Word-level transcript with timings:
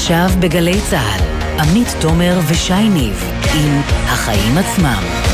עכשיו 0.00 0.30
בגלי 0.40 0.80
צה"ל, 0.90 1.20
עמית 1.60 1.88
תומר 2.00 2.38
ושי 2.48 2.88
ניב 2.88 3.24
עם 3.54 3.80
החיים 4.04 4.58
עצמם. 4.58 5.29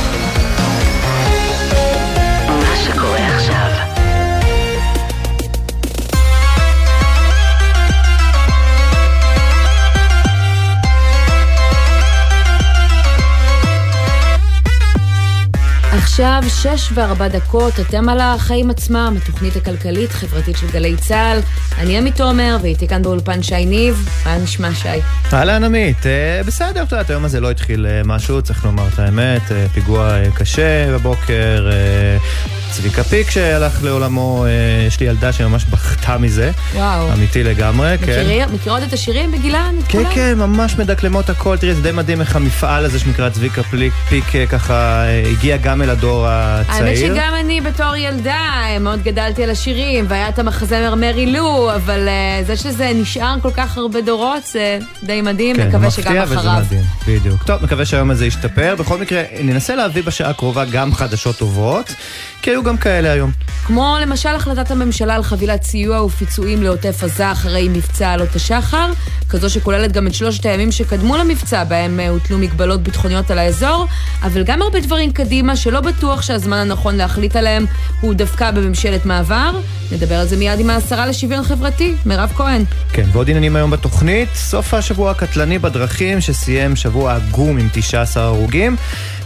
עכשיו 16.16 16.42
שש 16.48 16.92
וארבע 16.94 17.28
דקות, 17.28 17.72
אתם 17.80 18.08
על 18.08 18.20
החיים 18.20 18.70
עצמם, 18.70 19.14
התוכנית 19.22 19.56
הכלכלית-חברתית 19.56 20.56
של 20.56 20.66
גלי 20.72 20.96
צה"ל. 20.96 21.38
אני 21.78 21.98
עמית 21.98 22.16
תומר, 22.16 22.56
ואיתי 22.62 22.88
כאן 22.88 23.02
באולפן 23.02 23.42
שי 23.42 23.66
ניב. 23.66 24.08
מה 24.26 24.38
נשמע, 24.38 24.74
שי? 24.74 24.88
אהלן 25.32 25.64
עמית, 25.64 26.06
אה, 26.06 26.40
בסדר, 26.46 26.82
את 26.82 26.92
יודעת, 26.92 27.10
היום 27.10 27.24
הזה 27.24 27.40
לא 27.40 27.50
התחיל 27.50 27.86
אה, 27.86 28.02
משהו, 28.04 28.42
צריך 28.42 28.64
לומר 28.64 28.88
את 28.94 28.98
האמת, 28.98 29.52
אה, 29.52 29.66
פיגוע 29.74 30.30
קשה 30.34 30.92
בבוקר, 30.92 31.70
צביקה 32.76 33.04
פיק 33.04 33.30
שהלך 33.30 33.82
לעולמו, 33.82 34.44
אה, 34.46 34.50
יש 34.86 35.00
לי 35.00 35.06
ילדה 35.06 35.32
שממש 35.32 35.64
בכתה 35.64 36.18
מזה. 36.18 36.50
וואו. 36.74 37.12
אמיתי 37.12 37.44
לגמרי, 37.44 37.94
מכירי, 38.02 38.40
כן. 38.46 38.54
מכירות 38.54 38.82
את 38.82 38.92
השירים 38.92 39.32
בגילן? 39.32 39.74
כן, 39.88 39.98
כולם? 39.98 40.14
כן, 40.14 40.38
ממש 40.38 40.78
מדקלמות 40.78 41.30
הכל. 41.30 41.56
תראי, 41.56 41.74
זה 41.74 41.82
די 41.82 41.92
מדהים 41.92 42.20
איך 42.20 42.36
המפעל 42.36 42.84
הזה 42.84 42.98
שנקרא 42.98 43.28
צביקה 43.28 43.62
פיק, 43.62 43.92
פיק 44.08 44.36
אה, 44.36 44.46
ככה 44.46 45.04
אה, 45.04 45.22
הגיע 45.30 45.56
גם 45.56 45.82
אל 45.82 45.90
הדור 45.90 46.26
הצעיר. 46.28 46.84
האמת 46.84 46.96
שגם 46.96 47.34
אני 47.40 47.60
בתור 47.60 47.96
ילדה 47.96 48.64
מאוד 48.80 49.02
גדלתי 49.02 49.44
על 49.44 49.50
השירים, 49.50 50.04
והיה 50.08 50.28
את 50.28 50.38
המחזמר 50.38 50.94
מרי 50.94 51.26
לו, 51.26 51.74
אבל 51.74 52.08
זה 52.46 52.56
שזה 52.56 52.92
נשאר 52.94 53.34
כל 53.42 53.50
כך 53.56 53.76
הרבה 53.76 54.00
דורות, 54.00 54.46
זה 54.46 54.78
די 55.02 55.22
מדהים, 55.22 55.56
כן, 55.56 55.68
מקווה 55.68 55.90
שגם 55.90 56.16
אחריו. 56.16 56.26
כן, 56.26 56.34
מפתיע 56.34 56.50
וזה 56.50 56.66
מדהים, 56.66 56.84
בדיוק. 57.06 57.42
טוב, 57.42 57.62
מקווה 57.62 57.84
שהיום 57.84 58.10
הזה 58.10 58.26
ישתפר. 58.26 58.74
בכל 58.78 58.98
מקרה, 58.98 59.22
ננסה 59.40 59.76
להביא 59.76 60.02
בשעה 60.02 60.30
הקרובה 60.30 60.64
גם 60.64 60.94
חדשות 60.94 61.36
טובות. 61.36 61.94
כי 62.46 62.50
היו 62.50 62.62
גם 62.66 62.76
כאלה 62.76 63.12
היום. 63.12 63.30
כמו 63.66 63.96
למשל 64.00 64.28
החלטת 64.28 64.70
הממשלה 64.70 65.14
על 65.14 65.22
חבילת 65.22 65.62
סיוע 65.62 66.02
ופיצויים 66.02 66.62
לעוטף 66.62 67.04
עזה 67.04 67.32
אחרי 67.32 67.68
מבצע 67.68 68.12
עלות 68.12 68.36
השחר, 68.36 68.90
כזו 69.28 69.50
שכוללת 69.50 69.92
גם 69.92 70.06
את 70.06 70.14
שלושת 70.14 70.46
הימים 70.46 70.72
שקדמו 70.72 71.16
למבצע, 71.16 71.64
בהם 71.64 72.00
אה, 72.00 72.08
הוטלו 72.08 72.38
מגבלות 72.38 72.82
ביטחוניות 72.82 73.30
על 73.30 73.38
האזור, 73.38 73.86
אבל 74.22 74.42
גם 74.42 74.62
הרבה 74.62 74.80
דברים 74.80 75.12
קדימה 75.12 75.56
שלא 75.56 75.80
בטוח 75.80 76.22
שהזמן 76.22 76.56
הנכון 76.56 76.96
להחליט 76.96 77.36
עליהם 77.36 77.66
הוא 78.00 78.14
דווקא 78.14 78.50
בממשלת 78.50 79.06
מעבר. 79.06 79.50
נדבר 79.92 80.14
על 80.14 80.26
זה 80.26 80.36
מיד 80.36 80.60
עם 80.60 80.70
השרה 80.70 81.06
לשוויון 81.06 81.44
חברתי, 81.44 81.94
מירב 82.06 82.32
כהן. 82.36 82.64
כן, 82.92 83.06
ועוד 83.12 83.28
עניינים 83.28 83.56
היום 83.56 83.70
בתוכנית, 83.70 84.28
סוף 84.34 84.74
השבוע 84.74 85.10
הקטלני 85.10 85.58
בדרכים 85.58 86.20
שסיים 86.20 86.76
שבוע 86.76 87.14
עגום 87.14 87.58
עם 87.58 87.68
19 87.72 88.24
הרוגים. 88.24 88.76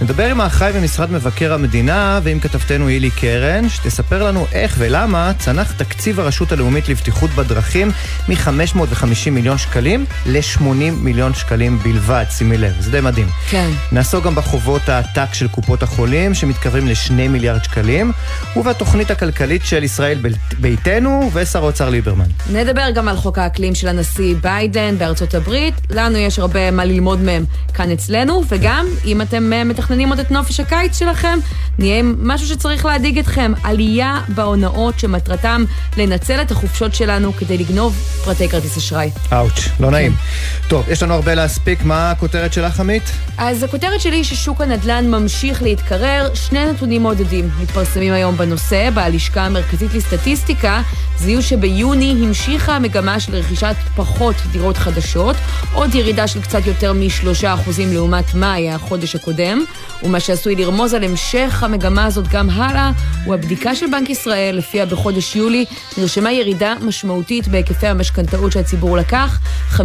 נדבר 0.03 0.31
עם 0.31 0.41
האחראי 0.41 0.73
במשרד 0.73 1.11
מבקר 1.11 1.53
המדינה 1.53 2.20
ועם 2.23 2.41
כתבתנו 2.41 2.89
הילי 2.89 3.11
קרן, 3.11 3.69
שתספר 3.69 4.23
לנו 4.23 4.47
איך 4.53 4.75
ולמה 4.79 5.33
צנח 5.39 5.73
תקציב 5.73 6.20
הרשות 6.20 6.53
הלאומית 6.53 6.89
לבטיחות 6.89 7.31
בדרכים 7.31 7.91
מ-550 8.28 9.31
מיליון 9.31 9.59
שקלים 9.59 10.05
ל-80 10.27 10.62
מיליון 10.97 11.34
שקלים 11.34 11.78
בלבד, 11.78 12.25
שימי 12.31 12.59
לב, 12.59 12.73
זה 12.81 12.91
די 12.91 13.01
מדהים. 13.01 13.27
כן. 13.51 13.71
נעסוק 13.93 14.25
גם 14.25 14.34
בחובות 14.34 14.89
העתק 14.89 15.34
של 15.34 15.48
קופות 15.48 15.83
החולים, 15.83 16.34
שמתקרבים 16.34 16.89
ל-2 16.89 17.12
מיליארד 17.12 17.65
שקלים, 17.65 18.12
ובתוכנית 18.56 19.11
הכלכלית 19.11 19.65
של 19.65 19.84
ישראל 19.84 20.19
ביתנו 20.59 21.31
ושר 21.33 21.59
האוצר 21.59 21.89
ליברמן. 21.89 22.28
נדבר 22.53 22.91
גם 22.91 23.09
על 23.09 23.17
חוק 23.17 23.39
האקלים 23.39 23.75
של 23.75 23.89
הנשיא 23.89 24.34
ביידן 24.43 24.98
בארצות 24.98 25.34
הברית, 25.34 25.75
לנו 25.91 26.19
יש 26.19 26.39
הרבה 26.39 26.71
מה 26.71 26.84
ללמוד 26.84 27.21
מהם 27.21 27.45
כאן 27.75 27.91
אצלנו, 27.91 28.43
וגם 28.48 28.87
אם 29.05 29.23
אתם 29.23 29.53
אה, 29.53 29.65
מתכננים 29.91 30.09
עוד 30.09 30.19
את 30.19 30.31
נופש 30.31 30.61
הקיץ 30.61 30.99
שלכם, 30.99 31.39
נהיה 31.79 32.03
משהו 32.03 32.47
שצריך 32.47 32.84
להדאיג 32.84 33.19
אתכם, 33.19 33.53
עלייה 33.62 34.21
בהונאות 34.28 34.99
שמטרתם 34.99 35.65
לנצל 35.97 36.43
את 36.43 36.51
החופשות 36.51 36.95
שלנו 36.95 37.33
כדי 37.33 37.59
לגנוב 37.59 37.97
פרטי 38.25 38.49
כרטיס 38.49 38.77
אשראי. 38.77 39.11
אאוץ', 39.33 39.69
לא 39.81 39.91
נעים. 39.91 40.12
כן. 40.12 40.69
טוב, 40.69 40.89
יש 40.89 41.03
לנו 41.03 41.15
הרבה 41.15 41.34
להספיק, 41.34 41.83
מה 41.83 42.11
הכותרת 42.11 42.53
שלך, 42.53 42.81
עמית? 42.81 43.03
אז 43.39 43.62
הכותרת 43.62 44.00
שלי 44.00 44.17
היא 44.17 44.25
ששוק 44.25 44.61
הנדל"ן 44.61 45.11
ממשיך 45.11 45.62
להתקרר, 45.62 46.34
שני 46.34 46.67
נתונים 46.67 47.03
מעודדים 47.03 47.50
מתפרסמים 47.61 48.12
היום 48.12 48.37
בנושא, 48.37 48.91
בלשכה 48.95 49.47
המרכזית 49.47 49.95
לסטטיסטיקה, 49.95 50.83
זיהו 51.19 51.43
שביוני 51.43 52.17
המשיכה 52.27 52.77
המגמה 52.77 53.21
של 53.21 53.34
רכישת 53.34 53.77
פחות 53.97 54.37
דירות 54.53 54.77
חדשות, 54.77 55.37
עוד 55.73 55.95
ירידה 55.95 56.27
של 56.27 56.43
קצת 56.43 56.67
יותר 56.67 56.93
מ-3% 56.93 57.71
לעומת 57.79 58.34
מאי, 58.34 58.71
החודש 58.71 59.15
הקודם, 59.15 59.65
ומה 60.03 60.21
שעשוי 60.21 60.57
לרמוז 60.57 60.95
על 60.95 61.05
המשך 61.05 61.63
המגמה 61.63 62.05
הזאת 62.05 62.29
גם 62.29 62.51
הלאה, 62.51 62.91
הוא 63.25 63.35
הבדיקה 63.35 63.75
של 63.75 63.87
בנק 63.87 64.11
ישראל, 64.11 64.57
לפיה 64.57 64.87
בחודש 64.87 65.37
יולי 65.37 65.65
נרשמה 65.99 66.33
ירידה 66.33 66.75
משמעותית 66.83 67.49
בהיקפי 67.49 67.87
המשכנתאות 67.87 68.53
שהציבור 68.53 68.97
לקח, 68.97 69.39
15% 69.77 69.81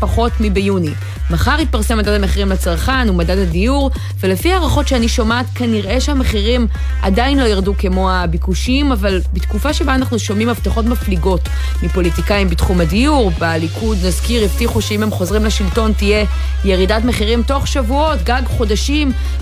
פחות 0.00 0.32
מביוני. 0.40 0.90
מחר 1.30 1.56
יתפרסם 1.60 1.98
מדד 1.98 2.08
המחירים 2.08 2.48
לצרכן 2.48 3.10
ומדד 3.10 3.38
הדיור, 3.38 3.90
ולפי 4.20 4.52
הערכות 4.52 4.88
שאני 4.88 5.08
שומעת, 5.08 5.46
כנראה 5.54 6.00
שהמחירים 6.00 6.66
עדיין 7.02 7.38
לא 7.38 7.44
ירדו 7.44 7.74
כמו 7.78 8.10
הביקושים, 8.10 8.92
אבל 8.92 9.20
בתקופה 9.32 9.72
שבה 9.72 9.94
אנחנו 9.94 10.18
שומעים 10.18 10.48
הבטחות 10.48 10.84
מפליגות 10.84 11.48
מפוליטיקאים 11.82 12.48
בתחום 12.50 12.80
הדיור, 12.80 13.30
בליכוד, 13.38 13.98
נזכיר, 14.04 14.44
הבטיחו 14.44 14.82
שאם 14.82 15.02
הם 15.02 15.10
חוזרים 15.10 15.44
לשלטון 15.44 15.92
תהיה 15.92 16.24
ירידת 16.64 17.04
מחירים 17.04 17.42
תוך 17.42 17.66
שבועות, 17.66 18.22
גג 18.22 18.42
חודשים. 18.46 18.75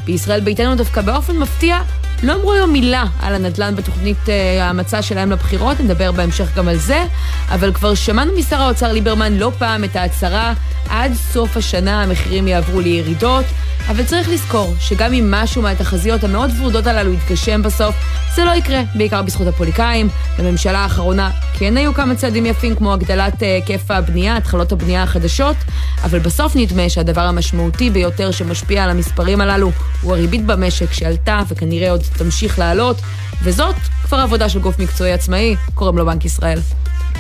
בישראל 0.04 0.40
ביתנו 0.40 0.76
דווקא 0.76 1.00
באופן 1.00 1.36
מפתיע 1.38 1.78
לא 2.24 2.34
אמרו 2.34 2.52
היום 2.52 2.72
מילה 2.72 3.04
על 3.20 3.34
הנדל"ן 3.34 3.76
בתוכנית 3.76 4.16
uh, 4.26 4.62
המצע 4.62 5.02
שלהם 5.02 5.30
לבחירות, 5.30 5.80
נדבר 5.80 6.12
בהמשך 6.12 6.56
גם 6.56 6.68
על 6.68 6.76
זה, 6.76 7.04
אבל 7.48 7.72
כבר 7.72 7.94
שמענו 7.94 8.32
משר 8.38 8.62
האוצר 8.62 8.92
ליברמן 8.92 9.32
לא 9.32 9.52
פעם 9.58 9.84
את 9.84 9.96
ההצהרה, 9.96 10.52
עד 10.88 11.12
סוף 11.14 11.56
השנה 11.56 12.02
המחירים 12.02 12.48
יעברו 12.48 12.80
לירידות, 12.80 13.44
אבל 13.88 14.04
צריך 14.04 14.28
לזכור 14.28 14.74
שגם 14.80 15.12
אם 15.12 15.30
משהו 15.30 15.62
מהתחזיות 15.62 16.24
המאוד 16.24 16.50
ורודות 16.58 16.86
הללו 16.86 17.12
יתגשם 17.12 17.62
בסוף, 17.62 17.94
זה 18.34 18.44
לא 18.44 18.50
יקרה, 18.50 18.82
בעיקר 18.94 19.22
בזכות 19.22 19.46
הפוליטיקאים. 19.46 20.08
בממשלה 20.38 20.78
האחרונה 20.78 21.30
כן 21.58 21.76
היו 21.76 21.94
כמה 21.94 22.14
צעדים 22.14 22.46
יפים, 22.46 22.74
כמו 22.74 22.92
הגדלת 22.92 23.42
אה, 23.42 23.54
היקף 23.54 23.90
הבנייה, 23.90 24.36
התחלות 24.36 24.72
הבנייה 24.72 25.02
החדשות, 25.02 25.56
אבל 26.04 26.18
בסוף 26.18 26.56
נדמה 26.56 26.88
שהדבר 26.88 27.20
המשמעותי 27.20 27.90
ביותר 27.90 28.30
שמשפיע 28.30 28.84
על 28.84 28.90
המספרים 28.90 29.40
הללו 29.40 29.70
הוא 30.04 30.12
הריבית 30.12 30.46
במשק 30.46 30.92
שעלתה 30.92 31.40
וכנראה 31.48 31.90
עוד 31.90 32.02
תמשיך 32.18 32.58
לעלות, 32.58 32.96
וזאת 33.42 33.74
כבר 34.02 34.18
עבודה 34.18 34.48
של 34.48 34.58
גוף 34.58 34.78
מקצועי 34.78 35.12
עצמאי, 35.12 35.56
קוראים 35.74 35.98
לו 35.98 36.06
בנק 36.06 36.24
ישראל. 36.24 36.58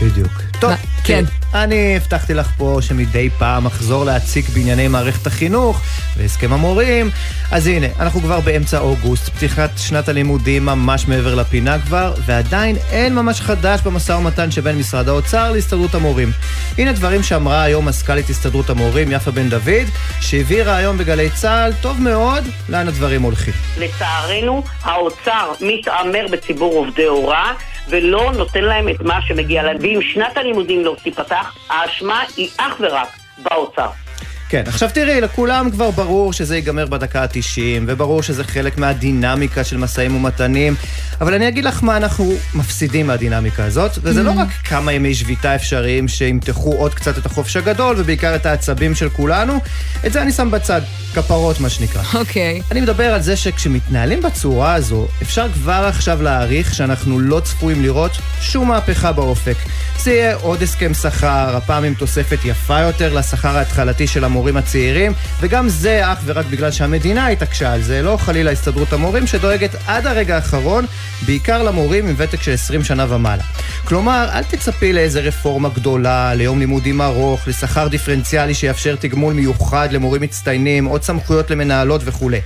בדיוק. 0.02 0.32
טוב, 0.60 0.72
כן. 0.72 0.78
כן. 1.04 1.24
אני 1.54 1.96
הבטחתי 1.96 2.34
לך 2.34 2.50
פה 2.56 2.78
שמדי 2.80 3.30
פעם 3.38 3.66
אחזור 3.66 4.04
להציג 4.04 4.44
בענייני 4.54 4.88
מערכת 4.88 5.26
החינוך 5.26 5.80
והסכם 6.16 6.52
המורים. 6.52 7.10
אז 7.50 7.66
הנה, 7.66 7.86
אנחנו 8.00 8.20
כבר 8.20 8.40
באמצע 8.40 8.78
אוגוסט, 8.78 9.28
פתיחת 9.28 9.70
שנת 9.76 10.08
הלימודים 10.08 10.64
ממש 10.64 11.08
מעבר 11.08 11.34
לפינה 11.34 11.78
כבר, 11.78 12.14
ועדיין 12.26 12.76
אין 12.90 13.14
ממש 13.14 13.40
חדש 13.40 13.80
במשא 13.80 14.12
ומתן 14.12 14.50
שבין 14.50 14.78
משרד 14.78 15.08
האוצר 15.08 15.52
להסתדרות 15.52 15.94
המורים. 15.94 16.32
הנה 16.78 16.92
דברים 16.92 17.22
שאמרה 17.22 17.62
היום 17.62 17.88
מזכ"לית 17.88 18.30
הסתדרות 18.30 18.70
המורים, 18.70 19.12
יפה 19.12 19.30
בן 19.30 19.48
דוד, 19.48 19.86
שהבהירה 20.20 20.76
היום 20.76 20.98
בגלי 20.98 21.30
צה"ל, 21.30 21.72
טוב 21.80 22.00
מאוד, 22.00 22.44
לאן 22.68 22.88
הדברים 22.88 23.22
הולכים. 23.22 23.54
לצערנו, 23.78 24.64
האוצר 24.82 25.52
מתעמר 25.60 26.26
בציבור 26.30 26.74
עובדי 26.74 27.06
הוראה. 27.06 27.52
ולא 27.88 28.32
נותן 28.36 28.64
להם 28.64 28.88
את 28.88 29.00
מה 29.00 29.22
שמגיע 29.22 29.62
להם. 29.62 29.76
ואם 29.80 30.00
שנת 30.02 30.36
הלימודים 30.36 30.84
לא 30.84 30.96
תיפתח, 31.02 31.56
האשמה 31.68 32.22
היא 32.36 32.48
אך 32.56 32.76
ורק 32.80 33.08
באוצר. 33.38 34.03
כן, 34.48 34.62
עכשיו 34.66 34.90
תראי, 34.94 35.20
לכולם 35.20 35.70
כבר 35.70 35.90
ברור 35.90 36.32
שזה 36.32 36.56
ייגמר 36.56 36.86
בדקה 36.86 37.22
ה-90, 37.22 37.82
וברור 37.86 38.22
שזה 38.22 38.44
חלק 38.44 38.78
מהדינמיקה 38.78 39.64
של 39.64 39.76
משאים 39.76 40.16
ומתנים, 40.16 40.74
אבל 41.20 41.34
אני 41.34 41.48
אגיד 41.48 41.64
לך 41.64 41.82
מה 41.82 41.96
אנחנו 41.96 42.32
מפסידים 42.54 43.06
מהדינמיקה 43.06 43.64
הזאת, 43.64 43.90
וזה 44.02 44.22
לא 44.22 44.30
mm. 44.30 44.38
רק 44.38 44.48
כמה 44.64 44.92
ימי 44.92 45.14
שביתה 45.14 45.54
אפשריים 45.54 46.08
שימתחו 46.08 46.72
עוד 46.72 46.94
קצת 46.94 47.18
את 47.18 47.26
החופש 47.26 47.56
הגדול, 47.56 47.96
ובעיקר 47.98 48.34
את 48.34 48.46
העצבים 48.46 48.94
של 48.94 49.08
כולנו, 49.08 49.60
את 50.06 50.12
זה 50.12 50.22
אני 50.22 50.32
שם 50.32 50.50
בצד, 50.50 50.80
כפרות 51.14 51.60
מה 51.60 51.68
שנקרא. 51.68 52.02
אוקיי. 52.14 52.60
Okay. 52.60 52.70
אני 52.70 52.80
מדבר 52.80 53.14
על 53.14 53.22
זה 53.22 53.36
שכשמתנהלים 53.36 54.22
בצורה 54.22 54.74
הזו, 54.74 55.06
אפשר 55.22 55.52
כבר 55.52 55.84
עכשיו 55.88 56.22
להעריך 56.22 56.74
שאנחנו 56.74 57.20
לא 57.20 57.40
צפויים 57.40 57.82
לראות 57.82 58.12
שום 58.40 58.68
מהפכה 58.68 59.12
באופק. 59.12 59.56
זה 59.98 60.12
יהיה 60.12 60.34
עוד 60.34 60.62
הסכם 60.62 60.94
שכר, 60.94 61.56
הפעם 61.56 61.84
עם 61.84 61.94
תוספת 61.94 62.38
יפה 62.44 62.80
יותר 62.80 63.14
לשכר 63.14 63.56
ההתחלתי 63.56 64.06
של 64.06 64.24
המ... 64.24 64.33
המורים 64.34 64.56
הצעירים, 64.56 65.12
וגם 65.40 65.68
זה 65.68 66.12
אך 66.12 66.18
ורק 66.24 66.46
בגלל 66.46 66.70
שהמדינה 66.70 67.28
התעקשה 67.28 67.72
על 67.72 67.82
זה, 67.82 68.02
לא 68.02 68.16
חלילה 68.16 68.50
הסתדרות 68.50 68.92
המורים, 68.92 69.26
שדואגת 69.26 69.70
עד 69.86 70.06
הרגע 70.06 70.34
האחרון, 70.34 70.84
בעיקר 71.26 71.62
למורים 71.62 72.08
עם 72.08 72.14
ותק 72.18 72.42
של 72.42 72.52
20 72.52 72.84
שנה 72.84 73.14
ומעלה. 73.14 73.42
כלומר, 73.84 74.28
אל 74.32 74.42
תצפי 74.42 74.92
לאיזה 74.92 75.20
רפורמה 75.20 75.68
גדולה, 75.68 76.34
ליום 76.34 76.58
לימודים 76.58 77.00
ארוך, 77.00 77.48
לשכר 77.48 77.88
דיפרנציאלי 77.88 78.54
שיאפשר 78.54 78.96
תגמול 78.96 79.34
מיוחד 79.34 79.88
למורים 79.92 80.22
מצטיינים, 80.22 80.84
עוד 80.84 81.02
סמכויות 81.02 81.50
למנהלות 81.50 82.00
וכולי. 82.04 82.40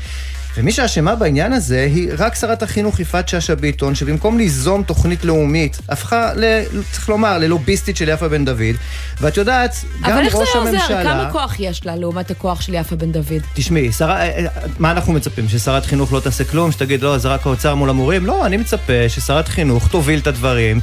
ומי 0.59 0.73
שאשמה 0.73 1.15
בעניין 1.15 1.53
הזה 1.53 1.89
היא 1.95 2.11
רק 2.19 2.35
שרת 2.35 2.63
החינוך 2.63 3.01
יפעת 3.01 3.29
שאשא 3.29 3.55
ביטון, 3.55 3.95
שבמקום 3.95 4.39
ליזום 4.39 4.83
תוכנית 4.83 5.25
לאומית, 5.25 5.79
הפכה, 5.89 6.33
ל, 6.37 6.63
צריך 6.93 7.09
לומר, 7.09 7.39
ללוביסטית 7.39 7.97
של 7.97 8.09
יפה 8.09 8.29
בן 8.29 8.45
דוד. 8.45 8.77
ואת 9.21 9.37
יודעת, 9.37 9.85
גם 10.03 10.19
ראש 10.19 10.35
הממשלה... 10.35 10.65
אבל 10.65 10.75
איך 10.75 10.87
זה 10.89 10.95
עוזר? 10.95 11.03
כמה 11.03 11.29
כוח 11.33 11.61
יש 11.61 11.87
לה 11.87 11.97
לעומת 11.97 12.31
הכוח 12.31 12.61
של 12.61 12.75
יפה 12.75 12.97
בן 12.97 13.13
דוד? 13.13 13.43
תשמעי, 13.55 13.93
שר... 13.93 14.11
אה, 14.11 14.17
אה, 14.17 14.47
מה 14.79 14.91
אנחנו 14.91 15.13
מצפים? 15.13 15.49
ששרת 15.49 15.87
חינוך 15.87 16.13
לא 16.13 16.21
תעשה 16.21 16.45
כלום? 16.45 16.73
שתגיד, 16.73 17.03
לא, 17.03 17.19
זה 17.19 17.29
רק 17.29 17.47
האוצר 17.47 17.75
מול 17.75 17.91
המורים? 17.91 18.27
לא, 18.27 18.47
אני 18.47 18.57
מצפה 18.57 19.09
ששרת 19.09 19.49
חינוך 19.49 19.89
תוביל 19.89 20.19
את 20.19 20.27
הדברים, 20.27 20.81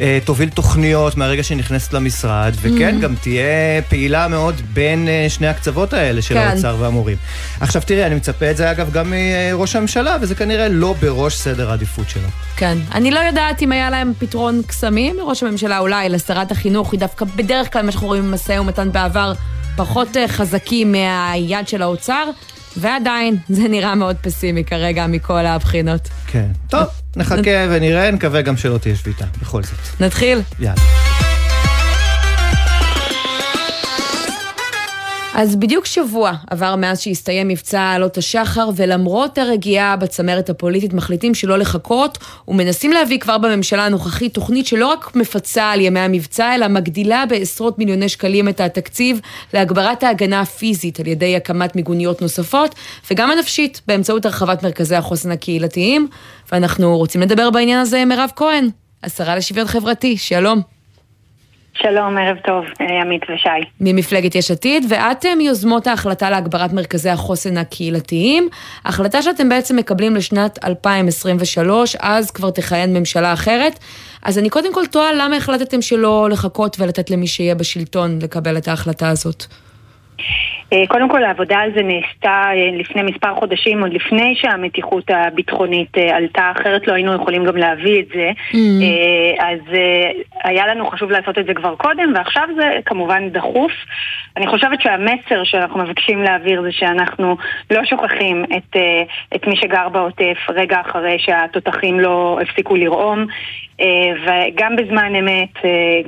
אה, 0.00 0.18
תוביל 0.24 0.48
תוכניות 0.48 1.16
מהרגע 1.16 1.42
שנכנסת 1.42 1.92
למשרד, 1.92 2.52
וכן, 2.60 2.96
mm. 2.98 3.02
גם 3.02 3.14
תהיה 3.14 3.82
פעילה 3.88 4.28
מאוד 4.28 4.54
בין 4.72 5.08
שני 5.28 5.46
הקצוות 5.46 5.92
האלה 5.92 6.22
של 6.22 6.34
כן. 6.34 6.40
האוצר 6.40 6.76
והמורים. 6.78 7.16
עכשיו 7.60 7.82
תראי, 7.86 8.06
אני 8.06 8.14
מצפה 8.14 8.50
את 8.50 8.56
זה 8.56 8.70
אגב 8.70 8.92
גם 8.92 9.12
מראש 9.52 9.76
הממשלה, 9.76 10.16
וזה 10.20 10.34
כנראה 10.34 10.68
לא 10.68 10.94
בראש 11.00 11.34
סדר 11.34 11.70
העדיפות 11.70 12.08
שלו. 12.08 12.28
כן. 12.56 12.78
אני 12.94 13.10
לא 13.10 13.20
יודעת 13.20 13.62
אם 13.62 13.72
היה 13.72 13.90
להם 13.90 14.12
פתרון 14.18 14.62
קסמים 14.66 15.16
לראש 15.16 15.42
הממשלה, 15.42 15.78
אולי 15.78 16.08
לשרת 16.08 16.52
החינוך, 16.52 16.92
היא 16.92 17.00
דווקא 17.00 17.24
בדרך 17.24 17.72
כלל, 17.72 17.82
מה 17.82 17.92
שאנחנו 17.92 18.08
רואים 18.08 18.30
במשא 18.30 18.52
ומתן 18.52 18.92
בעבר, 18.92 19.32
פחות 19.76 20.16
אה, 20.16 20.28
חזקים 20.28 20.92
מהיד 20.92 21.68
של 21.68 21.82
האוצר. 21.82 22.30
ועדיין, 22.76 23.36
זה 23.48 23.68
נראה 23.68 23.94
מאוד 23.94 24.16
פסימי 24.20 24.64
כרגע 24.64 25.06
מכל 25.06 25.46
הבחינות. 25.46 26.08
כן. 26.26 26.46
טוב, 26.68 26.86
נחכה 27.16 27.66
ונראה, 27.70 28.10
נקווה 28.10 28.42
גם 28.42 28.56
שלא 28.56 28.78
תהיה 28.78 28.96
שביתה, 28.96 29.24
בכל 29.42 29.62
זאת. 29.62 30.00
נתחיל? 30.00 30.40
יאללה. 30.60 31.07
אז 35.34 35.56
בדיוק 35.56 35.86
שבוע 35.86 36.32
עבר 36.50 36.76
מאז 36.76 37.00
שהסתיים 37.00 37.48
מבצע 37.48 37.92
עלות 37.92 38.18
השחר, 38.18 38.68
ולמרות 38.76 39.38
הרגיעה 39.38 39.96
בצמרת 39.96 40.50
הפוליטית 40.50 40.92
מחליטים 40.92 41.34
שלא 41.34 41.58
לחכות, 41.58 42.18
ומנסים 42.48 42.92
להביא 42.92 43.18
כבר 43.18 43.38
בממשלה 43.38 43.86
הנוכחית 43.86 44.34
תוכנית 44.34 44.66
שלא 44.66 44.86
רק 44.86 45.16
מפצה 45.16 45.70
על 45.70 45.80
ימי 45.80 46.00
המבצע, 46.00 46.54
אלא 46.54 46.68
מגדילה 46.68 47.26
בעשרות 47.26 47.78
מיליוני 47.78 48.08
שקלים 48.08 48.48
את 48.48 48.60
התקציב 48.60 49.20
להגברת 49.54 50.02
ההגנה 50.02 50.40
הפיזית 50.40 51.00
על 51.00 51.06
ידי 51.06 51.36
הקמת 51.36 51.76
מיגוניות 51.76 52.22
נוספות, 52.22 52.74
וגם 53.10 53.30
הנפשית, 53.30 53.80
באמצעות 53.86 54.26
הרחבת 54.26 54.62
מרכזי 54.62 54.96
החוסן 54.96 55.30
הקהילתיים. 55.30 56.08
ואנחנו 56.52 56.96
רוצים 56.96 57.20
לדבר 57.20 57.50
בעניין 57.50 57.78
הזה 57.78 58.02
עם 58.02 58.08
מירב 58.08 58.30
כהן, 58.36 58.68
השרה 59.04 59.36
לשוויון 59.36 59.66
חברתי, 59.66 60.16
שלום. 60.16 60.77
שלום, 61.82 62.18
ערב 62.18 62.36
טוב, 62.46 62.64
אה, 62.80 63.02
עמית 63.02 63.22
ושי. 63.22 63.48
ממפלגת 63.80 64.34
יש 64.34 64.50
עתיד, 64.50 64.84
ואתם 64.88 65.38
מיוזמות 65.38 65.86
ההחלטה 65.86 66.30
להגברת 66.30 66.72
מרכזי 66.72 67.10
החוסן 67.10 67.56
הקהילתיים. 67.56 68.48
החלטה 68.84 69.22
שאתם 69.22 69.48
בעצם 69.48 69.76
מקבלים 69.76 70.16
לשנת 70.16 70.64
2023, 70.64 71.96
אז 72.00 72.30
כבר 72.30 72.50
תכהן 72.50 72.96
ממשלה 72.96 73.32
אחרת. 73.32 73.78
אז 74.22 74.38
אני 74.38 74.50
קודם 74.50 74.74
כל 74.74 74.86
תוהה 74.86 75.12
למה 75.12 75.36
החלטתם 75.36 75.82
שלא 75.82 76.28
לחכות 76.30 76.76
ולתת 76.80 77.10
למי 77.10 77.26
שיהיה 77.26 77.54
בשלטון 77.54 78.18
לקבל 78.22 78.58
את 78.58 78.68
ההחלטה 78.68 79.08
הזאת. 79.08 79.46
אה, 80.72 80.86
קודם 80.88 81.08
כל 81.08 81.24
העבודה 81.24 81.58
על 81.58 81.70
זה 81.74 81.82
נעשתה 81.82 82.42
אה, 82.54 82.78
לפני 82.78 83.02
מספר 83.02 83.34
חודשים, 83.34 83.82
עוד 83.82 83.92
לפני 83.92 84.34
שהמתיחות 84.36 85.04
הביטחונית 85.10 85.98
אה, 85.98 86.16
עלתה, 86.16 86.52
אחרת 86.56 86.88
לא 86.88 86.92
היינו 86.92 87.14
יכולים 87.14 87.44
גם 87.44 87.56
להביא 87.56 88.00
את 88.00 88.08
זה. 88.14 88.30
Mm-hmm. 88.50 89.42
אז 89.42 89.60
היה 90.44 90.66
לנו 90.66 90.90
חשוב 90.90 91.10
לעשות 91.10 91.38
את 91.38 91.46
זה 91.46 91.54
כבר 91.54 91.74
קודם, 91.74 92.12
ועכשיו 92.14 92.48
זה 92.56 92.78
כמובן 92.84 93.28
דחוף. 93.28 93.72
אני 94.36 94.46
חושבת 94.46 94.80
שהמסר 94.80 95.44
שאנחנו 95.44 95.84
מבקשים 95.84 96.22
להעביר 96.22 96.62
זה 96.62 96.72
שאנחנו 96.72 97.36
לא 97.70 97.84
שוכחים 97.84 98.44
את, 98.56 98.76
את 99.34 99.46
מי 99.46 99.56
שגר 99.56 99.88
בעוטף 99.88 100.36
רגע 100.48 100.80
אחרי 100.80 101.16
שהתותחים 101.18 102.00
לא 102.00 102.38
הפסיקו 102.42 102.76
לרעום. 102.76 103.26
וגם 104.24 104.76
בזמן 104.76 105.12
אמת, 105.14 105.54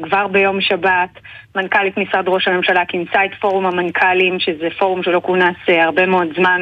כבר 0.03 0.27
ביום 0.27 0.61
שבת, 0.61 1.11
מנכ"לית 1.57 1.97
משרד 1.99 2.25
ראש 2.29 2.49
הממשלה 2.49 2.85
כינסה 2.89 3.25
את 3.25 3.31
פורום 3.41 3.67
המנכ"לים, 3.67 4.41
שזה 4.41 4.69
פורום 4.79 5.03
שלא 5.03 5.21
כונס 5.25 5.57
אה, 5.69 5.85
הרבה 5.85 6.07
מאוד 6.07 6.29
זמן, 6.37 6.61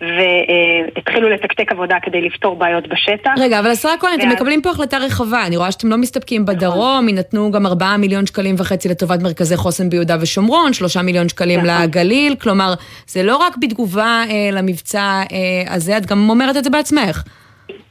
והתחילו 0.00 1.28
לתקתק 1.28 1.72
עבודה 1.72 1.96
כדי 2.02 2.20
לפתור 2.20 2.56
בעיות 2.56 2.88
בשטח. 2.88 3.30
רגע, 3.38 3.60
אבל 3.60 3.70
השרה 3.70 3.92
כהן, 4.00 4.20
אתם 4.20 4.28
מקבלים 4.28 4.62
פה 4.62 4.70
החלטה 4.70 4.98
רחבה, 4.98 5.46
אני 5.46 5.56
רואה 5.56 5.72
שאתם 5.72 5.88
לא 5.88 5.96
מסתפקים 5.96 6.42
נכון. 6.42 6.54
בדרום, 6.54 7.08
יינתנו 7.08 7.50
גם 7.52 7.66
4 7.66 7.96
מיליון 7.96 8.26
שקלים 8.26 8.54
וחצי 8.58 8.88
לטובת 8.88 9.22
מרכזי 9.22 9.56
חוסן 9.56 9.90
ביהודה 9.90 10.16
ושומרון, 10.20 10.72
3 10.72 10.96
מיליון 10.96 11.28
שקלים 11.28 11.60
נכון. 11.60 11.82
לגליל, 11.82 12.34
כלומר, 12.34 12.74
זה 13.06 13.22
לא 13.22 13.36
רק 13.36 13.56
בתגובה 13.60 14.22
אה, 14.30 14.48
למבצע 14.52 15.22
אה, 15.32 15.74
הזה, 15.74 15.96
את 15.96 16.06
גם 16.06 16.30
אומרת 16.30 16.56
את 16.56 16.64
זה 16.64 16.70
בעצמך. 16.70 17.22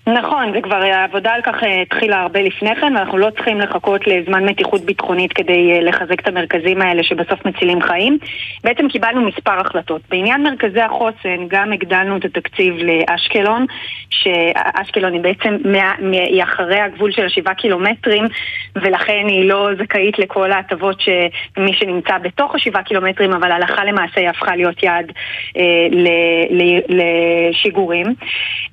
נכון, 0.07 0.53
זה 0.53 0.61
כבר, 0.61 0.75
העבודה 0.75 1.31
על 1.31 1.41
כך 1.41 1.63
אה, 1.63 1.81
התחילה 1.81 2.21
הרבה 2.21 2.41
לפני 2.41 2.75
כן, 2.75 2.93
ואנחנו 2.95 3.17
לא 3.17 3.29
צריכים 3.29 3.59
לחכות 3.59 4.07
לזמן 4.07 4.45
מתיחות 4.45 4.81
ביטחונית 4.81 5.33
כדי 5.33 5.71
אה, 5.71 5.81
לחזק 5.81 6.19
את 6.19 6.27
המרכזים 6.27 6.81
האלה 6.81 7.03
שבסוף 7.03 7.45
מצילים 7.45 7.81
חיים. 7.81 8.17
בעצם 8.63 8.87
קיבלנו 8.87 9.21
מספר 9.21 9.59
החלטות. 9.59 10.01
בעניין 10.09 10.43
מרכזי 10.43 10.81
החוסן 10.81 11.47
גם 11.47 11.73
הגדלנו 11.73 12.17
את 12.17 12.25
התקציב 12.25 12.75
לאשקלון, 12.77 13.65
שאשקלון 14.09 15.13
היא 15.13 15.21
בעצם, 15.21 15.57
היא 16.11 16.43
אחרי 16.43 16.79
הגבול 16.79 17.11
של 17.11 17.25
השבעה 17.25 17.53
קילומטרים, 17.53 18.23
ולכן 18.75 19.23
היא 19.27 19.49
לא 19.49 19.69
זכאית 19.83 20.19
לכל 20.19 20.51
ההטבות 20.51 21.01
שמי 21.01 21.73
שנמצא 21.73 22.17
בתוך 22.17 22.55
השבעה 22.55 22.83
קילומטרים, 22.83 23.33
אבל 23.33 23.51
הלכה 23.51 23.85
למעשה 23.85 24.21
היא 24.21 24.29
הפכה 24.29 24.55
להיות 24.55 24.83
יעד 24.83 25.11
אה, 25.57 25.87
לשיגורים. 26.89 28.07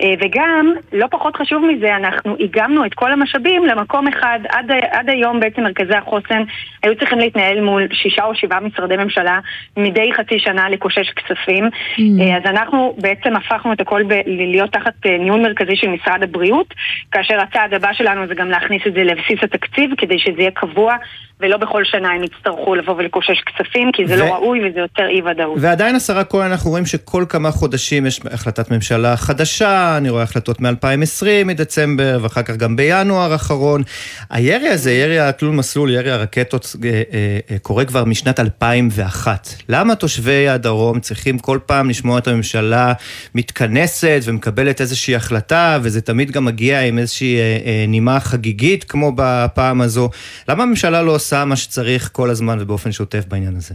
אה, 0.02 0.14
וגם, 0.20 0.74
לא 0.92 1.06
פחות 1.10 1.19
פחות 1.20 1.36
חשוב 1.36 1.62
מזה, 1.66 1.96
אנחנו 1.96 2.36
איגמנו 2.36 2.86
את 2.86 2.94
כל 2.94 3.12
המשאבים 3.12 3.64
למקום 3.64 4.08
אחד. 4.08 4.40
עד, 4.48 4.70
עד 4.90 5.10
היום 5.10 5.40
בעצם 5.40 5.62
מרכזי 5.62 5.94
החוסן 5.94 6.42
היו 6.82 6.96
צריכים 6.98 7.18
להתנהל 7.18 7.60
מול 7.60 7.88
שישה 7.92 8.24
או 8.24 8.34
שבעה 8.34 8.60
משרדי 8.60 8.96
ממשלה 8.96 9.40
מדי 9.76 10.10
חצי 10.16 10.38
שנה 10.38 10.68
לקושש 10.68 11.10
כספים. 11.10 11.64
Mm. 11.64 11.98
hmm 11.98 12.36
אז 12.36 12.42
אנחנו 12.46 12.96
בעצם 12.98 13.36
הפכנו 13.36 13.72
את 13.72 13.80
הכל 13.80 14.02
ב- 14.02 14.22
להיות 14.26 14.72
תחת 14.72 15.06
אה, 15.06 15.18
ניהול 15.18 15.40
מרכזי 15.40 15.76
של 15.76 15.88
משרד 15.88 16.22
הבריאות, 16.22 16.74
כאשר 17.12 17.40
הצעד 17.40 17.74
הבא 17.74 17.92
שלנו 17.92 18.26
זה 18.26 18.34
גם 18.34 18.50
להכניס 18.50 18.82
את 18.86 18.92
זה 18.92 19.02
לבסיס 19.02 19.38
התקציב 19.42 19.90
כדי 19.98 20.18
שזה 20.18 20.40
יהיה 20.40 20.50
קבוע 20.50 20.96
ולא 21.40 21.56
בכל 21.56 21.84
שנה 21.84 22.08
הם 22.10 22.24
יצטרכו 22.24 22.74
לבוא 22.74 22.94
ולקושש 22.94 23.40
כספים, 23.40 23.90
כי 23.92 24.06
זה 24.06 24.16
לא 24.16 24.24
ו... 24.24 24.26
לא 24.26 24.34
ראוי 24.34 24.68
וזה 24.68 24.80
יותר 24.80 25.06
אי 25.08 25.22
ודאות. 25.22 25.58
ועדיין, 25.60 25.96
השרה 25.96 26.24
כהן, 26.24 26.50
אנחנו 26.50 26.70
רואים 26.70 26.86
שכל 26.86 27.24
כמה 27.28 27.50
חודשים 27.50 28.06
יש 28.06 28.20
החלטת 28.30 28.70
ממשלה 28.70 29.16
חדשה, 29.16 29.96
אני 29.96 30.10
רואה 30.10 30.22
החלטות 30.22 30.60
מ-2020, 30.60 31.26
מדצמבר, 31.44 32.18
ואחר 32.22 32.42
כך 32.42 32.56
גם 32.56 32.76
בינואר 32.76 33.32
האחרון. 33.32 33.82
הירי 34.30 34.68
הזה, 34.68 34.92
ירי 34.92 35.18
התלול 35.18 35.54
מסלול, 35.54 35.90
ירי 35.90 36.10
הרקטות, 36.10 36.76
אה, 36.84 36.90
אה, 36.90 37.38
אה, 37.50 37.58
קורה 37.58 37.84
כבר 37.84 38.04
משנת 38.04 38.40
2001. 38.40 39.48
למה 39.68 39.94
תושבי 39.94 40.48
הדרום 40.48 41.00
צריכים 41.00 41.38
כל 41.38 41.58
פעם 41.66 41.90
לשמוע 41.90 42.18
את 42.18 42.28
הממשלה 42.28 42.92
מתכנסת 43.34 44.20
ומקבלת 44.24 44.80
איזושהי 44.80 45.16
החלטה, 45.16 45.78
וזה 45.82 46.00
תמיד 46.00 46.30
גם 46.30 46.44
מגיע 46.44 46.80
עם 46.80 46.98
איזושהי 46.98 47.36
נימה 47.88 48.20
חגיגית, 48.20 48.84
כמו 48.84 49.12
בפעם 49.16 49.80
הזו? 49.80 50.10
למה 50.48 50.62
הממשלה 50.62 51.02
לא 51.02 51.14
עושה... 51.14 51.29
עושה 51.30 51.44
מה 51.44 51.56
שצריך 51.56 52.10
כל 52.12 52.30
הזמן 52.30 52.58
ובאופן 52.60 52.92
שוטף 52.92 53.24
בעניין 53.28 53.56
הזה? 53.56 53.74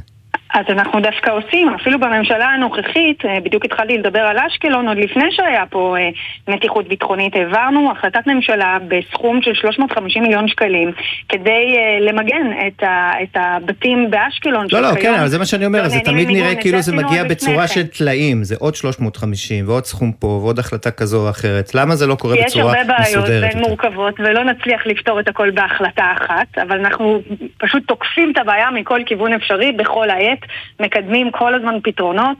אז 0.55 0.65
אנחנו 0.69 0.99
דווקא 0.99 1.31
עושים, 1.31 1.69
אפילו 1.69 1.99
בממשלה 1.99 2.45
הנוכחית, 2.45 3.25
אה, 3.25 3.39
בדיוק 3.39 3.65
התחלתי 3.65 3.97
לדבר 3.97 4.19
על 4.19 4.37
אשקלון, 4.37 4.87
עוד 4.87 4.97
לפני 4.97 5.31
שהיה 5.31 5.63
פה 5.69 5.95
אה, 5.97 6.09
מתיחות 6.53 6.87
ביטחונית, 6.87 7.35
העברנו 7.35 7.91
החלטת 7.91 8.27
ממשלה 8.27 8.77
בסכום 8.87 9.41
של 9.41 9.53
350 9.53 10.23
מיליון 10.23 10.47
שקלים 10.47 10.91
כדי 11.29 11.75
אה, 11.77 11.99
למגן 11.99 12.47
את, 12.67 12.83
ה, 12.83 13.11
את 13.23 13.35
הבתים 13.35 14.11
באשקלון. 14.11 14.67
לא, 14.71 14.81
לא, 14.81 14.87
כן, 15.01 15.13
אבל 15.13 15.27
זה 15.27 15.39
מה 15.39 15.45
שאני 15.45 15.65
אומר, 15.65 15.89
זה 15.89 15.99
תמיד 16.05 16.27
נראה 16.27 16.55
כאילו 16.55 16.81
זה 16.81 16.95
מגיע 16.95 17.23
בצורה 17.23 17.67
של 17.67 17.87
טלאים, 17.87 18.43
זה 18.43 18.55
עוד 18.59 18.75
350 18.75 19.67
ועוד 19.67 19.85
סכום 19.85 20.11
פה 20.11 20.27
ועוד 20.27 20.59
החלטה 20.59 20.91
כזו 20.91 21.25
או 21.25 21.29
אחרת. 21.29 21.75
למה 21.75 21.95
זה 21.95 22.07
לא 22.07 22.15
קורה 22.15 22.35
בצורה 22.45 22.73
מסודרת? 22.73 22.99
יש 23.01 23.15
הרבה 23.15 23.25
בעיות 23.27 23.43
והן 23.43 23.59
מורכבות 23.59 24.19
ולא 24.19 24.43
נצליח 24.43 24.81
לפתור 24.85 25.19
את 25.19 25.27
הכל 25.27 25.51
בהחלטה 25.51 26.13
אחת, 26.17 26.57
אבל 26.61 26.79
אנחנו 26.79 27.21
פשוט 27.57 27.83
תוקפים 27.87 28.31
את 28.31 28.37
הבעיה 28.37 28.71
מכל 28.71 28.99
כיוון 29.05 29.33
אפשרי 29.33 29.71
בכל 29.71 30.09
העת. 30.09 30.44
מקדמים 30.79 31.31
כל 31.31 31.55
הזמן 31.55 31.75
פתרונות 31.83 32.37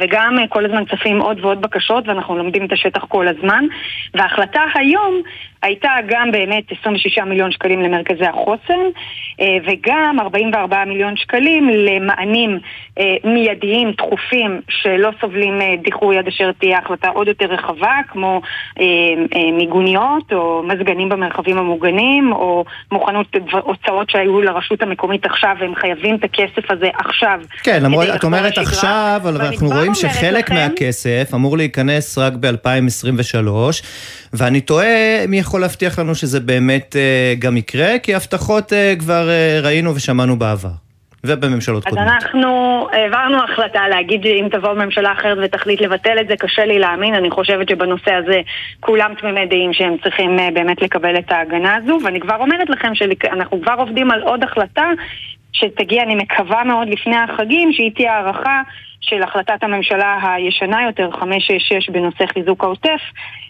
וגם 0.00 0.36
כל 0.48 0.64
הזמן 0.64 0.84
צפים 0.84 1.20
עוד 1.20 1.44
ועוד 1.44 1.60
בקשות 1.60 2.08
ואנחנו 2.08 2.38
לומדים 2.38 2.64
את 2.64 2.72
השטח 2.72 3.04
כל 3.08 3.28
הזמן. 3.28 3.64
וההחלטה 4.14 4.60
היום 4.74 5.22
הייתה 5.62 5.90
גם 6.08 6.30
באמת 6.32 6.64
26 6.80 7.18
מיליון 7.18 7.52
שקלים 7.52 7.80
למרכזי 7.80 8.24
החוסן 8.24 8.84
אה, 9.40 9.56
וגם 9.66 10.16
44 10.20 10.84
מיליון 10.84 11.16
שקלים 11.16 11.68
למענים 11.68 12.58
אה, 12.98 13.14
מיידיים, 13.24 13.92
דחופים, 13.98 14.60
שלא 14.68 15.10
סובלים 15.20 15.60
אה, 15.60 15.74
דיחוי 15.84 16.18
עד 16.18 16.26
אשר 16.28 16.52
תהיה 16.52 16.78
החלטה 16.78 17.08
עוד 17.08 17.28
יותר 17.28 17.46
רחבה, 17.46 17.94
כמו 18.08 18.40
מיגוניות 19.52 20.32
או 20.32 20.62
מזגנים 20.66 21.08
במרחבים 21.08 21.58
המוגנים, 21.58 22.32
או 22.32 22.64
מוכנות 22.92 23.26
הוצאות 23.52 24.10
שהיו 24.10 24.42
לרשות 24.42 24.82
המקומית 24.82 25.26
עכשיו, 25.26 25.56
והם 25.60 25.74
חייבים 25.74 26.14
את 26.14 26.24
הכסף 26.24 26.70
הזה 26.70 26.88
עכשיו. 26.98 27.40
כן, 27.62 27.82
למרות, 27.82 28.06
את 28.14 28.24
אומרת 28.24 28.58
עכשיו, 28.58 29.20
אבל 29.22 29.40
אנחנו 29.40 29.68
רואים 29.68 29.94
שחלק 29.94 30.44
לכם... 30.44 30.54
מהכסף 30.54 31.30
אמור 31.34 31.56
להיכנס 31.56 32.18
רק 32.18 32.32
ב-2023, 32.32 33.48
ואני 34.32 34.60
תוהה 34.60 35.26
מי 35.28 35.40
יכול 35.46 35.60
להבטיח 35.60 35.98
לנו 35.98 36.14
שזה 36.14 36.40
באמת 36.40 36.96
גם 37.38 37.56
יקרה, 37.56 37.98
כי 38.02 38.14
הבטחות 38.14 38.72
כבר 38.98 39.28
ראינו 39.62 39.94
ושמענו 39.94 40.38
בעבר. 40.38 40.86
ובממשלות 41.26 41.86
אז 41.86 41.92
קודמות. 41.92 42.08
אז 42.08 42.14
אנחנו 42.14 42.86
העברנו 42.92 43.44
החלטה 43.44 43.88
להגיד 43.88 44.26
אם 44.26 44.48
תבוא 44.50 44.72
ממשלה 44.72 45.12
אחרת 45.12 45.38
ותחליט 45.42 45.80
לבטל 45.80 46.20
את 46.20 46.28
זה, 46.28 46.36
קשה 46.36 46.64
לי 46.64 46.78
להאמין, 46.78 47.14
אני 47.14 47.30
חושבת 47.30 47.68
שבנושא 47.68 48.12
הזה 48.12 48.40
כולם 48.80 49.14
תמימי 49.20 49.46
דעים 49.46 49.72
שהם 49.72 49.96
צריכים 50.02 50.38
אה, 50.38 50.48
באמת 50.54 50.82
לקבל 50.82 51.18
את 51.18 51.32
ההגנה 51.32 51.74
הזו, 51.74 51.98
ואני 52.04 52.20
כבר 52.20 52.36
אומרת 52.36 52.70
לכם 52.70 52.94
שאנחנו 52.94 53.62
כבר 53.62 53.74
עובדים 53.78 54.10
על 54.10 54.22
עוד 54.22 54.44
החלטה 54.44 54.86
שתגיע, 55.52 56.02
אני 56.02 56.14
מקווה 56.14 56.64
מאוד, 56.64 56.88
לפני 56.88 57.16
החגים, 57.16 57.72
שהיא 57.72 57.90
תהיה 57.94 58.12
הערכה 58.12 58.62
של 59.08 59.22
החלטת 59.22 59.62
הממשלה 59.62 60.18
הישנה 60.34 60.82
יותר, 60.86 61.08
566 61.20 61.90
בנושא 61.90 62.24
חיזוק 62.34 62.64
העוטף, 62.64 63.00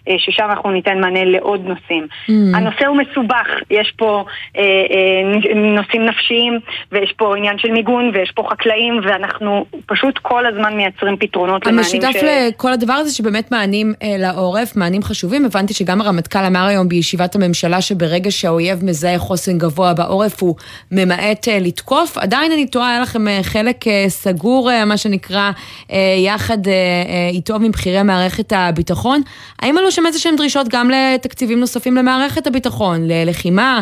אה, 0.09 0.15
ששם 0.17 0.43
אנחנו 0.49 0.71
ניתן 0.71 0.99
מענה 0.99 1.25
לעוד 1.25 1.65
נושאים. 1.65 2.07
Mm. 2.29 2.31
הנושא 2.57 2.85
הוא 2.85 2.97
מסובך, 2.97 3.47
יש 3.69 3.93
פה 3.97 4.25
אה, 4.57 4.61
אה, 4.61 5.55
נושאים 5.55 6.05
נפשיים, 6.05 6.59
ויש 6.91 7.13
פה 7.17 7.37
עניין 7.37 7.57
של 7.57 7.71
מיגון, 7.71 8.11
ויש 8.13 8.31
פה 8.31 8.47
חקלאים, 8.51 8.99
ואנחנו 9.03 9.65
פשוט 9.85 10.17
כל 10.17 10.45
הזמן 10.45 10.75
מייצרים 10.75 11.17
פתרונות 11.17 11.65
למענים 11.65 11.83
ש... 11.83 11.93
המשותף 11.93 12.23
לכל 12.23 12.73
הדבר 12.73 12.93
הזה 12.93 13.15
שבאמת 13.15 13.51
מענים 13.51 13.93
אה, 14.03 14.15
לעורף, 14.17 14.75
מענים 14.75 15.01
חשובים. 15.03 15.45
הבנתי 15.45 15.73
שגם 15.73 16.01
הרמטכ"ל 16.01 16.45
אמר 16.47 16.65
היום 16.65 16.89
בישיבת 16.89 17.35
הממשלה 17.35 17.81
שברגע 17.81 18.31
שהאויב 18.31 18.85
מזהה 18.85 19.17
חוסן 19.17 19.57
גבוה 19.57 19.93
בעורף, 19.93 20.41
הוא 20.41 20.55
ממעט 20.91 21.47
אה, 21.47 21.57
לתקוף. 21.61 22.17
עדיין 22.17 22.51
אני 22.51 22.67
תוהה, 22.67 22.91
היה 22.91 23.01
לכם 23.01 23.27
אה, 23.27 23.39
חלק 23.43 23.87
אה, 23.87 24.05
סגור, 24.07 24.71
אה, 24.71 24.85
מה 24.85 24.97
שנקרא, 24.97 25.46
אה, 25.91 25.97
יחד 26.25 26.67
אה, 26.67 26.73
אה, 26.73 27.29
איתו 27.29 27.59
מבכירי 27.59 28.03
מערכת 28.03 28.53
הביטחון. 28.55 29.21
האם 29.59 29.77
עלו 29.77 29.91
שם 29.91 30.05
איזה 30.05 30.19
שהן 30.19 30.35
דרישות 30.35 30.67
גם 30.69 30.89
לתקציבים 30.89 31.59
נוספים 31.59 31.95
למערכת 31.95 32.47
הביטחון, 32.47 33.07
ללחימה 33.07 33.81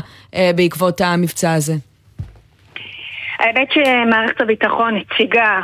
בעקבות 0.55 1.01
המבצע 1.01 1.53
הזה? 1.53 1.75
האמת 3.39 3.68
שמערכת 3.72 4.42
הביטחון 4.42 4.94
הציגה 4.98 5.60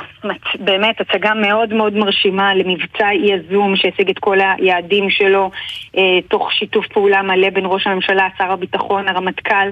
באמת 0.60 1.01
הצגה 1.01 1.34
מאוד 1.34 1.74
מאוד 1.74 1.94
מרשימה 1.94 2.56
למבצע 2.56 3.13
יזום 3.13 3.75
שהשיג 3.75 4.10
את 4.10 4.20
כל 4.20 4.38
היעדים 4.42 5.10
שלו 5.10 5.51
אה, 5.98 6.22
תוך 6.28 6.51
שיתוף 6.51 6.88
פעולה 6.88 7.22
מלא 7.22 7.50
בין 7.50 7.63
ראש 7.66 7.88
הממשלה, 7.88 8.28
שר 8.38 8.51
הביטחון, 8.51 9.08
הרמטכ"ל. 9.08 9.70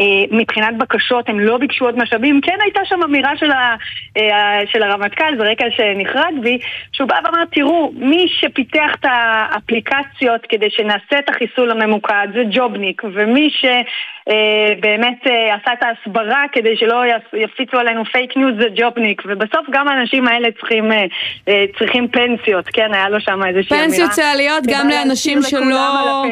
אה, 0.00 0.04
מבחינת 0.30 0.78
בקשות 0.78 1.28
הם 1.28 1.40
לא 1.40 1.58
ביקשו 1.58 1.84
עוד 1.84 1.98
משאבים, 1.98 2.40
כן 2.40 2.58
הייתה 2.62 2.80
שם 2.84 3.02
אמירה 3.04 3.36
של, 3.36 3.50
ה, 3.50 3.74
אה, 4.16 4.60
של 4.72 4.82
הרמטכ"ל, 4.82 5.36
זה 5.38 5.42
רקע 5.42 5.64
שנחרג 5.70 6.34
בי, 6.42 6.58
שהוא 6.92 7.08
בא 7.08 7.18
ואמר, 7.24 7.44
תראו, 7.52 7.92
מי 7.96 8.26
שפיתח 8.28 8.94
את 9.00 9.04
האפליקציות 9.08 10.46
כדי 10.48 10.70
שנעשה 10.70 11.18
את 11.18 11.28
החיסול 11.28 11.70
הממוקד 11.70 12.28
זה 12.34 12.42
ג'ובניק, 12.50 13.02
ומי 13.04 13.50
ש... 13.50 13.64
אה, 14.28 14.74
באמת 14.80 15.26
אה, 15.26 15.54
עשה 15.54 15.72
את 15.72 15.82
ההסברה 15.82 16.42
כדי 16.52 16.76
שלא 16.76 17.02
יפיצו 17.32 17.78
עלינו 17.78 18.04
פייק 18.04 18.36
ניוז 18.36 18.54
זה 18.60 18.66
ג'ובניק 18.76 19.22
ובסוף 19.26 19.66
גם 19.70 19.88
האנשים 19.88 20.28
האלה 20.28 20.48
צריכים, 20.60 20.92
אה, 20.92 21.64
צריכים 21.78 22.08
פנסיות, 22.08 22.66
כן, 22.72 22.94
היה 22.94 23.08
לו 23.08 23.20
שם 23.20 23.40
איזושהי 23.46 23.76
אמירה. 23.76 23.88
פנסיות 23.88 24.10
צה"ליות 24.10 24.64
גם 24.68 24.88
לאנשים 24.88 25.42
שלא... 25.42 26.24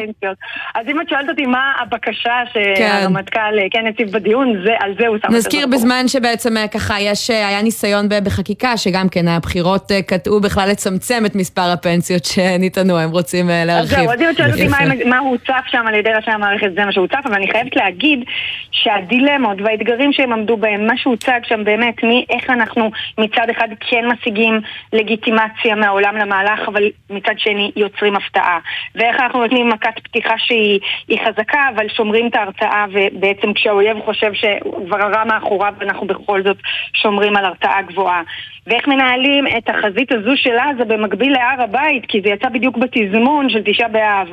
אז 0.75 0.87
אם 0.87 1.01
את 1.01 1.09
שואלת 1.09 1.29
אותי 1.29 1.45
מה 1.45 1.73
הבקשה 1.81 2.33
שהרמטכ"ל 2.53 3.39
כן, 3.71 3.79
כן 3.81 3.87
הציב 3.87 4.11
בדיון, 4.11 4.63
זה, 4.65 4.73
על 4.79 4.93
זה 4.99 5.07
הוא 5.07 5.17
שם 5.17 5.27
את 5.27 5.31
זה. 5.31 5.37
נזכיר 5.37 5.67
בזמן 5.67 6.07
שבעצם 6.07 6.53
ככה 6.73 6.99
יש, 6.99 7.29
היה 7.29 7.61
ניסיון 7.61 8.05
בחקיקה 8.23 8.77
שגם 8.77 9.09
כן 9.11 9.27
הבחירות 9.27 9.91
קטעו 10.07 10.39
בכלל 10.39 10.69
לצמצם 10.69 11.23
את 11.25 11.35
מספר 11.35 11.69
הפנסיות 11.73 12.25
שניתנו, 12.25 12.97
הם 12.97 13.09
רוצים 13.09 13.49
להרחיב. 13.65 13.99
אז 13.99 14.05
זהו, 14.05 14.11
אז 14.11 14.21
אם 14.21 14.29
את 14.29 14.37
שואלת 14.37 14.53
אותי 14.91 15.03
מה 15.09 15.17
הוצף 15.17 15.63
שם 15.67 15.87
על 15.87 15.95
ידי 15.95 16.09
ראשי 16.09 16.31
המערכת, 16.31 16.67
זה 16.75 16.85
מה 16.85 16.91
שהוצף, 16.91 17.19
אבל 17.25 17.35
אני 17.35 17.51
חייבת 17.51 17.73
להגיד 17.83 18.23
שהדילמות 18.71 19.61
והאתגרים 19.61 20.13
שהם 20.13 20.33
עמדו 20.33 20.57
בהם, 20.57 20.87
מה 20.87 20.97
שהוצג 20.97 21.39
שם 21.43 21.63
באמת, 21.63 22.03
מאיך 22.03 22.49
אנחנו 22.49 22.91
מצד 23.17 23.49
אחד 23.51 23.67
כן 23.79 24.05
משיגים 24.07 24.59
לגיטימציה 24.93 25.75
מהעולם 25.75 26.17
למהלך, 26.17 26.67
אבל 26.67 26.83
מצד 27.09 27.33
שני 27.37 27.71
יוצרים 27.75 28.15
הפתעה. 28.15 28.59
ואיך 28.95 29.19
אנחנו 29.19 29.41
נותנים 29.41 29.69
מכת 29.69 29.99
פתיחה 30.03 30.33
שהיא 30.37 31.19
חזקה, 31.25 31.61
אבל 31.75 31.89
שומרים 31.89 32.27
את 32.27 32.35
ההרתעה, 32.35 32.85
ובעצם 32.91 33.53
כשהאויב 33.53 33.97
חושב 34.05 34.33
שהוא 34.33 34.87
כבר 34.87 35.01
הרע 35.01 35.23
מאחוריו, 35.23 35.73
אנחנו 35.81 36.07
בכל 36.07 36.43
זאת 36.43 36.57
שומרים 36.93 37.37
על 37.37 37.45
הרתעה 37.45 37.81
גבוהה. 37.81 38.21
ואיך 38.67 38.87
מנהלים 38.87 39.47
את 39.57 39.69
החזית 39.69 40.11
הזו 40.11 40.31
של 40.35 40.57
עזה 40.57 40.85
במקביל 40.85 41.33
להר 41.33 41.61
הבית, 41.61 42.05
כי 42.07 42.21
זה 42.21 42.29
יצא 42.29 42.49
בדיוק 42.49 42.77
בתזמון 42.77 43.49
של 43.49 43.61
תשעה 43.65 43.87
באב. 43.87 44.27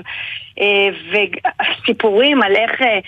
אה, 0.60 0.88
וסיפורים 1.10 2.42
על 2.42 2.56
איך 2.56 2.82
אה, 2.82 2.98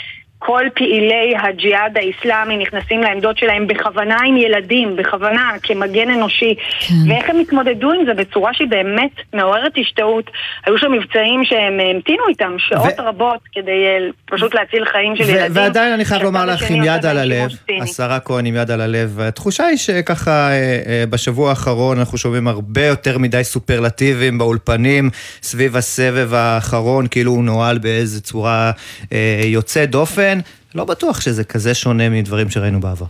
כל 0.47 0.65
פעילי 0.75 1.35
הג'יהאד 1.43 1.97
האיסלאמי 1.97 2.57
נכנסים 2.57 3.01
לעמדות 3.01 3.39
שלהם 3.39 3.67
בכוונה 3.67 4.17
עם 4.27 4.37
ילדים, 4.37 4.97
בכוונה, 4.97 5.51
כמגן 5.63 6.11
אנושי. 6.11 6.55
כן. 6.81 6.95
ואיך 7.09 7.31
הם 7.31 7.41
התמודדו 7.41 7.93
עם 7.93 8.05
זה 8.07 8.15
בצורה 8.15 8.55
שהיא 8.55 8.69
באמת 8.69 9.11
מעוררת 9.33 9.73
השתאות. 9.81 10.31
היו 10.67 10.79
שם 10.79 10.93
מבצעים 10.93 11.45
שהם 11.45 11.81
המתינו 11.81 12.29
איתם 12.29 12.57
שעות 12.59 12.99
ו... 12.99 13.03
רבות 13.03 13.41
כדי 13.53 13.71
אה, 13.71 14.11
פשוט 14.25 14.55
להציל 14.55 14.85
חיים 14.85 15.17
של 15.17 15.25
ו- 15.25 15.31
ילדים. 15.31 15.57
ועדיין 15.57 15.93
אני 15.93 16.05
חייב 16.05 16.23
לומר 16.23 16.47
לך 16.47 16.71
עם 16.71 16.85
יד 16.85 17.07
על 17.07 17.19
הלב, 17.19 17.51
השרה 17.83 18.21
כהן 18.21 18.47
עם 18.47 18.57
יד 18.57 18.71
על 18.71 18.81
הלב, 18.81 19.21
התחושה 19.21 19.67
היא 19.67 19.77
שככה 19.77 20.51
אה, 20.51 20.81
אה, 20.87 21.05
בשבוע 21.11 21.51
האחרון 21.51 21.99
אנחנו 21.99 22.19
שומעים 22.19 22.49
הרבה 22.49 22.87
יותר 22.87 23.19
מדי 23.19 23.45
סופרלטיבים 23.45 24.39
באולפנים 24.39 25.11
סביב 25.43 25.77
הסבב 25.77 26.35
האחרון, 26.35 27.07
כאילו 27.07 27.33
הוא 27.33 27.45
נוהל 27.45 27.79
באיזה 27.79 28.21
צורה 28.21 28.71
יוצאת 29.45 29.91
דופן. 29.91 30.32
כן, 30.33 30.39
לא 30.75 30.85
בטוח 30.85 31.21
שזה 31.21 31.45
כזה 31.45 31.75
שונה 31.75 32.09
מדברים 32.09 32.51
שראינו 32.51 32.81
בעבר. 32.81 33.07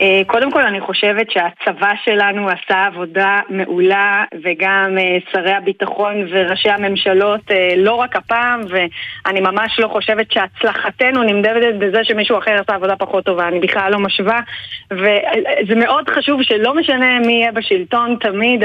אה, 0.00 0.22
קודם 0.26 0.52
כל 0.52 0.66
אני 0.66 0.80
חושבת 0.80 1.26
שהצבא 1.30 1.92
שלנו 2.04 2.48
עשה 2.48 2.86
עבודה 2.86 3.40
מעולה 3.48 4.24
וגם 4.44 4.98
אה, 4.98 5.18
שרי 5.32 5.52
הביטחון 5.52 6.14
וראשי 6.30 6.70
הממשלות 6.70 7.40
אה, 7.50 7.74
לא 7.76 7.94
רק 7.94 8.16
הפעם 8.16 8.60
ואני 8.68 9.40
ממש 9.40 9.78
לא 9.78 9.88
חושבת 9.88 10.32
שהצלחתנו 10.32 11.22
נמדדת 11.22 11.74
בזה 11.78 11.98
שמישהו 12.04 12.38
אחר 12.38 12.50
עשה 12.52 12.74
עבודה 12.74 12.96
פחות 12.96 13.24
טובה, 13.24 13.48
אני 13.48 13.60
בכלל 13.60 13.92
לא 13.92 13.98
משווה 13.98 14.40
וזה 14.90 15.74
מאוד 15.76 16.08
חשוב 16.08 16.42
שלא 16.42 16.74
משנה 16.74 17.18
מי 17.18 17.32
יהיה 17.32 17.52
בשלטון, 17.52 18.16
תמיד 18.20 18.62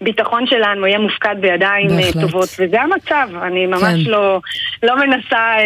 הביטחון 0.00 0.46
שלנו 0.46 0.86
יהיה 0.86 0.98
מופקד 0.98 1.36
בידיים 1.40 1.88
בהחלט. 1.88 2.22
טובות 2.22 2.48
וזה 2.58 2.80
המצב, 2.80 3.28
אני 3.42 3.66
ממש 3.66 4.04
כן. 4.04 4.10
לא, 4.10 4.40
לא 4.82 4.96
מנסה... 4.96 5.56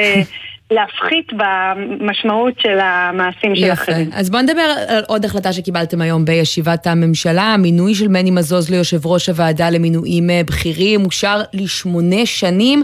להפחית 0.70 1.32
במשמעות 1.32 2.54
של 2.58 2.78
המעשים 2.80 3.56
של 3.56 3.72
אחרים. 3.72 4.10
אז 4.12 4.30
בואו 4.30 4.42
נדבר 4.42 4.74
על 4.88 5.04
עוד 5.06 5.24
החלטה 5.24 5.52
שקיבלתם 5.52 6.00
היום 6.00 6.24
בישיבת 6.24 6.86
הממשלה, 6.86 7.42
המינוי 7.42 7.94
של 7.94 8.08
מני 8.08 8.30
מזוז 8.30 8.70
ליושב 8.70 9.06
ראש 9.06 9.28
הוועדה 9.28 9.70
למינויים 9.70 10.30
אה, 10.30 10.40
בכירים, 10.46 11.04
אושר 11.04 11.42
לשמונה 11.52 12.26
שנים, 12.26 12.82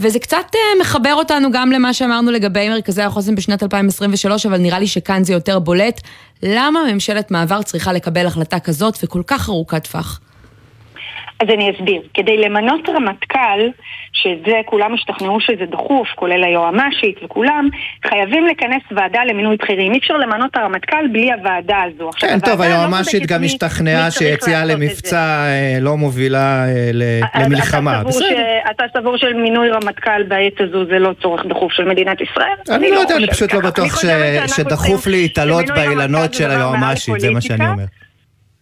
וזה 0.00 0.18
קצת 0.18 0.44
אה, 0.54 0.80
מחבר 0.80 1.14
אותנו 1.14 1.48
גם 1.52 1.72
למה 1.72 1.94
שאמרנו 1.94 2.30
לגבי 2.30 2.68
מרכזי 2.68 3.02
החוסן 3.02 3.34
בשנת 3.34 3.62
2023, 3.62 4.46
אבל 4.46 4.58
נראה 4.58 4.78
לי 4.78 4.86
שכאן 4.86 5.24
זה 5.24 5.32
יותר 5.32 5.58
בולט. 5.58 6.00
למה 6.42 6.80
ממשלת 6.92 7.30
מעבר 7.30 7.62
צריכה 7.62 7.92
לקבל 7.92 8.26
החלטה 8.26 8.60
כזאת 8.60 8.98
וכל 9.02 9.22
כך 9.26 9.48
ארוכת 9.48 9.86
טווח? 9.86 10.20
אז 11.40 11.48
אני 11.48 11.70
אסביר. 11.70 12.02
כדי 12.14 12.36
למנות 12.36 12.88
רמטכ"ל, 12.88 13.60
שזה 14.12 14.60
כולם 14.66 14.94
השתכנעו 14.94 15.40
שזה 15.40 15.66
דחוף, 15.70 16.08
כולל 16.14 16.44
היועמ"שית 16.44 17.16
וכולם, 17.24 17.68
חייבים 18.06 18.46
לכנס 18.46 18.82
ועדה 18.90 19.24
למינוי 19.24 19.56
בכירים. 19.56 19.92
אי 19.92 19.98
אפשר 19.98 20.16
למנות 20.16 20.50
את 20.50 20.56
הרמטכ"ל 20.56 21.06
בלי 21.12 21.32
הוועדה 21.32 21.82
הזו. 21.82 22.10
כן, 22.18 22.38
טוב, 22.40 22.60
לא 22.60 22.64
היועמ"שית 22.64 23.30
לא 23.30 23.36
גם 23.36 23.44
השתכנעה 23.44 24.10
שיציאה 24.10 24.64
למבצע 24.64 25.44
אה, 25.46 25.78
לא 25.80 25.96
מובילה 25.96 26.64
אה, 26.68 26.90
למלחמה. 27.34 28.00
אתה 28.00 28.10
סבור, 28.10 28.28
ש... 28.28 28.32
אתה 28.70 28.84
סבור 28.98 29.16
של 29.16 29.32
מינוי 29.32 29.70
רמטכ"ל 29.70 30.22
בעת 30.22 30.60
הזו 30.60 30.84
זה 30.86 30.98
לא 30.98 31.10
צורך 31.22 31.46
דחוף 31.46 31.72
של 31.72 31.84
מדינת 31.84 32.20
ישראל? 32.20 32.76
אני 32.78 32.90
לא, 32.90 32.96
לא 32.96 33.00
יודע, 33.00 33.16
אני 33.16 33.26
פשוט 33.26 33.52
לא 33.52 33.60
בטוח 33.60 34.00
שדחוף 34.56 35.06
להתעלות 35.06 35.66
באילנות 35.66 36.34
של 36.34 36.50
היועמ"שית, 36.50 37.20
זה 37.20 37.30
מה 37.30 37.40
שאני 37.40 37.68
אומר. 37.68 37.84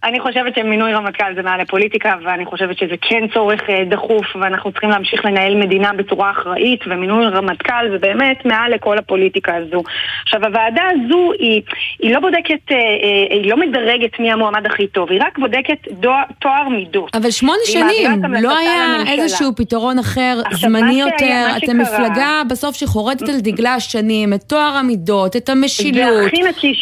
אני 0.05 0.21
חושבת 0.21 0.55
שמינוי 0.55 0.93
רמטכ"ל 0.95 1.35
זה 1.35 1.43
מעל 1.43 1.61
לפוליטיקה, 1.61 2.15
ואני 2.25 2.45
חושבת 2.45 2.79
שזה 2.79 2.95
כן 3.01 3.27
צורך 3.35 3.61
אה, 3.71 3.85
דחוף, 3.85 4.27
ואנחנו 4.41 4.73
צריכים 4.73 4.91
להמשיך 4.91 5.25
לנהל 5.25 5.55
מדינה 5.55 5.93
בצורה 5.93 6.31
אחראית, 6.31 6.81
ומינוי 6.87 7.27
רמטכ"ל 7.27 7.91
זה 7.91 7.99
באמת 7.99 8.47
מעל 8.47 8.75
לכל 8.75 8.99
הפוליטיקה 8.99 9.57
הזו. 9.57 9.83
עכשיו, 10.23 10.45
הוועדה 10.45 10.83
הזו 10.91 11.33
היא, 11.39 11.63
היא 11.99 12.15
לא 12.15 12.21
בודקת, 12.21 12.73
אה, 12.73 12.77
אה, 12.77 13.27
היא 13.31 13.51
לא 13.51 13.57
מדרגת 13.57 14.21
מי 14.21 14.33
המועמד 14.33 14.67
הכי 14.67 14.87
טוב, 14.87 15.11
היא 15.11 15.21
רק 15.23 15.39
בודקת 15.39 15.89
דו, 15.91 16.13
תואר 16.41 16.69
מידות. 16.69 17.17
אבל 17.17 17.31
שמונה 17.31 17.59
שנים, 17.65 18.23
לא 18.43 18.59
היה 18.59 18.97
איזשהו 19.13 19.57
פתרון 19.57 19.99
אחר, 19.99 20.41
זמני 20.53 21.01
יותר, 21.01 21.47
אתם 21.57 21.79
מפלגה 21.79 22.43
בסוף 22.51 22.77
שחורטת 22.77 23.29
על 23.29 23.41
דגלה 23.41 23.81
שנים, 23.81 24.33
את 24.33 24.43
טוהר 24.43 24.77
המידות, 24.77 25.37
את 25.37 25.49
המשילות, 25.49 26.31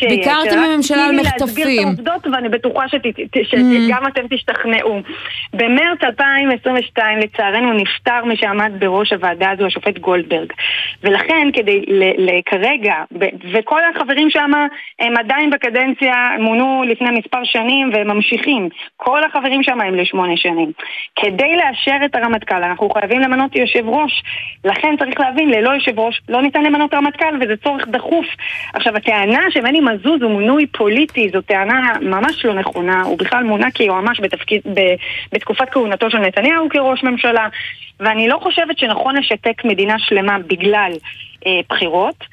ביקרתם 0.09 0.63
בממשלה 0.65 1.07
על 1.07 1.21
מחטפים. 1.21 1.89
שת... 3.43 3.57
שגם 3.87 4.07
אתם 4.07 4.23
תשתכנעו. 4.31 5.01
במרץ 5.55 5.99
2022 6.05 7.19
לצערנו 7.19 7.73
נפטר 7.73 8.25
מי 8.25 8.37
שעמד 8.37 8.73
בראש 8.79 9.13
הוועדה 9.13 9.51
הזו, 9.51 9.67
השופט 9.67 9.99
גולדברג. 9.99 10.53
ולכן 11.03 11.49
כדי 11.53 11.85
כרגע, 12.47 12.95
וכל 13.53 13.81
החברים 13.85 14.31
שם 14.31 14.51
הם 15.01 15.17
עדיין 15.17 15.51
בקדנציה, 15.51 16.15
מונו 16.39 16.83
לפני 16.89 17.11
מספר 17.11 17.45
שנים 17.45 17.91
והם 17.93 18.09
ממשיכים. 18.09 18.69
כל 18.97 19.25
החברים 19.25 19.63
שם 19.63 19.81
הם 19.81 19.95
לשמונה 19.95 20.37
שנים. 20.37 20.73
כדי 21.17 21.57
לאשר 21.57 22.05
את 22.05 22.15
הרמטכ"ל 22.15 22.63
אנחנו 22.63 22.91
חייבים 22.91 23.21
למנות 23.21 23.57
יושב 23.57 23.89
ראש. 23.89 24.23
לכן 24.65 24.97
צריך 24.99 25.21
להבין, 25.21 25.51
ללא 25.51 25.71
יושב 25.71 25.99
ראש 25.99 26.21
לא 26.29 26.43
ניתן 26.43 26.63
למנות 26.63 26.95
רמטכ"ל 26.95 27.35
וזה 27.41 27.57
צורך 27.57 27.89
דחוף. 27.89 28.27
עכשיו 28.75 28.97
הטענה 28.97 29.41
שמני 29.51 29.81
מזוז 29.81 30.23
הוא 30.23 30.39
מינוי 30.39 30.67
פוליטי 30.67 31.29
זו 31.33 31.41
טענה 31.41 31.93
ממש 32.01 32.45
לא 32.45 32.55
נכונה. 32.55 33.00
הוא 33.03 33.19
בכלל 33.19 33.45
מונה 33.45 33.71
כיועמ"ש 33.71 34.21
בתקופת 35.33 35.71
כהונתו 35.71 36.11
של 36.11 36.19
נתניהו 36.19 36.69
כראש 36.69 37.03
ממשלה, 37.03 37.49
ואני 38.01 38.29
לא 38.29 38.39
חושבת 38.43 38.79
שנכון 38.79 39.17
לשתק 39.17 39.65
מדינה 39.65 39.99
שלמה 39.99 40.39
בגלל 40.39 40.93
אה, 41.47 41.61
בחירות. 41.69 42.25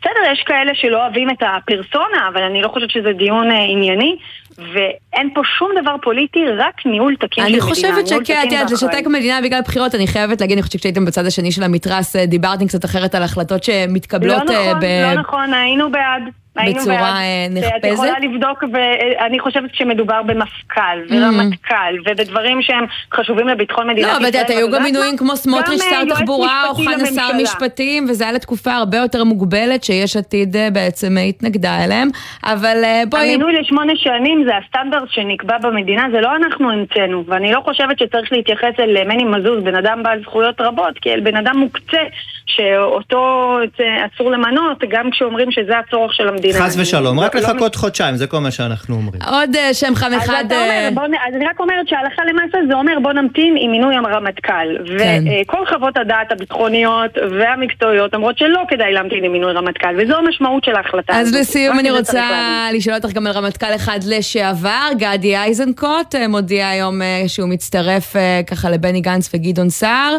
בסדר, 0.00 0.32
יש 0.32 0.42
כאלה 0.46 0.74
שלא 0.74 1.02
אוהבים 1.02 1.30
את 1.30 1.42
הפרסונה, 1.42 2.28
אבל 2.28 2.42
אני 2.42 2.62
לא 2.62 2.68
חושבת 2.68 2.90
שזה 2.90 3.12
דיון 3.12 3.50
אה, 3.50 3.62
ענייני, 3.68 4.16
ואין 4.58 5.30
פה 5.34 5.40
שום 5.58 5.70
דבר 5.80 5.96
פוליטי, 6.02 6.38
רק 6.58 6.86
ניהול 6.86 7.16
תקין 7.16 7.28
של 7.30 7.42
מדינה. 7.42 7.58
אני 7.58 7.60
חושבת 7.60 8.06
שכן, 8.06 8.42
את 8.46 8.52
יודעת, 8.52 8.70
לשתק 8.70 9.06
מדינה 9.06 9.40
בגלל 9.44 9.60
בחירות, 9.60 9.94
אני 9.94 10.06
חייבת 10.06 10.40
להגיד, 10.40 10.56
אני 10.56 10.62
חושבת 10.62 10.72
שכשהייתם 10.72 11.04
בצד 11.04 11.26
השני 11.26 11.52
של 11.52 11.62
המתרס, 11.62 12.16
אה, 12.16 12.26
דיברתם 12.26 12.66
קצת 12.66 12.84
אחרת 12.84 13.14
על 13.14 13.22
החלטות 13.22 13.64
שמתקבלות 13.64 14.42
לא 14.48 14.54
נכון, 14.54 14.80
ב... 14.80 14.84
לא 14.84 15.20
נכון, 15.20 15.54
היינו 15.54 15.90
בעד. 15.90 16.22
בצורה 16.64 17.20
אה, 17.20 17.46
נחפזת? 17.50 17.74
את 17.76 17.84
יכולה 17.92 18.18
לבדוק, 18.18 18.64
ואני 18.72 19.40
חושבת 19.40 19.74
שמדובר 19.74 20.22
במפכ"ל 20.22 20.98
ורמטכ"ל 21.10 21.94
ובדברים 22.06 22.62
שהם 22.62 22.84
חשובים 23.14 23.48
לביטחון 23.48 23.86
מדינת 23.90 24.08
ישראל. 24.08 24.22
לא, 24.22 24.28
אבל 24.28 24.40
את 24.40 24.50
היו 24.50 24.70
גם 24.70 24.82
מינויים 24.82 25.16
כמו 25.16 25.36
סמוטריץ' 25.36 25.82
שר 25.82 25.96
אה, 25.96 26.06
תחבורה, 26.10 26.68
או 26.68 26.74
חנה 26.74 27.06
שר 27.06 27.28
משפטים, 27.42 28.06
וזה 28.08 28.24
היה 28.24 28.32
לתקופה 28.32 28.72
הרבה 28.72 28.98
יותר 28.98 29.24
מוגבלת, 29.24 29.84
שיש 29.84 30.16
עתיד 30.16 30.56
אה, 30.56 30.68
בעצם 30.70 31.16
התנגדה 31.28 31.84
אליהם, 31.84 32.08
אבל 32.44 32.84
בואי... 33.08 33.28
המינוי 33.28 33.60
לשמונה 33.60 33.92
שנים 33.96 34.45
זה 34.46 34.56
הסטנדרט 34.56 35.08
שנקבע 35.08 35.58
במדינה, 35.58 36.06
זה 36.12 36.20
לא 36.20 36.36
אנחנו 36.36 36.70
המצאנו, 36.70 37.24
ואני 37.26 37.52
לא 37.52 37.60
חושבת 37.64 37.98
שצריך 37.98 38.32
להתייחס 38.32 38.72
אל 38.78 39.04
מני 39.04 39.24
מזוז, 39.24 39.64
בן 39.64 39.74
אדם 39.74 40.02
בעל 40.02 40.20
זכויות 40.22 40.60
רבות, 40.60 40.98
כי 40.98 41.14
אל 41.14 41.20
בן 41.20 41.36
אדם 41.36 41.58
מוקצה, 41.58 42.02
שאותו 42.46 43.58
אסור 44.06 44.30
למנות, 44.30 44.78
גם 44.88 45.10
כשאומרים 45.10 45.50
שזה 45.50 45.78
הצורך 45.78 46.14
של 46.14 46.28
המדינה. 46.28 46.58
חס 46.58 46.76
ושלום, 46.78 47.20
רק 47.20 47.34
לא 47.34 47.40
לחכות 47.40 47.74
חודשיים, 47.74 48.16
זה 48.16 48.26
כל 48.26 48.38
מה 48.38 48.50
שאנחנו 48.50 48.94
אומרים. 48.94 49.22
עוד 49.26 49.56
אה, 49.56 49.74
שם 49.74 49.94
חם 49.94 50.12
אחד... 50.12 50.44
אה, 50.52 50.88
אז 51.28 51.34
אני 51.34 51.46
רק 51.46 51.60
אומרת 51.60 51.88
שהלכה 51.88 52.22
למעשה 52.24 52.58
זה 52.68 52.74
אומר 52.74 52.92
בוא 53.02 53.12
נמתין 53.12 53.56
עם 53.58 53.70
מינוי 53.70 53.94
הרמטכ"ל. 53.96 54.76
כן. 54.98 55.24
וכל 55.42 55.66
חוות 55.66 55.96
הדעת 55.96 56.32
הביטחוניות 56.32 57.10
והמקצועיות 57.38 58.14
אומרות 58.14 58.38
שלא 58.38 58.62
כדאי 58.68 58.92
להמתין 58.92 59.24
עם 59.24 59.32
מינוי 59.32 59.52
רמטכ"ל, 59.52 59.94
וזו 59.98 60.16
המשמעות 60.16 60.64
של 60.64 60.74
ההחלטה 60.74 61.16
הזאת. 61.16 61.34
אז 61.34 61.40
לסיום 61.40 61.78
אני 61.78 61.90
רוצה 61.90 62.28
לשאול 62.74 62.96
אותך 62.96 63.12
גם 63.12 63.26
על 63.26 63.32
רמטכ"ל 63.32 63.74
אחד 63.74 63.98
לשעבר, 64.08 64.88
גדי 64.98 65.36
איזנקוט, 65.36 66.14
אה, 66.14 66.28
מודיע 66.28 66.68
היום 66.68 67.00
שהוא 67.26 67.48
מצטרף 67.48 68.16
ככה 68.46 68.70
לבני 68.70 69.00
גנץ 69.00 69.30
וגדעון 69.34 69.70
סער. 69.70 70.16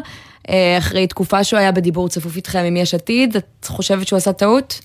אחרי 0.77 1.07
תקופה 1.07 1.43
שהוא 1.43 1.59
היה 1.59 1.71
בדיבור 1.71 2.09
צפוף 2.09 2.35
איתכם 2.35 2.59
עם 2.59 2.77
יש 2.77 2.93
עתיד, 2.93 3.35
את 3.35 3.65
חושבת 3.65 4.07
שהוא 4.07 4.17
עשה 4.17 4.33
טעות? 4.33 4.79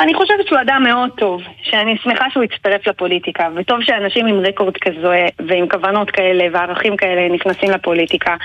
אני 0.00 0.14
חושבת 0.14 0.46
שהוא 0.46 0.60
אדם 0.60 0.82
מאוד 0.84 1.10
טוב, 1.16 1.40
שאני 1.62 1.96
שמחה 2.02 2.24
שהוא 2.32 2.44
הצטרף 2.44 2.86
לפוליטיקה, 2.86 3.48
וטוב 3.56 3.78
שאנשים 3.82 4.26
עם 4.26 4.40
רקורד 4.40 4.76
כזה 4.76 5.26
ועם 5.48 5.68
כוונות 5.68 6.10
כאלה 6.10 6.44
וערכים 6.52 6.96
כאלה 6.96 7.34
נכנסים 7.34 7.70
לפוליטיקה. 7.70 8.36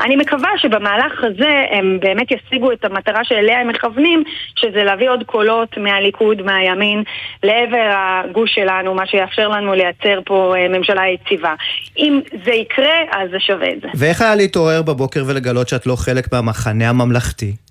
אני 0.00 0.16
מקווה 0.16 0.50
שבמהלך 0.56 1.24
הזה 1.24 1.64
הם 1.70 1.98
באמת 2.00 2.26
ישיגו 2.30 2.72
את 2.72 2.84
המטרה 2.84 3.24
שאליה 3.24 3.60
הם 3.60 3.68
מכוונים, 3.68 4.24
שזה 4.56 4.84
להביא 4.84 5.10
עוד 5.10 5.24
קולות 5.26 5.78
מהליכוד, 5.78 6.42
מהימין, 6.42 7.02
לעבר 7.42 7.90
הגוש 7.96 8.54
שלנו, 8.54 8.94
מה 8.94 9.06
שיאפשר 9.06 9.48
לנו 9.48 9.74
לייצר 9.74 10.20
פה 10.24 10.54
אה, 10.56 10.68
ממשלה 10.68 11.02
יציבה. 11.08 11.54
אם 11.98 12.20
זה 12.44 12.50
יקרה, 12.50 12.94
אז 13.12 13.30
זה 13.30 13.40
שווה 13.40 13.70
את 13.72 13.80
זה. 13.80 13.88
ואיך 13.94 14.22
היה 14.22 14.34
להתעורר 14.34 14.82
בבוקר 14.82 15.22
ולגלות 15.26 15.68
שאת 15.68 15.86
לא 15.86 15.96
חלק 15.96 16.32
מהמחנה 16.32 16.88
הממלכתי? 16.88 17.67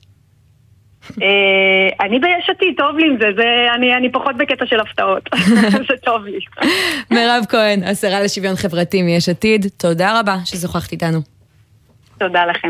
אה, 1.22 2.06
אני 2.06 2.20
ביש 2.20 2.50
עתיד, 2.50 2.74
טוב 2.78 2.98
לי 2.98 3.08
עם 3.08 3.17
זה, 3.20 3.43
אני 3.98 4.12
פחות 4.12 4.38
בקטע 4.38 4.65
של 4.65 4.80
הפתעות, 4.80 5.30
זה 5.89 5.93
טוב 6.04 6.26
לי. 6.26 6.39
מירב 7.12 7.43
כהן, 7.50 7.84
השרה 7.84 8.22
לשוויון 8.22 8.56
חברתי 8.56 9.02
מיש 9.02 9.30
עתיד, 9.30 9.65
תודה 9.78 10.20
רבה 10.20 10.36
ששוחחת 10.46 10.91
איתנו. 10.91 11.20
תודה 12.17 12.46
לכם. 12.46 12.70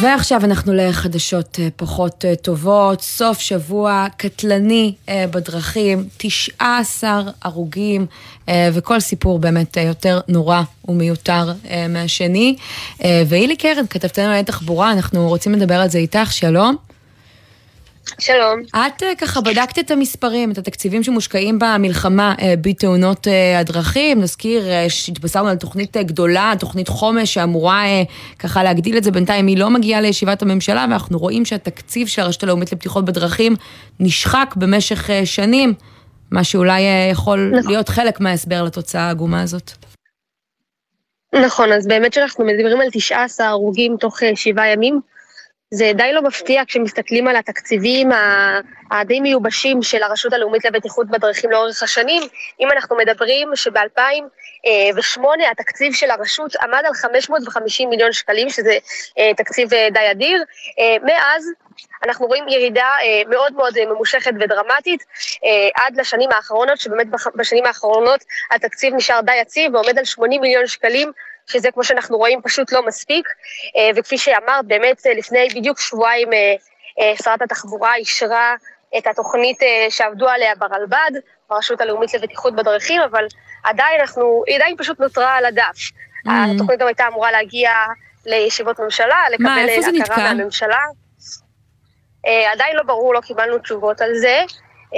ועכשיו 0.00 0.44
אנחנו 0.44 0.74
לחדשות 0.74 1.58
אה, 1.62 1.68
פחות 1.76 2.24
אה, 2.24 2.36
טובות. 2.36 3.00
סוף 3.00 3.40
שבוע 3.40 4.06
קטלני 4.16 4.94
אה, 5.08 5.24
בדרכים, 5.30 6.08
19 6.16 7.22
הרוגים, 7.42 8.06
וכל 8.72 9.00
סיפור 9.00 9.38
באמת 9.38 9.76
יותר 9.76 10.20
נורא 10.28 10.62
ומיותר 10.88 11.52
מהשני. 11.88 12.56
והילי 13.26 13.56
קרן, 13.56 13.86
כתבתנו 13.90 14.32
על 14.32 14.42
תחבורה, 14.42 14.92
אנחנו 14.92 15.28
רוצים 15.28 15.52
לדבר 15.52 15.74
על 15.74 15.88
זה 15.88 15.98
איתך, 15.98 16.32
שלום. 16.32 16.76
שלום. 18.18 18.60
את 18.70 19.02
אה, 19.02 19.14
ככה 19.18 19.40
בדקת 19.40 19.78
את 19.78 19.90
המספרים, 19.90 20.52
את 20.52 20.58
התקציבים 20.58 21.02
שמושקעים 21.02 21.58
במלחמה 21.58 22.34
אה, 22.40 22.54
בתאונות 22.60 23.28
אה, 23.28 23.58
הדרכים. 23.58 24.20
נזכיר 24.20 24.64
שהתבשרנו 24.88 25.48
על 25.48 25.56
תוכנית 25.56 25.96
גדולה, 25.96 26.52
תוכנית 26.58 26.88
חומש 26.88 27.34
שאמורה 27.34 27.82
ככה 28.38 28.62
להגדיל 28.62 28.96
את 28.96 29.04
זה. 29.04 29.10
בינתיים 29.10 29.46
היא 29.46 29.58
לא 29.58 29.70
מגיעה 29.70 30.00
לישיבת 30.00 30.42
הממשלה, 30.42 30.86
ואנחנו 30.90 31.18
רואים 31.18 31.44
שהתקציב 31.44 32.06
של 32.06 32.22
הרשות 32.22 32.42
הלאומית 32.42 32.72
לבטיחות 32.72 33.04
בדרכים 33.04 33.56
נשחק 34.00 34.54
במשך 34.56 35.10
שנים, 35.24 35.74
מה 36.30 36.44
שאולי 36.44 36.82
יכול 37.12 37.50
נכון. 37.58 37.70
להיות 37.70 37.88
חלק 37.88 38.20
מההסבר 38.20 38.62
לתוצאה 38.62 39.02
העגומה 39.02 39.42
הזאת. 39.42 39.70
נכון, 41.32 41.72
אז 41.72 41.86
באמת 41.86 42.12
שאנחנו 42.12 42.44
מדברים 42.44 42.80
על 42.80 42.90
19 42.92 43.46
הרוגים 43.46 43.96
תוך 44.00 44.18
שבעה 44.34 44.68
ימים. 44.68 45.00
זה 45.70 45.92
די 45.94 46.12
לא 46.12 46.22
מפתיע 46.22 46.62
כשמסתכלים 46.66 47.28
על 47.28 47.36
התקציבים 47.36 48.08
הדי 48.90 49.20
מיובשים 49.20 49.82
של 49.82 50.02
הרשות 50.02 50.32
הלאומית 50.32 50.64
לבטיחות 50.64 51.06
בדרכים 51.06 51.50
לאורך 51.50 51.82
השנים. 51.82 52.22
אם 52.60 52.70
אנחנו 52.70 52.96
מדברים 52.96 53.50
שב-2008 53.54 55.20
התקציב 55.50 55.92
של 55.94 56.10
הרשות 56.10 56.56
עמד 56.56 56.82
על 56.86 56.94
550 56.94 57.90
מיליון 57.90 58.12
שקלים, 58.12 58.50
שזה 58.50 58.78
אה, 59.18 59.34
תקציב 59.36 59.74
אה, 59.74 59.88
די 59.92 60.10
אדיר, 60.10 60.44
אה, 60.78 60.96
מאז 61.02 61.50
אנחנו 62.04 62.26
רואים 62.26 62.48
ירידה 62.48 62.90
מאוד 63.30 63.52
מאוד 63.52 63.74
ממושכת 63.88 64.32
ודרמטית 64.40 65.04
עד 65.74 65.96
לשנים 65.96 66.30
האחרונות, 66.32 66.80
שבאמת 66.80 67.06
בשנים 67.34 67.66
האחרונות 67.66 68.24
התקציב 68.50 68.94
נשאר 68.94 69.20
די 69.20 69.36
יציב 69.36 69.74
ועומד 69.74 69.98
על 69.98 70.04
80 70.04 70.40
מיליון 70.40 70.66
שקלים 70.66 71.12
שזה 71.46 71.70
כמו 71.70 71.84
שאנחנו 71.84 72.16
רואים 72.16 72.42
פשוט 72.42 72.72
לא 72.72 72.86
מספיק, 72.86 73.28
אה, 73.76 73.90
וכפי 73.96 74.18
שאמרת, 74.18 74.64
באמת 74.66 75.06
אה, 75.06 75.14
לפני 75.14 75.48
בדיוק 75.54 75.80
שבועיים 75.80 76.32
אה, 76.32 77.12
שרת 77.22 77.42
התחבורה 77.42 77.94
אישרה 77.94 78.54
את 78.98 79.06
התוכנית 79.06 79.58
שעבדו 79.90 80.28
עליה 80.28 80.54
ברלב"ד, 80.54 81.10
ברשות 81.50 81.80
הלאומית 81.80 82.14
לבטיחות 82.14 82.56
בדרכים, 82.56 83.00
אבל 83.00 83.26
עדיין 83.64 84.00
אנחנו, 84.00 84.42
היא 84.46 84.56
עדיין 84.56 84.76
פשוט 84.76 85.00
נותרה 85.00 85.36
על 85.36 85.44
הדף. 85.44 85.78
Mm. 86.26 86.30
התוכנית 86.54 86.80
גם 86.80 86.86
הייתה 86.86 87.06
אמורה 87.06 87.32
להגיע 87.32 87.70
לישיבות 88.26 88.80
ממשלה, 88.80 89.24
לקבל 89.32 90.02
הכרה 90.02 90.34
מהממשלה. 90.34 90.78
עדיין 92.52 92.76
לא 92.76 92.82
ברור, 92.82 93.14
לא 93.14 93.20
קיבלנו 93.20 93.58
תשובות 93.58 94.00
על 94.00 94.14
זה. 94.14 94.44
Uh, 94.92 94.96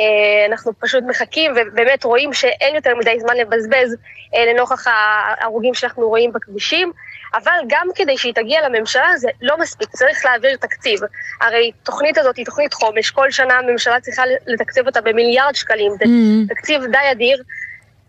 אנחנו 0.48 0.72
פשוט 0.78 1.04
מחכים 1.04 1.52
ובאמת 1.56 2.04
רואים 2.04 2.32
שאין 2.32 2.74
יותר 2.74 2.94
מדי 2.94 3.20
זמן 3.20 3.36
לבזבז 3.36 3.94
uh, 3.94 4.38
לנוכח 4.38 4.86
ההרוגים 4.86 5.74
שאנחנו 5.74 6.08
רואים 6.08 6.32
בכבישים, 6.32 6.92
אבל 7.34 7.58
גם 7.66 7.86
כדי 7.94 8.18
שהיא 8.18 8.34
תגיע 8.34 8.68
לממשלה 8.68 9.16
זה 9.16 9.28
לא 9.42 9.58
מספיק, 9.58 9.88
צריך 9.88 10.24
להעביר 10.24 10.56
תקציב. 10.56 11.00
הרי 11.40 11.72
תוכנית 11.82 12.18
הזאת 12.18 12.36
היא 12.36 12.44
תוכנית 12.44 12.74
חומש, 12.74 13.10
כל 13.10 13.30
שנה 13.30 13.54
הממשלה 13.54 14.00
צריכה 14.00 14.22
לתקצב 14.46 14.86
אותה 14.86 15.00
במיליארד 15.00 15.54
שקלים, 15.54 15.92
זה 15.92 16.04
mm-hmm. 16.04 16.54
תקציב 16.54 16.82
די 16.90 17.10
אדיר, 17.12 17.42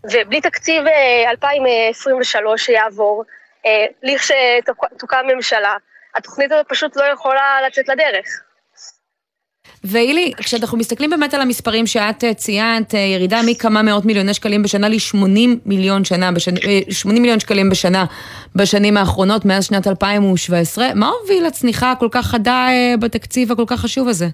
ובלי 0.04 0.40
תקציב 0.40 0.82
2023 1.28 2.64
שיעבור, 2.64 3.24
לכשתוקם 4.02 5.26
ממשלה, 5.34 5.76
התוכנית 6.14 6.52
הזאת 6.52 6.66
פשוט 6.68 6.96
לא 6.96 7.04
יכולה 7.04 7.58
לצאת 7.66 7.88
לדרך. 7.88 8.42
ואילי, 9.84 10.32
כשאנחנו 10.36 10.78
מסתכלים 10.78 11.10
באמת 11.10 11.34
על 11.34 11.40
המספרים 11.40 11.86
שאת 11.86 12.24
אה, 12.24 12.34
ציינת, 12.34 12.94
אה, 12.94 12.98
ירידה 13.00 13.40
מכמה 13.46 13.82
מאות 13.82 14.04
מיליוני 14.04 14.34
שקלים 14.34 14.62
בשנה 14.62 14.88
ל-80 14.88 15.58
מיליון. 15.66 16.04
80 16.04 16.36
אה, 17.16 17.20
מיליון 17.20 17.40
שקלים 17.40 17.70
בשנה 17.70 18.04
בשנים 18.56 18.96
האחרונות, 18.96 19.44
מאז 19.44 19.66
שנת 19.66 19.86
2017, 19.86 20.88
מה 20.94 21.08
הוביל 21.08 21.46
לצניחה 21.46 21.92
הכל 21.92 22.08
כך 22.10 22.26
חדה 22.26 22.68
בתקציב 23.00 23.52
הכל 23.52 23.64
כך 23.66 23.80
חשוב 23.80 24.08
הזה? 24.08 24.26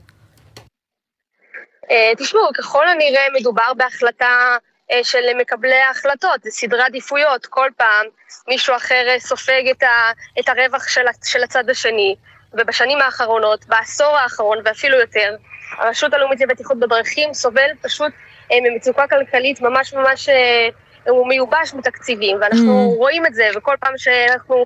תשמעו, 2.19 2.43
ככל 2.59 2.89
הנראה 2.89 3.27
מדובר 3.41 3.75
בהחלטה 3.77 4.57
של 5.03 5.19
מקבלי 5.41 5.75
ההחלטות, 5.89 6.43
זה 6.43 6.51
סדרי 6.51 6.83
עדיפויות, 6.83 7.47
כל 7.47 7.69
פעם 7.77 8.07
מישהו 8.49 8.77
אחר 8.77 9.07
סופג 9.19 9.69
את, 9.71 9.83
ה, 9.83 10.13
את 10.41 10.49
הרווח 10.49 10.89
של, 10.89 11.05
של 11.25 11.43
הצד 11.43 11.71
השני. 11.71 12.15
ובשנים 12.57 13.01
האחרונות, 13.01 13.67
בעשור 13.67 14.17
האחרון 14.17 14.59
ואפילו 14.65 15.01
יותר, 15.01 15.37
הרשות 15.79 16.15
הלאומית 16.15 16.41
לבטיחות 16.41 16.81
בדרכים 16.81 17.35
סובל 17.35 17.71
פשוט 17.83 18.13
אה, 18.53 18.57
ממצוקה 18.63 19.07
כלכלית 19.07 19.61
ממש 19.61 19.95
ממש... 19.95 20.29
אה, 20.29 20.69
הוא 21.09 21.29
מיובש 21.29 21.75
מתקציבים, 21.75 22.37
ואנחנו 22.41 22.93
mm. 22.93 22.97
רואים 22.97 23.27
את 23.27 23.35
זה, 23.35 23.49
וכל 23.57 23.75
פעם 23.81 23.93
שאנחנו 23.97 24.65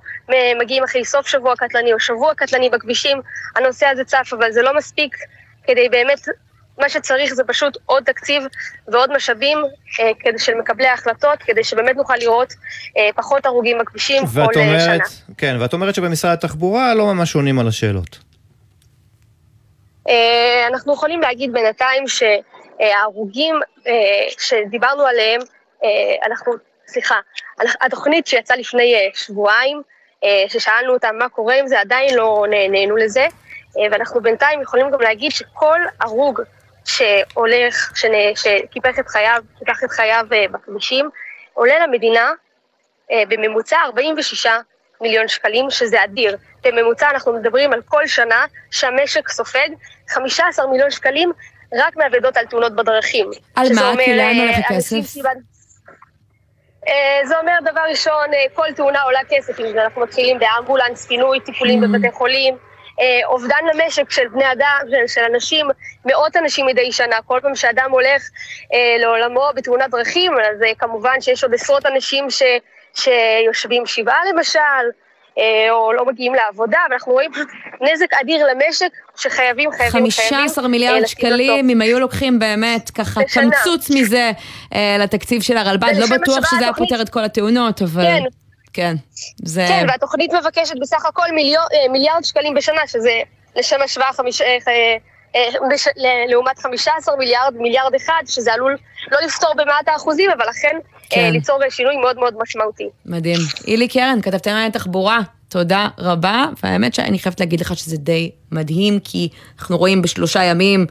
מגיעים 0.61 0.85
אחרי 0.85 1.05
סוף 1.05 1.27
שבוע 1.27 1.57
קטלני 1.57 1.93
או 1.93 2.01
שבוע 2.01 2.35
קטלני 2.35 2.71
בכבישים, 2.71 3.21
הנושא 3.57 3.87
הזה 3.87 4.05
צף, 4.05 4.31
אבל 4.39 4.53
זה 4.53 4.63
לא 4.63 4.77
מספיק 4.77 5.17
כדי 5.67 5.89
באמת 5.89 6.29
מה 6.81 6.89
שצריך 6.89 7.35
זה 7.35 7.45
פשוט 7.45 7.77
עוד 7.87 8.05
תקציב 8.05 8.43
ועוד 8.89 9.13
משאבים 9.13 9.59
אה, 10.01 10.11
כדי 10.21 10.39
של 10.39 10.55
מקבלי 10.55 10.87
ההחלטות, 10.87 11.39
כדי 11.43 11.65
שבאמת 11.65 11.97
נוכל 11.97 12.17
לראות 12.17 12.53
אה, 12.97 13.09
פחות 13.15 13.47
הרוגים 13.47 13.79
בכבישים 13.79 14.23
כל 14.27 14.41
אה, 14.41 14.45
אומרת, 14.45 14.81
שנה. 14.81 15.35
כן, 15.39 15.57
ואת 15.61 15.73
אומרת 15.73 15.95
שבמשרד 15.95 16.33
התחבורה 16.33 16.95
לא 16.95 17.07
ממש 17.07 17.35
עונים 17.35 17.59
על 17.59 17.69
השאלות. 17.69 18.19
אנחנו 20.69 20.95
יכולים 20.95 21.21
להגיד 21.21 21.53
בינתיים 21.53 22.05
שההרוגים 22.09 23.55
שדיברנו 24.39 25.03
עליהם, 25.07 25.41
אנחנו, 26.27 26.53
סליחה, 26.87 27.15
התוכנית 27.81 28.27
שיצאה 28.27 28.57
לפני 28.57 28.95
שבועיים, 29.15 29.83
ששאלנו 30.49 30.93
אותם 30.93 31.15
מה 31.19 31.29
קורה 31.29 31.59
עם 31.59 31.67
זה, 31.67 31.81
עדיין 31.81 32.15
לא 32.15 32.45
נהנינו 32.51 32.97
לזה. 32.97 33.27
ואנחנו 33.91 34.21
בינתיים 34.21 34.63
יכולים 34.63 34.91
גם 34.91 35.01
להגיד 35.01 35.33
שכל 35.33 35.81
הרוג 36.01 36.41
שהולך, 36.85 37.93
שקיפח 38.35 38.99
את 38.99 39.09
חייו, 39.09 39.43
קיפח 39.59 39.85
את 39.85 39.91
חייו 39.91 40.27
אה, 40.33 40.45
בכבישים, 40.53 41.11
עולה 41.55 41.87
למדינה 41.87 42.33
אה, 43.13 43.23
בממוצע 43.29 43.77
46 43.85 44.47
מיליון 45.01 45.29
שקלים, 45.29 45.71
שזה 45.71 46.05
אדיר. 46.05 46.37
בממוצע 46.65 47.11
אנחנו 47.11 47.33
מדברים 47.33 47.73
על 47.73 47.83
כל 47.83 48.07
שנה 48.07 48.45
שהמשק 48.71 49.29
סופג 49.29 49.69
15 50.09 50.67
מיליון 50.67 50.91
שקלים 50.91 51.33
רק 51.73 51.97
מאבדות 51.97 52.37
על 52.37 52.47
תאונות 52.47 52.77
בדרכים. 52.77 53.31
על 53.57 53.67
מה? 53.75 53.93
כי 54.05 54.17
לאן 54.17 54.37
הולך 54.37 54.57
הכסף? 54.59 54.97
זה 57.25 57.39
אומר 57.41 57.53
דבר 57.73 57.81
ראשון, 57.91 58.27
כל 58.55 58.73
תאונה 58.77 59.03
עולה 59.03 59.21
כסף, 59.29 59.61
אם 59.61 59.79
אנחנו 59.79 60.03
מתחילים 60.03 60.39
באמבולנס, 60.39 61.07
פינוי, 61.07 61.41
טיפולים 61.41 61.85
mm. 61.85 61.87
בבתי 61.87 62.11
חולים. 62.11 62.57
אה, 63.01 63.21
אובדן 63.25 63.65
למשק 63.75 64.11
של 64.11 64.29
בני 64.29 64.53
אדם, 64.53 64.81
של, 64.91 65.07
של 65.15 65.21
אנשים, 65.35 65.67
מאות 66.05 66.37
אנשים 66.37 66.67
מדי 66.67 66.93
שנה. 66.93 67.17
כל 67.27 67.39
פעם 67.43 67.55
שאדם 67.55 67.91
הולך 67.91 68.23
אה, 68.75 68.97
לעולמו 68.99 69.45
בתאונת 69.55 69.91
דרכים, 69.91 70.33
אז 70.33 70.63
אה, 70.63 70.75
כמובן 70.79 71.21
שיש 71.21 71.45
עוד 71.45 71.55
עשרות 71.55 71.87
אנשים 71.87 72.31
ש, 72.31 72.43
שיושבים 72.95 73.87
שבעה 73.87 74.21
למשל. 74.33 74.61
אה, 75.39 75.71
או 75.71 75.93
לא 75.93 76.07
מגיעים 76.07 76.35
לעבודה, 76.35 76.79
ואנחנו 76.91 77.13
רואים 77.13 77.31
נזק 77.81 78.15
אדיר 78.21 78.47
למשק 78.47 78.89
שחייבים, 79.17 79.71
חייבים, 79.73 79.91
15 79.91 80.25
חייבים. 80.25 80.49
15 80.49 80.69
מיליארד 80.69 81.07
שקלים, 81.07 81.71
אם 81.71 81.81
היו 81.81 82.01
לוקחים 82.01 82.39
באמת 82.39 82.91
ככה 82.91 83.21
קמצוץ 83.35 83.91
מזה 83.91 84.31
אה, 84.75 84.97
לתקציב 84.99 85.43
של 85.43 85.57
הרלב"ד, 85.57 85.93
לא 85.99 86.07
בטוח 86.07 86.51
שזה 86.51 86.61
היה 86.61 86.75
פותר 86.75 87.03
את 87.03 87.09
כל 87.09 87.25
התאונות, 87.25 87.83
אבל... 87.83 88.03
כן. 88.03 88.23
כן, 88.73 88.97
זה... 89.45 89.65
כן, 89.69 89.87
והתוכנית 89.89 90.33
מבקשת 90.33 90.75
בסך 90.81 91.07
הכל 91.07 91.33
מיליור, 91.35 91.65
אה, 91.73 91.93
מיליארד 91.93 92.25
שקלים 92.25 92.55
בשנה, 92.55 92.81
שזה 92.87 93.21
לשם 93.57 93.83
השוואה 93.85 94.13
חמיש... 94.13 94.41
אה, 94.41 94.59
אה, 94.69 94.97
בש... 95.71 95.89
לעומת 96.29 96.59
15 96.59 97.17
מיליארד, 97.17 97.55
מיליארד 97.57 97.95
אחד, 97.95 98.23
שזה 98.27 98.53
עלול 98.53 98.77
לא 99.13 99.19
לפתור 99.27 99.53
במאת 99.57 99.89
האחוזים, 99.89 100.31
אבל 100.31 100.51
אכן 100.51 100.77
כן. 101.11 101.33
ליצור 101.33 101.59
שינוי 101.71 101.97
מאוד 101.97 102.17
מאוד 102.19 102.35
משמעותי. 102.43 102.89
מדהים. 103.07 103.39
אילי 103.67 103.89
קרן, 103.89 104.19
כתבת 104.23 104.47
עליי 104.47 104.71
תחבורה. 104.71 105.21
תודה 105.49 105.89
רבה, 105.99 106.45
והאמת 106.63 106.95
שאני 106.95 107.19
חייבת 107.19 107.41
להגיד 107.41 107.61
לך 107.61 107.77
שזה 107.77 107.97
די 107.97 108.31
מדהים, 108.53 109.01
כי 109.05 109.29
אנחנו 109.59 109.79
רואים 109.79 110.03
בשלושה 110.03 110.45
ימים 110.45 110.87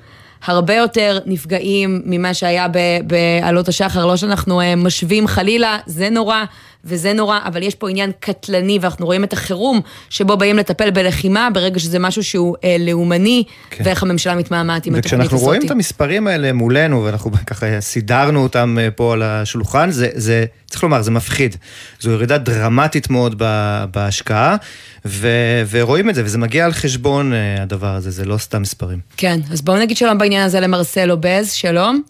הרבה 0.46 0.76
יותר 0.76 1.20
נפגעים 1.26 2.02
ממה 2.06 2.34
שהיה 2.34 2.68
בעלות 3.08 3.68
השחר, 3.68 4.06
לא 4.06 4.18
שאנחנו 4.18 4.62
משווים 4.78 5.28
חלילה, 5.28 5.78
זה 5.86 6.10
נורא. 6.10 6.44
וזה 6.84 7.14
נורא, 7.14 7.40
אבל 7.46 7.64
יש 7.64 7.76
פה 7.76 7.90
עניין 7.90 8.12
קטלני, 8.20 8.80
ואנחנו 8.82 9.06
רואים 9.06 9.24
את 9.24 9.34
החירום 9.34 9.82
שבו 10.10 10.38
באים 10.38 10.58
לטפל 10.58 10.92
בלחימה, 10.92 11.50
ברגע 11.54 11.80
שזה 11.80 12.00
משהו 12.00 12.24
שהוא 12.24 12.56
אה, 12.64 12.76
לאומני, 12.80 13.44
כן. 13.70 13.84
ואיך 13.86 14.04
הממשלה 14.04 14.36
מתמהמהת 14.36 14.86
עם 14.86 14.96
התוכנית 14.96 15.14
הזאת. 15.14 15.26
וכשאנחנו 15.26 15.48
רואים 15.48 15.66
את 15.66 15.72
המספרים 15.72 16.28
האלה 16.28 16.54
מולנו, 16.54 17.04
ואנחנו 17.04 17.32
ככה 17.48 17.82
סידרנו 17.82 18.44
אותם 18.44 18.78
אה, 18.80 18.92
פה 18.92 19.14
על 19.14 19.24
השולחן, 19.24 19.92
זה, 19.92 20.10
זה, 20.14 20.46
צריך 20.70 20.84
לומר, 20.84 21.02
זה 21.02 21.12
מפחיד. 21.12 21.56
זו 22.00 22.12
ירידה 22.12 22.38
דרמטית 22.38 23.10
מאוד 23.10 23.44
בהשקעה, 23.92 24.56
ו, 25.06 25.28
ורואים 25.70 26.10
את 26.10 26.16
זה, 26.16 26.26
וזה 26.26 26.38
מגיע 26.38 26.66
על 26.66 26.74
חשבון 26.74 27.34
אה, 27.34 27.62
הדבר 27.62 27.96
הזה, 27.96 28.12
זה 28.12 28.26
לא 28.26 28.38
סתם 28.38 28.62
מספרים. 28.62 29.00
כן, 29.18 29.40
אז 29.52 29.62
בואו 29.62 29.80
נגיד 29.80 29.98
שלום 29.98 30.18
בעניין 30.18 30.46
הזה 30.46 30.60
למרסלו 30.60 31.18
בז, 31.20 31.52
שלום. 31.52 32.02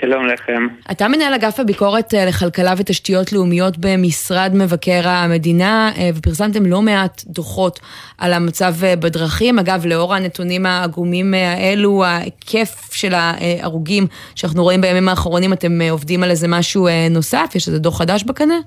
שלום 0.00 0.26
לכם. 0.26 0.66
אתה 0.90 1.08
מנהל 1.08 1.34
אגף 1.34 1.60
הביקורת 1.60 2.14
אה, 2.14 2.24
לכלכלה 2.28 2.72
ותשתיות 2.78 3.32
לאומיות 3.32 3.74
במשרד 3.78 4.50
מבקר 4.54 5.00
המדינה, 5.04 5.90
אה, 5.98 6.10
ופרסמתם 6.14 6.66
לא 6.66 6.82
מעט 6.82 7.22
דוחות 7.26 7.78
על 8.18 8.32
המצב 8.32 8.72
אה, 8.84 8.96
בדרכים. 8.96 9.58
אגב, 9.58 9.86
לאור 9.86 10.14
הנתונים 10.14 10.66
העגומים 10.66 11.34
האלו, 11.34 12.04
ההיקף 12.04 12.92
של 12.92 13.12
ההרוגים 13.14 14.04
שאנחנו 14.34 14.62
רואים 14.62 14.80
בימים 14.80 15.08
האחרונים, 15.08 15.52
אתם 15.52 15.80
עובדים 15.90 16.22
על 16.22 16.30
איזה 16.30 16.46
משהו 16.48 16.88
נוסף? 17.10 17.52
יש 17.54 17.68
איזה 17.68 17.78
דוח 17.78 17.98
חדש 17.98 18.24
בקנה? 18.24 18.58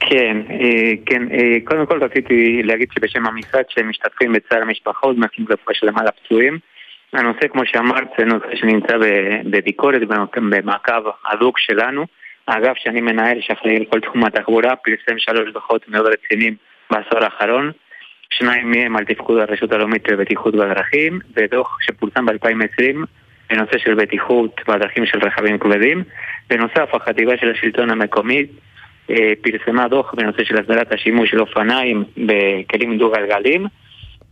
כן, 0.00 0.36
כן. 1.06 1.22
קודם 1.64 1.86
כל 1.86 2.04
רציתי 2.04 2.62
להגיד 2.64 2.88
שבשם 2.94 3.26
המשרד 3.26 3.64
שמשתתפים 3.68 4.32
בצער 4.32 4.62
המשפחות, 4.62 5.16
מאחלים 5.16 5.46
רפואה 5.50 5.74
שלמה 5.74 6.02
לפצועים. 6.04 6.58
הנושא, 7.12 7.48
כמו 7.48 7.62
שאמרת, 7.66 8.08
זה 8.18 8.24
נושא 8.24 8.56
שנמצא 8.56 8.96
בביקורת, 9.50 10.02
במעקב 10.36 11.02
הדוק 11.26 11.58
שלנו. 11.58 12.06
האגף 12.48 12.76
שאני 12.76 13.00
מנהל, 13.00 13.40
שאחראי 13.40 13.76
על 13.76 13.84
כל 13.84 14.00
תחום 14.00 14.24
התחבורה, 14.24 14.76
פרסם 14.76 15.18
שלוש 15.18 15.52
דוחות 15.52 15.88
מאוד 15.88 16.06
רציניים 16.06 16.54
בעשור 16.90 17.24
האחרון. 17.24 17.70
שניים 18.30 18.70
מהם 18.70 18.96
על 18.96 19.04
תפקוד 19.04 19.38
הרשות 19.38 19.72
הלאומית 19.72 20.08
לבטיחות 20.08 20.54
בדרכים, 20.54 21.18
ודוח 21.36 21.78
שפורסם 21.80 22.26
ב-2020 22.26 22.96
בנושא 23.50 23.78
של 23.78 23.94
בטיחות 23.94 24.60
בדרכים 24.68 25.06
של 25.06 25.18
רכבים 25.18 25.58
כבדים. 25.58 26.02
בנוסף, 26.50 26.94
החטיבה 26.94 27.36
של 27.36 27.50
השלטון 27.50 27.90
המקומי 27.90 28.46
אה, 29.10 29.32
פרסמה 29.42 29.88
דוח 29.88 30.14
בנושא 30.14 30.44
של 30.44 30.56
הסדרת 30.58 30.92
השימוש 30.92 31.30
של 31.30 31.40
אופניים 31.40 32.04
בכלים 32.16 32.98
דו-גלגליים. 32.98 33.66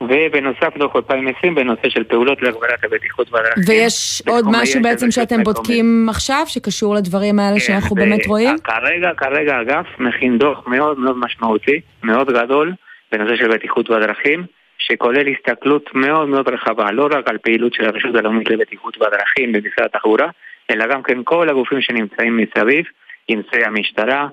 ובנוסף 0.00 0.76
דוח 0.78 0.96
2020 0.96 1.54
בנושא 1.54 1.88
של 1.88 2.04
פעולות 2.04 2.42
להגבלת 2.42 2.84
הבטיחות 2.84 3.30
בדרכים. 3.30 3.62
ויש 3.68 4.22
עוד 4.28 4.44
משהו 4.48 4.82
בעצם 4.82 5.10
שאתם 5.10 5.42
בודקים 5.42 6.06
עכשיו, 6.10 6.42
שקשור 6.46 6.94
לדברים 6.94 7.38
האלה 7.38 7.58
כן, 7.58 7.60
שאנחנו 7.60 7.96
באמת 7.96 8.26
רואים? 8.26 8.58
כרגע, 8.64 9.10
כרגע 9.16 9.56
האגף 9.56 9.86
מכין 9.98 10.38
דוח 10.38 10.66
מאוד 10.66 10.98
מאוד 10.98 11.16
משמעותי, 11.18 11.80
מאוד 12.02 12.30
גדול, 12.30 12.72
בנושא 13.12 13.36
של 13.36 13.54
בטיחות 13.54 13.90
בדרכים. 13.90 14.44
שכולל 14.78 15.28
הסתכלות 15.28 15.90
מאוד 15.94 16.28
מאוד 16.28 16.48
רחבה, 16.48 16.92
לא 16.92 17.08
רק 17.10 17.28
על 17.28 17.38
פעילות 17.38 17.74
של 17.74 17.84
הרשות 17.84 18.14
הלאומית 18.14 18.50
לבטיחות 18.50 18.98
בדרכים 18.98 19.52
במשרד 19.52 19.86
התחבורה, 19.94 20.28
אלא 20.70 20.86
גם 20.86 21.02
כן 21.02 21.18
כל 21.24 21.48
הגופים 21.48 21.80
שנמצאים 21.80 22.36
מסביב, 22.36 22.84
אם 23.30 23.40
זה 23.52 23.66
המשטרה, 23.66 24.28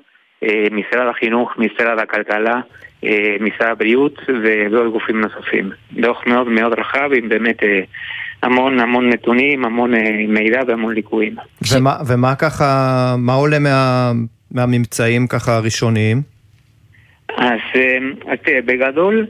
משרד 0.72 1.08
החינוך, 1.10 1.52
משרד 1.58 2.00
הכלכלה, 2.00 2.60
אה, 3.04 3.36
משרד 3.40 3.70
הבריאות 3.72 4.20
ועוד 4.72 4.92
גופים 4.92 5.22
נוספים. 5.22 5.70
דוח 5.94 6.28
מאוד 6.28 6.48
מאוד 6.48 6.80
רחב 6.80 7.10
עם 7.16 7.30
באמת 7.30 7.64
אה, 7.64 7.80
המון 8.44 8.80
המון 8.80 9.10
נתונים, 9.10 9.66
המון 9.66 9.92
מידע 10.28 10.60
והמון 10.68 10.94
ליקויים. 10.94 11.36
ומה, 11.74 11.96
ומה 12.08 12.36
ככה, 12.36 12.66
מה 13.18 13.34
עולה 13.34 13.60
מה, 13.60 14.12
מהממצאים 14.52 15.28
ככה 15.28 15.56
הראשוניים? 15.56 16.22
אז, 17.38 17.60
אז 18.26 18.38
תראה, 18.46 18.62
בגדול, 18.66 19.26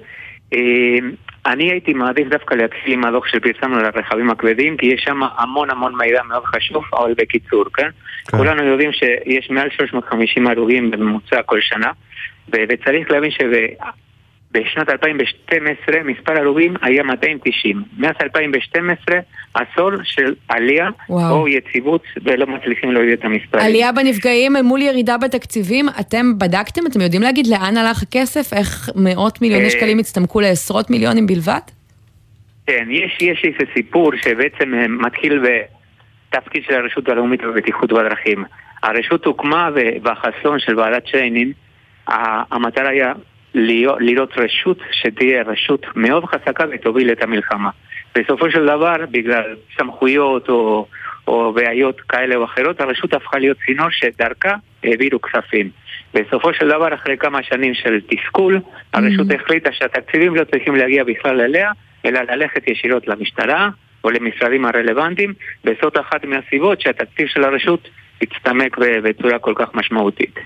אני 1.46 1.72
הייתי 1.72 1.94
מעדיף 1.94 2.28
דווקא 2.28 2.54
להתחיל 2.54 2.94
עם 2.94 3.06
הדוח 3.06 3.28
שפרסמנו 3.28 3.80
לרכבים 3.80 4.30
הכבדים, 4.30 4.78
כי 4.78 4.86
יש 4.86 5.02
שם 5.02 5.20
המון 5.38 5.70
המון 5.70 5.96
מידע 5.98 6.24
מאוד 6.24 6.46
חשוב, 6.46 6.84
אבל 6.94 7.14
בקיצור, 7.18 7.66
כן? 7.74 7.90
כן. 8.28 8.38
כולנו 8.38 8.64
יודעים 8.64 8.92
שיש 8.94 9.50
מעל 9.50 9.70
350 9.70 10.48
הרוגים 10.48 10.92
בממוצע 10.92 11.42
כל 11.42 11.62
שנה, 11.62 11.92
וצריך 12.50 13.12
להבין 13.12 13.32
שבשנת 14.54 14.90
2012 14.90 16.04
מספר 16.04 16.38
הרוגים 16.38 16.74
היה 16.82 17.04
290. 17.04 17.84
מאז 17.98 18.16
2012 18.22 19.20
עשור 19.54 19.92
של 20.04 20.34
עלייה 20.50 20.90
וואו. 21.10 21.36
או 21.36 21.48
יציבות 21.48 22.04
ולא 22.24 22.48
מצליחים 22.48 22.92
להוריד 22.92 23.20
את 23.20 23.26
המספרים. 23.26 23.66
עלייה 23.66 23.92
בנפגעים 23.92 24.54
מול 24.64 24.82
ירידה 24.82 25.18
בתקציבים, 25.18 25.86
אתם 26.00 26.38
בדקתם? 26.38 26.82
אתם 26.88 27.02
יודעים 27.02 27.22
להגיד 27.22 27.48
לאן 27.48 27.78
הלך 27.78 28.04
הכסף? 28.04 28.54
איך 28.54 28.90
מאות 28.96 29.42
מיליוני 29.42 29.66
אה, 29.66 29.70
שקלים 29.70 30.00
הצטמקו 30.00 30.42
לעשרות 30.42 30.90
מיליונים 30.90 31.28
בלבד? 31.28 31.62
כן, 32.68 32.88
יש, 32.90 33.18
יש 33.22 33.46
איזה 33.46 33.72
סיפור 33.74 34.12
שבעצם 34.24 34.74
מתחיל 34.90 35.40
ב... 35.40 35.48
תפקיד 36.30 36.64
של 36.68 36.74
הרשות 36.74 37.10
הלאומית 37.10 37.44
לבטיחות 37.44 37.94
בדרכים. 37.94 38.44
הרשות 38.84 39.26
הוקמה 39.26 39.70
בחסון 40.04 40.60
של 40.60 40.80
ועדת 40.80 41.08
שיינין, 41.08 41.52
המטרה 42.08 42.90
היה 42.90 43.14
לראות 43.56 44.38
רשות 44.38 44.78
שתהיה 44.92 45.44
רשות 45.44 45.86
מאוד 45.96 46.26
חזקה 46.26 46.64
ותוביל 46.72 47.12
את 47.12 47.24
המלחמה. 47.24 47.70
בסופו 48.16 48.52
של 48.52 48.66
דבר, 48.66 48.96
בגלל 49.12 49.56
סמכויות 49.78 50.50
או, 50.50 50.88
או 51.28 51.54
בעיות 51.54 52.02
כאלה 52.02 52.36
או 52.36 52.46
אחרות, 52.46 52.82
הרשות 52.82 53.14
הפכה 53.14 53.40
להיות 53.40 53.58
צינור 53.66 53.88
שדרכה 53.90 54.56
העבירו 54.84 55.22
כספים. 55.22 55.70
בסופו 56.14 56.54
של 56.54 56.68
דבר, 56.68 56.94
אחרי 56.94 57.18
כמה 57.18 57.44
שנים 57.44 57.74
של 57.74 58.02
תסכול, 58.10 58.60
הרשות 58.94 59.32
mm-hmm. 59.32 59.36
החליטה 59.36 59.70
שהתקציבים 59.72 60.36
לא 60.36 60.44
צריכים 60.44 60.76
להגיע 60.76 61.04
בכלל 61.04 61.42
אליה, 61.42 61.72
אלא 62.06 62.22
ללכת 62.22 62.68
ישירות 62.68 63.08
למשטרה, 63.08 63.70
או 64.04 64.10
למשרדים 64.10 64.66
הרלוונטיים, 64.66 65.34
וזאת 65.66 65.98
אחת 66.00 66.26
מהסיבות 66.26 66.82
שהתקציב 66.82 67.28
של 67.28 67.44
הרשות 67.44 67.90
הצטמק 68.22 68.78
בצורה 68.78 69.40
כל 69.40 69.54
כך 69.56 69.76
משמעותית. 69.76 70.40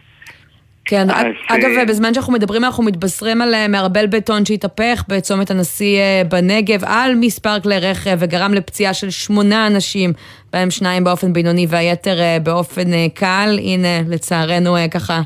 כן, 0.87 1.09
אז, 1.09 1.25
אגב, 1.47 1.69
אה, 1.77 1.85
בזמן 1.85 2.13
שאנחנו 2.13 2.33
מדברים, 2.33 2.63
אנחנו 2.63 2.83
מתבשרים 2.83 3.41
על 3.41 3.55
אה, 3.55 3.67
מערבל 3.67 4.07
בטון 4.07 4.45
שהתהפך 4.45 5.03
בצומת 5.07 5.51
הנשיא 5.51 5.99
אה, 5.99 6.21
בנגב 6.29 6.83
על 6.85 7.15
מספר 7.15 7.59
כלי 7.59 7.79
רכב 7.79 8.17
וגרם 8.19 8.53
לפציעה 8.53 8.93
של 8.93 9.09
שמונה 9.09 9.67
אנשים, 9.67 10.13
בהם 10.53 10.71
שניים 10.71 11.03
באופן 11.03 11.33
בינוני 11.33 11.65
והיתר 11.69 12.17
באופן 12.43 13.07
קל. 13.13 13.59
הנה, 13.61 14.01
לצערנו, 14.07 14.75
ככה... 14.91 15.21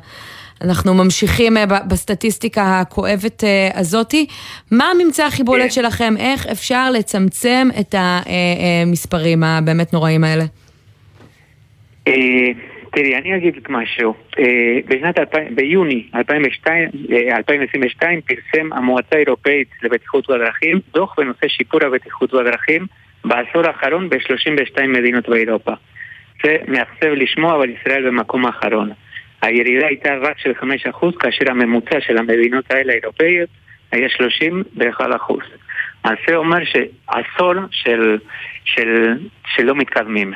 אנחנו 0.64 0.94
ממשיכים 0.94 1.58
אה, 1.58 1.66
בסטטיסטיקה 1.66 2.80
הכואבת 2.80 3.44
אה, 3.44 3.70
הזאתי. 3.74 4.26
מה 4.72 4.86
הממצא 4.86 5.24
החיבולת 5.24 5.64
כן. 5.64 5.70
שלכם? 5.70 6.14
איך 6.18 6.48
אפשר 6.48 6.92
לצמצם 6.92 7.68
את 7.80 7.96
המספרים 7.98 9.44
אה, 9.44 9.58
הבאמת 9.58 9.94
נוראים 9.94 10.24
האלה? 10.24 10.44
תראי, 12.92 13.16
אני 13.16 13.36
אגיד 13.36 13.54
משהו. 13.70 14.14
בשנת, 14.88 15.16
ביוני 15.56 16.08
2022 16.16 18.22
פרסם 18.22 18.74
המועצה 18.74 19.16
האירופאית 19.16 19.68
לבטיחות 19.84 20.30
בדרכים 20.30 20.80
דוח 20.94 21.16
בנושא 21.18 21.48
שיפור 21.48 21.80
הבטיחות 21.84 22.34
בדרכים 22.34 22.86
בעשור 23.26 23.68
האחרון 23.68 24.10
ב-32 24.10 24.88
מדינות 24.88 25.30
באירופה. 25.30 25.72
זה 26.44 26.58
מאכזב 26.68 27.08
לשמוע, 27.08 27.56
אבל 27.56 27.70
ישראל 27.70 28.08
במקום 28.08 28.46
האחרון. 28.46 28.90
הירידה 29.42 29.88
הייתה 29.88 30.16
רק 30.22 30.38
של 30.38 30.52
5% 30.92 31.18
כאשר 31.20 31.52
הממוצע 31.52 32.02
של 32.02 32.18
המדינות 32.18 32.72
האלה 32.72 32.94
האירופאיות 32.94 33.50
היה 33.92 34.08
31%. 34.08 35.34
אז 36.04 36.16
זה 36.28 36.36
אומר 36.36 36.60
שעשור 36.66 37.54
של, 37.72 38.18
של, 38.66 39.18
שלא 39.56 39.76
מתקדמים. 39.76 40.34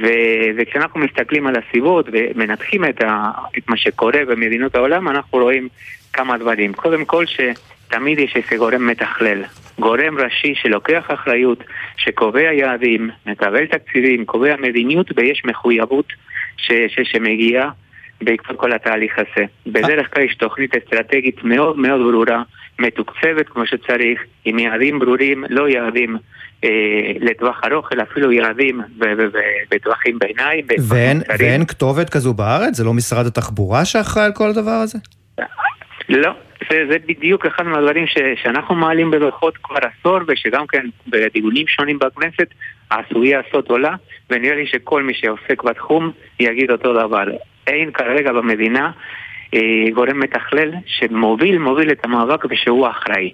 ו, 0.00 0.06
וכשאנחנו 0.56 1.00
מסתכלים 1.00 1.46
על 1.46 1.54
הסיבות 1.56 2.08
ומנתחים 2.12 2.84
את, 2.84 3.02
ה, 3.02 3.30
את 3.58 3.68
מה 3.68 3.76
שקורה 3.76 4.24
במדינות 4.28 4.74
העולם, 4.74 5.08
אנחנו 5.08 5.38
רואים 5.38 5.68
כמה 6.12 6.38
דברים. 6.38 6.72
קודם 6.72 7.04
כל 7.04 7.24
שתמיד 7.26 8.18
יש 8.18 8.36
איזה 8.36 8.56
גורם 8.56 8.86
מתכלל. 8.86 9.42
גורם 9.78 10.18
ראשי 10.18 10.54
שלוקח 10.54 11.04
אחריות, 11.08 11.64
שקובע 11.96 12.52
יעדים, 12.52 13.10
מקבל 13.26 13.66
תקציבים, 13.66 14.24
קובע 14.24 14.56
מדיניות 14.56 15.06
ויש 15.16 15.42
מחויבות 15.44 16.06
ש, 16.56 16.72
ש, 16.88 17.00
שמגיעה 17.02 17.70
בעקבות 18.22 18.56
כל 18.56 18.72
התהליך 18.72 19.18
הזה. 19.18 19.44
בדרך 19.66 20.14
כלל 20.14 20.22
יש 20.22 20.34
תוכנית 20.34 20.76
אסטרטגית 20.76 21.44
מאוד 21.44 21.78
מאוד 21.78 22.00
ברורה, 22.00 22.42
מתוקצבת 22.82 23.48
כמו 23.48 23.66
שצריך, 23.66 24.20
עם 24.44 24.58
יעדים 24.58 24.98
ברורים, 24.98 25.44
לא 25.50 25.68
יעדים 25.68 26.16
אה, 26.64 26.70
לטווח 27.20 27.60
ארוך, 27.64 27.92
אלא 27.92 28.02
אפילו 28.02 28.32
יעדים 28.32 28.80
בטווחים 29.70 30.18
ביניים. 30.18 30.66
ואין, 30.88 31.20
ואין 31.38 31.66
כתובת 31.66 32.10
כזו 32.10 32.34
בארץ? 32.34 32.76
זה 32.76 32.84
לא 32.84 32.94
משרד 32.94 33.26
התחבורה 33.26 33.84
שאחראי 33.84 34.24
על 34.24 34.32
כל 34.32 34.48
הדבר 34.48 34.70
הזה? 34.70 34.98
לא, 36.08 36.32
זה, 36.70 36.84
זה 36.90 36.96
בדיוק 37.08 37.46
אחד 37.46 37.64
מהדברים 37.64 38.06
ש, 38.06 38.18
שאנחנו 38.42 38.74
מעלים 38.74 39.10
בדוחות 39.10 39.56
כבר 39.62 39.76
עשור, 39.76 40.18
ושגם 40.28 40.66
כן 40.66 40.86
בדיונים 41.06 41.66
שונים 41.66 41.98
בכנסת, 41.98 42.48
הסוגיה 42.90 43.40
הזאת 43.48 43.70
עולה, 43.70 43.94
ונראה 44.30 44.54
לי 44.54 44.66
שכל 44.66 45.02
מי 45.02 45.14
שעוסק 45.14 45.62
בתחום 45.62 46.10
יגיד 46.40 46.70
אותו 46.70 46.92
דבר. 46.92 47.24
אין 47.66 47.90
כרגע 47.92 48.32
במדינה 48.32 48.90
גורם 49.94 50.20
מתכלל 50.20 50.70
שמוביל, 50.86 51.58
מוביל 51.58 51.92
את 51.92 52.04
המאבק 52.04 52.44
ושהוא 52.50 52.88
אחראי. 52.88 53.32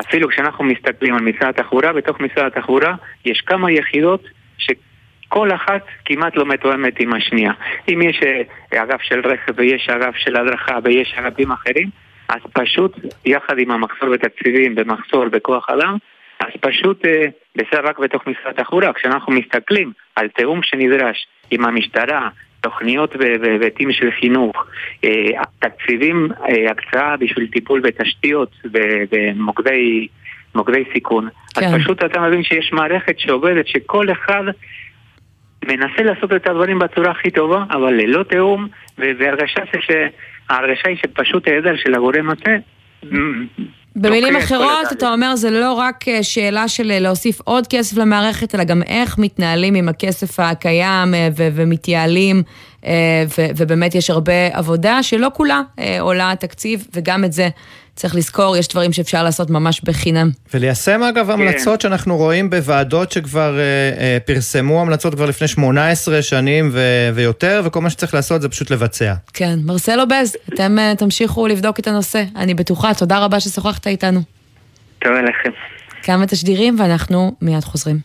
אפילו 0.00 0.28
כשאנחנו 0.28 0.64
מסתכלים 0.64 1.14
על 1.14 1.20
משרד 1.20 1.48
התחבורה, 1.48 1.92
בתוך 1.92 2.20
משרד 2.20 2.46
התחבורה 2.46 2.94
יש 3.24 3.40
כמה 3.40 3.70
יחידות 3.70 4.24
שכל 4.58 5.54
אחת 5.54 5.82
כמעט 6.04 6.36
לא 6.36 6.46
מתואמת 6.46 7.00
עם 7.00 7.12
השנייה. 7.14 7.52
אם 7.88 8.02
יש 8.02 8.20
אה, 8.22 8.82
אגף 8.82 9.02
של 9.02 9.20
רכב 9.20 9.52
ויש 9.56 9.88
אגף 9.88 10.16
של 10.16 10.36
הדרכה 10.36 10.78
ויש 10.84 11.14
אגפים 11.18 11.52
אחרים, 11.52 11.88
אז 12.28 12.40
פשוט, 12.52 12.96
יחד 13.24 13.58
עם 13.58 13.70
המחסור 13.70 14.08
בתקציבים 14.08 14.74
ומחסור 14.76 15.28
בכוח 15.28 15.70
אדם, 15.70 15.96
אז 16.40 16.50
פשוט 16.60 17.06
אה, 17.06 17.26
בסדר 17.56 17.84
רק 17.84 17.98
בתוך 17.98 18.26
משרד 18.26 18.60
התחבורה, 18.60 18.92
כשאנחנו 18.92 19.32
מסתכלים 19.32 19.92
על 20.16 20.28
תיאום 20.28 20.62
שנדרש 20.62 21.26
עם 21.50 21.64
המשטרה, 21.64 22.28
תוכניות 22.62 23.16
והיבטים 23.18 23.92
של 23.92 24.10
חינוך, 24.20 24.66
אה, 25.04 25.10
תקציבים, 25.58 26.28
אה, 26.48 26.70
הקצאה 26.70 27.16
בשביל 27.16 27.46
טיפול 27.46 27.80
בתשתיות 27.80 28.50
במוקדי 29.10 30.08
מוקדי 30.54 30.84
סיכון. 30.92 31.28
כן. 31.54 31.66
אז 31.66 31.74
פשוט 31.74 32.04
אתה 32.04 32.20
מבין 32.20 32.42
שיש 32.42 32.72
מערכת 32.72 33.18
שעובדת, 33.18 33.66
שכל 33.66 34.12
אחד 34.12 34.44
מנסה 35.64 36.02
לעשות 36.02 36.32
את 36.32 36.46
הדברים 36.46 36.78
בצורה 36.78 37.10
הכי 37.10 37.30
טובה, 37.30 37.64
אבל 37.70 37.94
ללא 37.94 38.22
תיאום, 38.22 38.68
והרגשה 38.98 39.62
היא 40.88 40.96
שפשוט 40.96 41.48
היעדר 41.48 41.76
של 41.76 41.94
הגורם 41.94 42.30
הזה 42.30 42.58
במילים 43.96 44.36
אחרות, 44.36 44.92
אתה 44.92 45.12
אומר, 45.12 45.36
זה 45.36 45.50
לא 45.50 45.72
רק 45.72 46.08
אה, 46.08 46.22
שאלה 46.22 46.68
של 46.68 46.90
אה, 46.90 46.98
להוסיף 46.98 47.40
עוד 47.44 47.66
כסף 47.66 47.96
למערכת, 47.96 48.54
אלא 48.54 48.64
גם 48.64 48.82
איך 48.82 49.18
מתנהלים 49.18 49.74
עם 49.74 49.88
הכסף 49.88 50.40
הקיים 50.40 51.14
אה, 51.14 51.28
ו- 51.36 51.48
ומתייעלים, 51.54 52.42
ו- 53.38 53.46
ובאמת 53.56 53.94
יש 53.94 54.10
הרבה 54.10 54.46
עבודה 54.52 55.02
שלא 55.02 55.28
כולה 55.34 55.62
עולה 56.00 56.32
תקציב, 56.38 56.86
וגם 56.94 57.24
את 57.24 57.32
זה 57.32 57.48
צריך 57.94 58.14
לזכור, 58.14 58.56
יש 58.56 58.68
דברים 58.68 58.92
שאפשר 58.92 59.22
לעשות 59.22 59.50
ממש 59.50 59.80
בחינם. 59.84 60.30
וליישם 60.54 61.02
אגב 61.02 61.26
כן. 61.26 61.32
המלצות 61.32 61.80
שאנחנו 61.80 62.16
רואים 62.16 62.50
בוועדות 62.50 63.12
שכבר 63.12 63.58
אה, 63.58 63.62
אה, 63.98 64.18
פרסמו 64.24 64.80
המלצות 64.80 65.14
כבר 65.14 65.26
לפני 65.26 65.48
18 65.48 66.22
שנים 66.22 66.70
ו- 66.72 67.10
ויותר, 67.14 67.62
וכל 67.64 67.80
מה 67.80 67.90
שצריך 67.90 68.14
לעשות 68.14 68.42
זה 68.42 68.48
פשוט 68.48 68.70
לבצע. 68.70 69.14
כן, 69.34 69.58
מרסלו 69.64 70.08
בז, 70.08 70.36
אתם 70.54 70.78
אה, 70.78 70.92
תמשיכו 70.98 71.46
לבדוק 71.46 71.78
את 71.78 71.86
הנושא, 71.86 72.24
אני 72.36 72.54
בטוחה, 72.54 72.94
תודה 72.94 73.18
רבה 73.18 73.40
ששוחחת 73.40 73.86
איתנו. 73.86 74.20
תודה 74.98 75.20
לכם. 75.20 75.50
כמה 76.02 76.26
תשדירים 76.26 76.80
ואנחנו 76.80 77.32
מיד 77.42 77.64
חוזרים. 77.64 77.98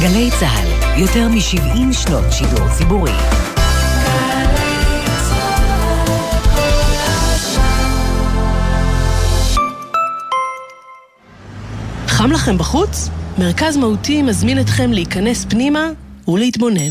גלי 0.00 0.30
צה"ל, 0.40 1.00
יותר 1.00 1.28
מ-70 1.28 1.92
שנות 1.92 2.24
שידור 2.32 2.68
ציבורי. 2.78 3.39
חם 12.20 12.32
לכם 12.32 12.58
בחוץ? 12.58 13.08
מרכז 13.38 13.76
מהותי 13.76 14.22
מזמין 14.22 14.60
אתכם 14.60 14.92
להיכנס 14.92 15.46
פנימה 15.50 15.88
ולהתבונן. 16.28 16.90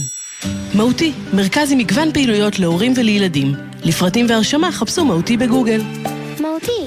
מהותי, 0.74 1.14
מרכז 1.34 1.72
עם 1.72 1.78
מגוון 1.78 2.14
פעילויות 2.14 2.60
להורים 2.60 2.94
ולילדים. 2.96 3.54
לפרטים 3.84 4.26
והרשמה 4.30 4.72
חפשו 4.72 5.06
מהותי 5.06 5.38
בגוגל. 5.38 5.82
מהותי, 6.40 6.82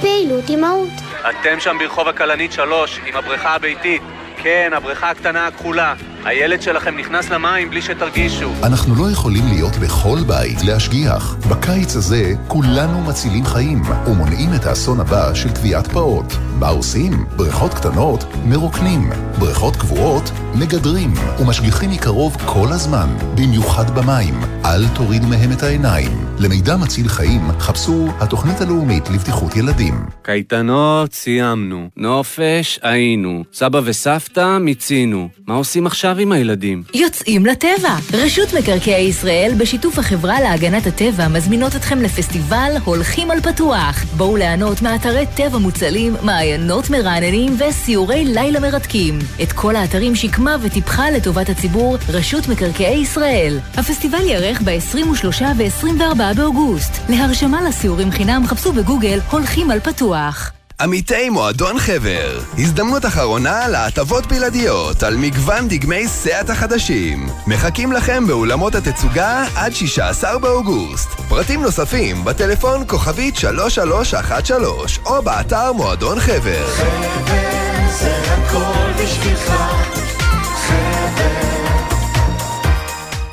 פעילות 0.00 0.50
עם 0.50 0.60
מהות. 0.60 0.88
אתם 1.20 1.60
שם 1.60 1.76
ברחוב 1.78 2.08
הכלנית 2.08 2.52
3, 2.52 3.00
עם 3.06 3.16
הבריכה 3.16 3.54
הביתית. 3.54 4.02
כן, 4.42 4.70
הבריכה 4.76 5.10
הקטנה 5.10 5.46
הכחולה. 5.46 5.94
הילד 6.26 6.62
שלכם 6.62 6.96
נכנס 6.98 7.30
למים 7.30 7.70
בלי 7.70 7.82
שתרגישו. 7.82 8.52
אנחנו 8.62 8.94
לא 8.94 9.10
יכולים 9.10 9.44
להיות 9.48 9.76
בכל 9.76 10.18
בית 10.26 10.62
להשגיח. 10.62 11.36
בקיץ 11.50 11.96
הזה 11.96 12.32
כולנו 12.48 13.00
מצילים 13.02 13.44
חיים 13.44 13.82
ומונעים 14.06 14.54
את 14.54 14.66
האסון 14.66 15.00
הבא 15.00 15.34
של 15.34 15.50
טביעת 15.50 15.86
פעוט. 15.86 16.32
מה 16.58 16.68
עושים? 16.68 17.24
בריכות 17.36 17.74
קטנות 17.74 18.24
מרוקנים, 18.44 19.10
בריכות 19.38 19.76
קבועות 19.76 20.30
מגדרים 20.54 21.14
ומשגיחים 21.40 21.90
מקרוב 21.90 22.36
כל 22.46 22.68
הזמן, 22.70 23.08
במיוחד 23.34 23.98
במים. 23.98 24.40
אל 24.64 24.88
תורידו 24.94 25.26
מהם 25.26 25.52
את 25.52 25.62
העיניים. 25.62 26.25
למידע 26.38 26.76
מציל 26.76 27.08
חיים 27.08 27.40
חפשו 27.58 28.08
התוכנית 28.20 28.60
הלאומית 28.60 29.10
לבטיחות 29.10 29.56
ילדים. 29.56 29.94
קייטנות 30.22 31.12
סיימנו, 31.12 31.88
נופש 31.96 32.80
היינו, 32.82 33.44
סבא 33.52 33.80
וסבתא 33.84 34.58
מיצינו. 34.58 35.28
מה 35.46 35.54
עושים 35.54 35.86
עכשיו 35.86 36.18
עם 36.18 36.32
הילדים? 36.32 36.82
יוצאים 36.94 37.46
לטבע! 37.46 37.96
רשות 38.12 38.54
מקרקעי 38.58 39.02
ישראל 39.08 39.52
בשיתוף 39.58 39.98
החברה 39.98 40.40
להגנת 40.40 40.86
הטבע 40.86 41.28
מזמינות 41.28 41.76
אתכם 41.76 41.98
לפסטיבל 41.98 42.72
הולכים 42.84 43.30
על 43.30 43.40
פתוח. 43.40 44.04
בואו 44.16 44.36
ליהנות 44.36 44.82
מאתרי 44.82 45.24
טבע 45.36 45.58
מוצלים, 45.58 46.14
מעיינות 46.22 46.90
מרעננים 46.90 47.56
וסיורי 47.58 48.24
לילה 48.24 48.60
מרתקים. 48.60 49.18
את 49.42 49.52
כל 49.52 49.76
האתרים 49.76 50.14
שיקמה 50.14 50.56
וטיפחה 50.62 51.10
לטובת 51.10 51.48
הציבור 51.48 51.96
רשות 52.08 52.48
מקרקעי 52.48 52.98
ישראל. 53.00 53.58
הפסטיבל 53.74 54.24
יארך 54.28 54.62
ב-23 54.64 55.42
ו-24 55.56 56.25
באוגוסט. 56.34 56.92
להרשמה 57.08 57.62
לסיורים 57.62 58.10
חינם 58.10 58.46
חפשו 58.46 58.72
בגוגל 58.72 59.18
הולכים 59.30 59.70
על 59.70 59.80
פתוח. 59.80 60.52
עמיתי 60.80 61.28
מועדון 61.28 61.78
חבר, 61.78 62.40
הזדמנות 62.58 63.06
אחרונה 63.06 63.68
להטבות 63.68 64.26
בלעדיות 64.26 65.02
על 65.02 65.16
מגוון 65.16 65.68
דגמי 65.68 66.08
סאט 66.08 66.50
החדשים. 66.50 67.28
מחכים 67.46 67.92
לכם 67.92 68.26
באולמות 68.26 68.74
התצוגה 68.74 69.44
עד 69.56 69.72
16 69.74 70.38
באוגוסט. 70.38 71.08
פרטים 71.28 71.62
נוספים 71.62 72.24
בטלפון 72.24 72.84
כוכבית 72.86 73.36
3313 73.36 75.04
או 75.06 75.22
באתר 75.22 75.72
מועדון 75.72 76.20
חבר. 76.20 76.66
חבר 76.66 77.90
זה 77.90 78.16
הכל 78.32 79.02
בשבילך 79.02 79.52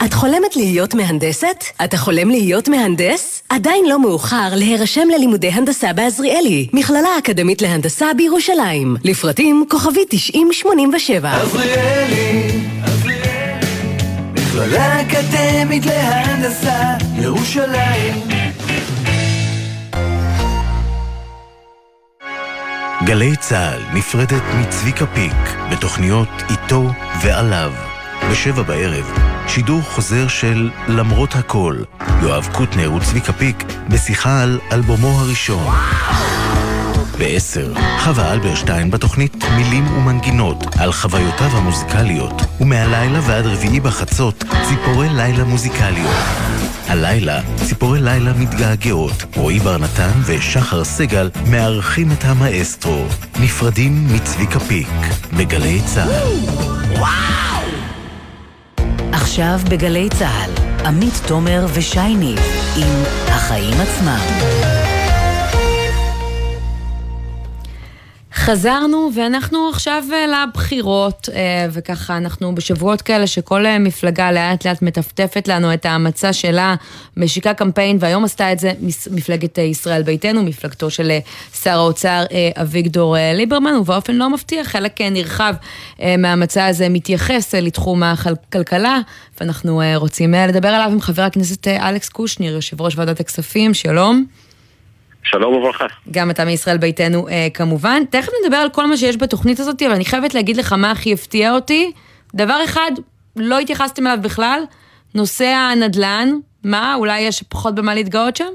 את 0.06 0.14
חולמת 0.14 0.56
להיות 0.56 0.94
מהנדסת? 0.94 1.64
אתה 1.84 1.98
חולם 1.98 2.30
להיות 2.30 2.68
מהנדס? 2.68 3.44
עדיין 3.50 3.86
לא 3.90 4.02
מאוחר 4.02 4.50
להירשם 4.56 5.08
ללימודי 5.16 5.48
הנדסה 5.48 5.94
בעזריאלי, 5.94 6.68
מכללה 6.74 7.18
אקדמית 7.18 7.62
להנדסה 7.62 8.14
בירושלים. 8.18 8.98
לפרטים 9.04 9.66
כוכבי 9.70 10.02
9087. 10.10 11.42
עזריאלי, 11.42 12.52
עזריאלי, 12.84 13.66
מכללה 14.34 15.02
אקדמית 15.02 15.86
להנדסה, 15.86 16.94
ירושלים. 17.22 18.14
גלי 23.06 23.36
צה"ל 23.36 23.98
נפרדת 23.98 24.44
מצביקה 24.60 25.06
פיק 25.06 25.58
בתוכניות 25.72 26.30
איתו 26.50 26.84
ועליו. 27.22 27.74
בשבע 28.32 28.62
בערב, 28.62 29.33
שידור 29.48 29.82
חוזר 29.82 30.28
של 30.28 30.70
למרות 30.88 31.36
הכל, 31.36 31.78
יואב 32.22 32.50
קוטנר 32.52 32.94
וצביקה 32.94 33.34
פיק 33.34 33.64
בשיחה 33.90 34.42
על 34.42 34.60
אלבומו 34.72 35.20
הראשון. 35.20 35.74
בעשר, 37.18 37.74
חווה 38.00 38.34
אלברשטיין 38.34 38.92
בתוכנית 38.92 39.44
מילים 39.56 39.88
ומנגינות 39.98 40.76
על 40.80 40.92
חוויותיו 40.92 41.58
המוזיקליות, 41.58 42.42
ומהלילה 42.62 43.20
ועד 43.24 43.46
רביעי 43.46 43.80
בחצות, 43.80 44.44
ציפורי 44.70 45.10
לילה 45.10 45.44
מוזיקליות. 45.44 46.16
הלילה, 46.88 47.42
ציפורי 47.66 48.02
לילה 48.02 48.34
מתגעגעות, 48.34 49.26
רועי 49.36 49.60
בר 49.60 49.78
נתן 49.78 50.12
ושחר 50.26 50.84
סגל 50.84 51.30
מארחים 51.52 52.12
את 52.12 52.24
המאסטרו, 52.26 53.06
נפרדים 53.40 54.08
מצביקה 54.16 54.60
פיק, 54.60 54.90
בגלי 55.34 55.82
צה"ל. 55.86 56.10
וואו! 57.00 57.53
עכשיו 59.24 59.60
בגלי 59.70 60.10
צה"ל, 60.10 60.52
עמית 60.86 61.14
תומר 61.28 61.66
ושייני 61.74 62.36
עם 62.78 63.04
החיים 63.28 63.74
עצמם. 63.82 64.83
חזרנו, 68.46 69.10
ואנחנו 69.16 69.70
עכשיו 69.70 70.04
אה, 70.14 70.26
לבחירות, 70.28 71.30
אה, 71.34 71.68
וככה 71.72 72.18
אנחנו 72.18 72.56
בשבועות 72.56 73.02
כאלה 73.02 73.28
שכל 73.28 73.66
אה, 73.66 73.80
מפלגה 73.80 74.32
לאט 74.32 74.66
לאט 74.66 74.82
מטפטפת 74.82 75.48
לנו 75.48 75.74
את 75.74 75.86
המצע 75.86 76.34
שלה, 76.34 76.76
משיקה 77.18 77.54
קמפיין, 77.54 77.98
והיום 78.00 78.24
עשתה 78.24 78.52
את 78.52 78.60
זה 78.60 78.72
מפלגת 79.12 79.58
ישראל 79.58 80.04
ביתנו, 80.04 80.44
מפלגתו 80.44 80.90
של 80.90 81.12
שר 81.62 81.72
האוצר 81.72 82.24
אביגדור 82.62 83.16
ליברמן, 83.34 83.76
ובאופן 83.76 84.16
לא 84.16 84.30
מפתיע, 84.30 84.64
חלק 84.64 85.02
נרחב 85.02 85.54
מהמצע 86.18 86.66
הזה 86.66 86.90
מתייחס 86.90 87.56
לתחום 87.56 88.04
הכלכלה, 88.04 89.00
ואנחנו 89.40 89.82
רוצים 89.96 90.34
לדבר 90.34 90.70
עליו 90.70 90.90
עם 90.92 91.02
חבר 91.02 91.22
הכנסת 91.22 91.68
אלכס 91.68 92.10
קושניר, 92.10 92.54
יושב 92.54 92.82
ראש 92.82 92.98
ועדת 92.98 93.20
הכספים, 93.20 93.74
שלום. 93.74 94.43
שלום 95.24 95.54
וברכה. 95.54 95.86
גם 96.12 96.32
אתה 96.32 96.46
מישראל 96.46 96.78
ביתנו 96.78 97.28
אה, 97.28 97.48
כמובן. 97.54 98.04
תכף 98.10 98.32
נדבר 98.44 98.58
על 98.58 98.70
כל 98.70 98.86
מה 98.86 98.98
שיש 98.98 99.18
בתוכנית 99.18 99.60
הזאת, 99.60 99.82
אבל 99.82 99.94
אני 99.94 100.06
חייבת 100.06 100.34
להגיד 100.34 100.58
לך 100.58 100.74
מה 100.74 100.92
הכי 100.92 101.14
הפתיע 101.14 101.54
אותי. 101.54 101.92
דבר 102.36 102.64
אחד, 102.66 102.92
לא 103.36 103.60
התייחסתם 103.60 104.08
אליו 104.08 104.18
בכלל, 104.22 104.64
נושא 105.16 105.46
הנדל"ן. 105.46 106.30
מה, 106.64 106.96
אולי 106.96 107.20
יש 107.20 107.44
פחות 107.44 107.76
במה 107.76 107.94
להתגאות 107.96 108.36
שם? 108.36 108.54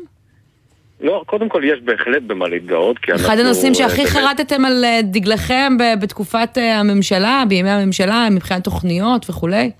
לא, 1.01 1.23
קודם 1.27 1.49
כל 1.49 1.63
יש 1.65 1.81
בהחלט 1.85 2.23
במה 2.23 2.49
להתגאות, 2.49 2.99
כי 2.99 3.13
אנחנו... 3.13 3.27
אחד 3.27 3.39
הנושאים 3.39 3.75
שהכי 3.75 3.97
באמת... 3.97 4.09
חרטתם 4.09 4.65
על 4.65 4.85
אה, 4.85 5.01
דגלכם 5.03 5.73
בתקופת 6.03 6.59
אה, 6.59 6.79
הממשלה, 6.81 7.43
בימי 7.49 7.71
הממשלה, 7.71 8.29
מבחינת 8.31 8.65
תוכניות 8.65 9.31
וכולי. 9.31 9.71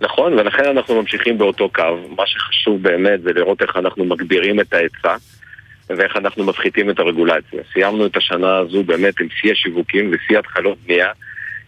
נכון, 0.00 0.32
ולכן 0.32 0.64
אנחנו 0.64 1.00
ממשיכים 1.00 1.38
באותו 1.38 1.68
קו. 1.68 1.82
מה 2.16 2.26
שחשוב 2.26 2.82
באמת 2.82 3.22
זה 3.22 3.32
לראות 3.32 3.62
איך 3.62 3.76
אנחנו 3.76 4.04
מגבירים 4.04 4.60
את 4.60 4.72
ההיצע. 4.72 5.16
ואיך 5.90 6.16
אנחנו 6.16 6.44
מפחיתים 6.44 6.90
את 6.90 6.98
הרגולציה. 6.98 7.62
סיימנו 7.72 8.06
את 8.06 8.16
השנה 8.16 8.56
הזו 8.56 8.84
באמת 8.84 9.20
עם 9.20 9.28
שיא 9.40 9.52
השיווקים 9.52 10.10
ושיא 10.12 10.38
התחלות 10.38 10.78
בנייה. 10.86 11.10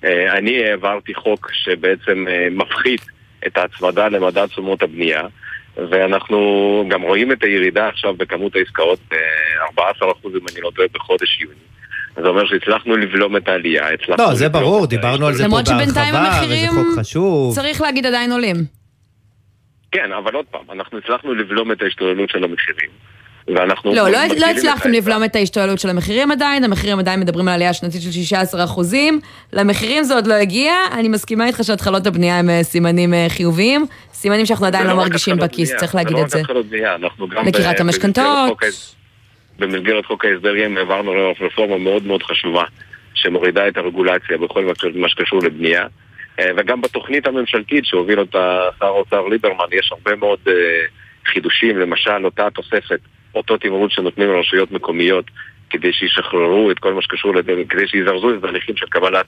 אה, 0.04 0.38
אני 0.38 0.64
העברתי 0.64 1.14
חוק 1.14 1.50
שבעצם 1.52 2.24
אה, 2.28 2.48
מפחית 2.50 3.00
את 3.46 3.56
ההצמדה 3.56 4.08
למדד 4.08 4.46
תשומות 4.46 4.82
הבנייה, 4.82 5.22
ואנחנו 5.76 6.38
גם 6.88 7.02
רואים 7.02 7.32
את 7.32 7.44
הירידה 7.44 7.88
עכשיו 7.88 8.14
בכמות 8.14 8.56
העסקאות 8.56 8.98
ב-14% 9.10 10.28
אם 10.28 10.46
אני 10.52 10.60
לא 10.60 10.70
טועה 10.74 10.88
בחודש 10.92 11.40
יוני. 11.40 11.54
זה 12.22 12.28
אומר 12.28 12.46
שהצלחנו 12.46 12.96
לבלום 12.96 13.36
את 13.36 13.48
העלייה, 13.48 13.88
הצלחנו... 13.92 14.24
לא, 14.24 14.34
זה 14.34 14.48
ברור, 14.48 14.86
דיברנו 14.86 15.26
על 15.26 15.34
זה 15.34 15.44
פה 15.44 15.60
בהרחבה, 15.66 16.40
וזה 16.44 16.66
חוק 16.70 16.98
חשוב. 16.98 17.54
צריך 17.54 17.80
להגיד 17.80 18.06
עדיין 18.06 18.32
עולים. 18.32 18.56
כן, 19.92 20.12
אבל 20.12 20.34
עוד 20.34 20.44
פעם, 20.50 20.64
אנחנו 20.72 20.98
הצלחנו 20.98 21.34
לבלום 21.34 21.72
את 21.72 21.82
ההשתוללות 21.82 22.30
של 22.30 22.44
המחירים. 22.44 22.90
ואנחנו... 23.54 23.94
לא, 23.94 24.08
לא, 24.08 24.18
לא 24.38 24.46
הצלחתם 24.46 24.92
לבלום 24.92 25.24
את 25.24 25.36
ההשתוללות 25.36 25.78
של 25.78 25.88
המחירים 25.88 26.30
עדיין, 26.30 26.64
המחירים 26.64 26.98
עדיין 26.98 27.20
מדברים 27.20 27.48
על 27.48 27.54
עלייה 27.54 27.72
שנתית 27.72 28.02
של 28.02 28.10
16 28.10 28.64
אחוזים. 28.64 29.20
למחירים 29.52 30.04
זה 30.04 30.14
עוד 30.14 30.26
לא 30.26 30.34
הגיע, 30.34 30.74
אני 30.92 31.08
מסכימה 31.08 31.46
איתך 31.46 31.64
שהתחלות 31.64 32.06
הבנייה 32.06 32.38
הם 32.38 32.50
אה, 32.50 32.62
סימנים 32.62 33.14
אה, 33.14 33.26
חיוביים, 33.28 33.86
סימנים 34.12 34.46
שאנחנו 34.46 34.66
עדיין 34.66 34.84
לא, 34.84 34.90
לא 34.90 34.96
מרגישים 34.96 35.36
בכיס, 35.36 35.76
צריך 35.76 35.94
להגיד 35.94 36.16
את 36.18 36.30
זה. 36.30 36.42
זה 36.46 36.52
לא 36.54 36.62
בנייה. 36.62 36.96
לקירת 37.46 37.80
המשכנתאות. 37.80 38.58
במסגרת 39.58 40.06
חוק 40.06 40.24
ההסדרים 40.24 40.76
העברנו 40.76 41.12
רפורמה 41.40 41.78
מאוד 41.78 42.06
מאוד 42.06 42.22
חשובה, 42.22 42.64
שמורידה 43.14 43.68
את 43.68 43.76
הרגולציה 43.76 44.38
בכל 44.38 44.64
מה 44.94 45.08
שקשור 45.08 45.42
לבנייה. 45.42 45.86
אה, 46.40 46.50
וגם 46.56 46.80
בתוכנית 46.80 47.26
הממשלתית 47.26 47.84
שהוביל 47.86 48.20
אותה 48.20 48.60
שר 48.78 48.86
האוצר 48.86 49.28
ליברמן 49.28 49.66
יש 49.72 49.92
הרבה 49.92 50.16
מאוד 50.16 50.38
חידושים, 51.26 51.78
למשל 51.78 52.24
אותה 52.24 52.48
תוספת 52.50 53.00
אותו 53.36 53.56
תמרוץ 53.56 53.92
שנותנים 53.92 54.28
לרשויות 54.28 54.72
מקומיות 54.72 55.24
כדי 55.70 55.92
שישחררו 55.92 56.70
את 56.70 56.78
כל 56.78 56.94
מה 56.94 57.02
שקשור, 57.02 57.32
כדי 57.68 57.88
שיזרזו 57.88 58.34
את 58.34 58.44
ההליכים 58.44 58.76
של 58.76 58.86
קבלת 58.86 59.26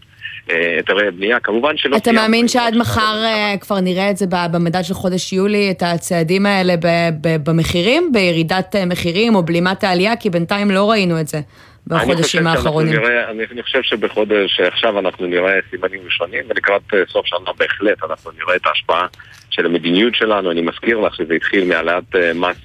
אה, 0.51 0.75
היתרי 0.77 1.09
הבנייה. 1.09 1.41
כמובן 1.41 1.77
שלא... 1.77 1.97
אתה 1.97 2.13
מאמין 2.13 2.49
שעד 2.49 2.77
מחר 2.77 3.25
אה, 3.25 3.55
כבר 3.61 3.81
נראה 3.81 4.11
את 4.11 4.17
זה 4.17 4.27
במדד 4.53 4.83
של 4.83 4.95
חודש 4.95 5.33
יולי, 5.33 5.71
את 5.71 5.83
הצעדים 5.83 6.47
האלה 6.47 6.75
במחירים, 7.23 8.13
בירידת 8.13 8.77
אה, 8.77 8.87
מחירים 8.87 9.35
או 9.35 9.43
בלימת 9.43 9.85
העלייה? 9.85 10.17
כי 10.17 10.31
בינתיים 10.31 10.71
לא 10.71 10.91
ראינו 10.91 11.21
את 11.21 11.29
זה 11.29 11.41
בחודשים 11.87 12.47
האחרונים? 12.47 12.93
נראה, 12.93 13.31
אני, 13.31 13.43
אני 13.53 13.63
חושב 13.63 13.83
שבחודש, 13.83 14.61
עכשיו 14.61 14.99
אנחנו 14.99 15.27
נראה 15.27 15.59
סימנים 15.71 16.01
ראשונים, 16.05 16.45
ולקראת 16.49 16.95
אה, 16.95 16.99
סוף 17.09 17.27
שנה 17.27 17.53
בהחלט 17.59 18.05
אנחנו 18.11 18.31
נראה 18.39 18.57
את 18.57 18.67
ההשפעה 18.67 19.07
של 19.51 19.67
המדיניות 19.67 20.15
שלנו. 20.15 20.51
אני 20.51 20.61
מזכיר 20.61 20.99
לך 20.99 21.15
שזה 21.15 21.35
התחיל 21.35 21.69
מהעלאת 21.69 22.17
אה, 22.17 22.33
מס 22.35 22.57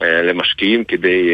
למשקיעים 0.00 0.84
כדי 0.84 1.30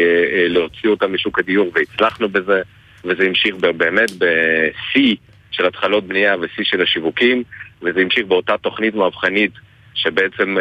להוציא 0.49 0.89
אותם 0.89 1.13
משוק 1.13 1.39
הדיור, 1.39 1.71
והצלחנו 1.73 2.29
בזה, 2.29 2.61
וזה 3.05 3.23
המשיך 3.23 3.55
באמת 3.55 4.11
בשיא 4.11 5.15
של 5.51 5.65
התחלות 5.65 6.03
בנייה 6.03 6.35
ושיא 6.41 6.63
של 6.63 6.81
השיווקים, 6.81 7.43
וזה 7.81 7.99
המשיך 7.99 8.25
באותה 8.25 8.57
תוכנית 8.57 8.95
מהפכנית 8.95 9.51
שבעצם 9.93 10.57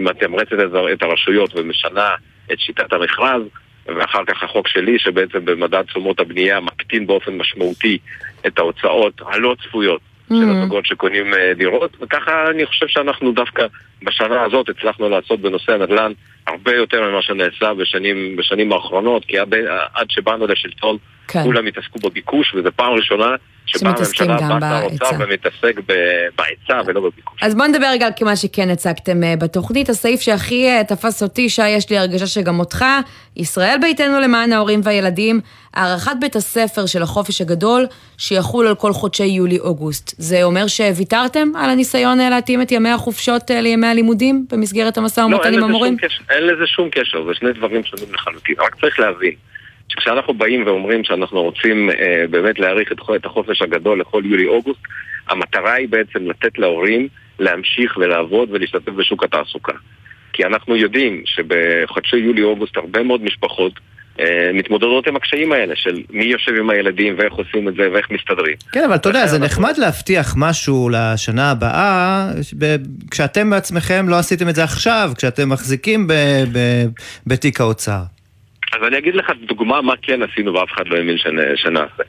מתמרצת 0.00 0.56
את 0.92 1.02
הרשויות 1.02 1.56
ומשנה 1.56 2.08
את 2.52 2.60
שיטת 2.60 2.92
המכרז. 2.92 3.42
ואחר 3.86 4.24
כך 4.26 4.42
החוק 4.42 4.68
שלי 4.68 4.98
שבעצם 4.98 5.44
במדד 5.44 5.82
תשומות 5.82 6.20
הבנייה 6.20 6.60
מקטין 6.60 7.06
באופן 7.06 7.38
משמעותי 7.38 7.98
את 8.46 8.58
ההוצאות 8.58 9.20
הלא 9.26 9.56
צפויות. 9.62 10.00
של 10.32 10.50
הזוגות 10.50 10.86
שקונים 10.86 11.34
אה, 11.34 11.54
דירות 11.54 11.96
וככה 12.00 12.50
אני 12.50 12.66
חושב 12.66 12.86
שאנחנו 12.88 13.32
דווקא 13.32 13.66
בשנה 14.02 14.42
הזאת 14.42 14.68
הצלחנו 14.68 15.08
לעשות 15.08 15.40
בנושא 15.40 15.72
הנדל"ן 15.72 16.12
הרבה 16.46 16.74
יותר 16.74 17.10
ממה 17.10 17.22
שנעשה 17.22 17.74
בשנים, 17.74 18.36
בשנים 18.36 18.72
האחרונות 18.72 19.24
כי 19.24 19.38
עד, 19.38 19.54
עד 19.94 20.10
שבאנו 20.10 20.46
לשלטון 20.46 20.96
כן. 21.30 21.42
כולם 21.42 21.66
התעסקו 21.66 21.98
בביקוש 21.98 22.54
וזו 22.54 22.68
פעם 22.76 22.92
ראשונה 22.92 23.36
שבה 23.66 23.90
הממשלה 23.90 24.36
בא 24.36 24.60
שר 24.60 24.64
האוצר 24.64 25.10
ומתעסק 25.18 25.74
בהיצע 26.38 26.80
ולא 26.86 27.00
בביקוש. 27.00 27.42
אז 27.42 27.54
בוא 27.54 27.66
נדבר 27.66 27.86
רגע 27.92 28.06
על 28.06 28.12
מה 28.22 28.36
שכן 28.36 28.70
הצגתם 28.70 29.24
אה, 29.24 29.34
בתוכנית. 29.36 29.88
הסעיף 29.88 30.20
שהכי 30.20 30.68
אה, 30.68 30.84
תפס 30.84 31.22
אותי, 31.22 31.48
שי, 31.48 31.68
יש 31.68 31.90
לי 31.90 31.98
הרגשה 31.98 32.26
שגם 32.26 32.58
אותך, 32.58 32.84
ישראל 33.36 33.76
ביתנו 33.80 34.20
למען 34.20 34.52
ההורים 34.52 34.80
והילדים, 34.84 35.40
הארכת 35.74 36.12
בית 36.20 36.36
הספר 36.36 36.86
של 36.86 37.02
החופש 37.02 37.40
הגדול, 37.40 37.86
שיחול 38.18 38.66
על 38.66 38.74
כל 38.74 38.92
חודשי 38.92 39.24
יולי-אוגוסט. 39.24 40.14
זה 40.18 40.42
אומר 40.42 40.66
שוויתרתם 40.66 41.48
על 41.56 41.70
הניסיון 41.70 42.20
אה, 42.20 42.30
להתאים 42.30 42.62
את 42.62 42.72
ימי 42.72 42.90
החופשות 42.90 43.50
לימי 43.50 43.86
הלימודים 43.86 44.46
במסגרת 44.52 44.98
המשא 44.98 45.20
ומתן 45.20 45.52
לא, 45.54 45.58
עם 45.58 45.64
המורים? 45.64 45.96
לא, 46.02 46.34
אין 46.34 46.46
לזה 46.46 46.66
שום 46.66 46.88
קשר, 46.90 47.24
זה 47.24 47.34
שני 47.34 47.52
דברים 47.52 47.84
שונים 47.84 48.14
לחלוטין. 48.14 48.54
רק 48.58 48.76
צריך 48.80 49.00
להבין. 49.00 49.49
שכשאנחנו 49.90 50.34
באים 50.34 50.66
ואומרים 50.66 51.04
שאנחנו 51.04 51.42
רוצים 51.42 51.90
אה, 51.90 52.24
באמת 52.30 52.58
להאריך 52.58 52.92
את, 52.92 52.98
את 53.16 53.24
החופש 53.24 53.62
הגדול 53.62 54.00
לכל 54.00 54.22
יולי-אוגוסט, 54.24 54.80
המטרה 55.28 55.72
היא 55.72 55.88
בעצם 55.88 56.30
לתת 56.30 56.58
להורים 56.58 57.08
להמשיך 57.38 57.96
ולעבוד 57.96 58.48
ולהשתתף 58.52 58.92
בשוק 58.92 59.24
התעסוקה. 59.24 59.72
כי 60.32 60.44
אנחנו 60.44 60.76
יודעים 60.76 61.22
שבחודשי 61.24 62.16
יולי-אוגוסט 62.16 62.76
הרבה 62.76 63.02
מאוד 63.02 63.22
משפחות 63.22 63.72
אה, 64.20 64.50
מתמודדות 64.54 65.06
עם 65.06 65.16
הקשיים 65.16 65.52
האלה 65.52 65.76
של 65.76 66.02
מי 66.10 66.24
יושב 66.24 66.52
עם 66.58 66.70
הילדים 66.70 67.14
ואיך 67.18 67.32
עושים 67.32 67.68
את 67.68 67.74
זה 67.74 67.88
ואיך 67.92 68.10
מסתדרים. 68.10 68.54
כן, 68.72 68.84
אבל 68.84 68.94
אתה 68.94 69.08
יודע, 69.08 69.26
זה 69.26 69.38
נחמד 69.38 69.78
להבטיח 69.78 70.34
משהו 70.36 70.90
לשנה 70.92 71.50
הבאה, 71.50 72.26
כשאתם 73.10 73.50
בעצמכם 73.50 74.08
לא 74.08 74.18
עשיתם 74.18 74.48
את 74.48 74.54
זה 74.54 74.64
עכשיו, 74.64 75.12
כשאתם 75.16 75.48
מחזיקים 75.48 76.06
בתיק 77.26 77.60
האוצר. 77.60 78.19
אז 78.72 78.86
אני 78.86 78.98
אגיד 78.98 79.14
לך 79.14 79.32
דוגמה 79.46 79.80
מה 79.80 79.94
כן 80.02 80.22
עשינו 80.22 80.54
ואף 80.54 80.72
אחד 80.72 80.88
לא 80.88 80.96
האמין 80.96 81.16
שנעשה. 81.54 82.02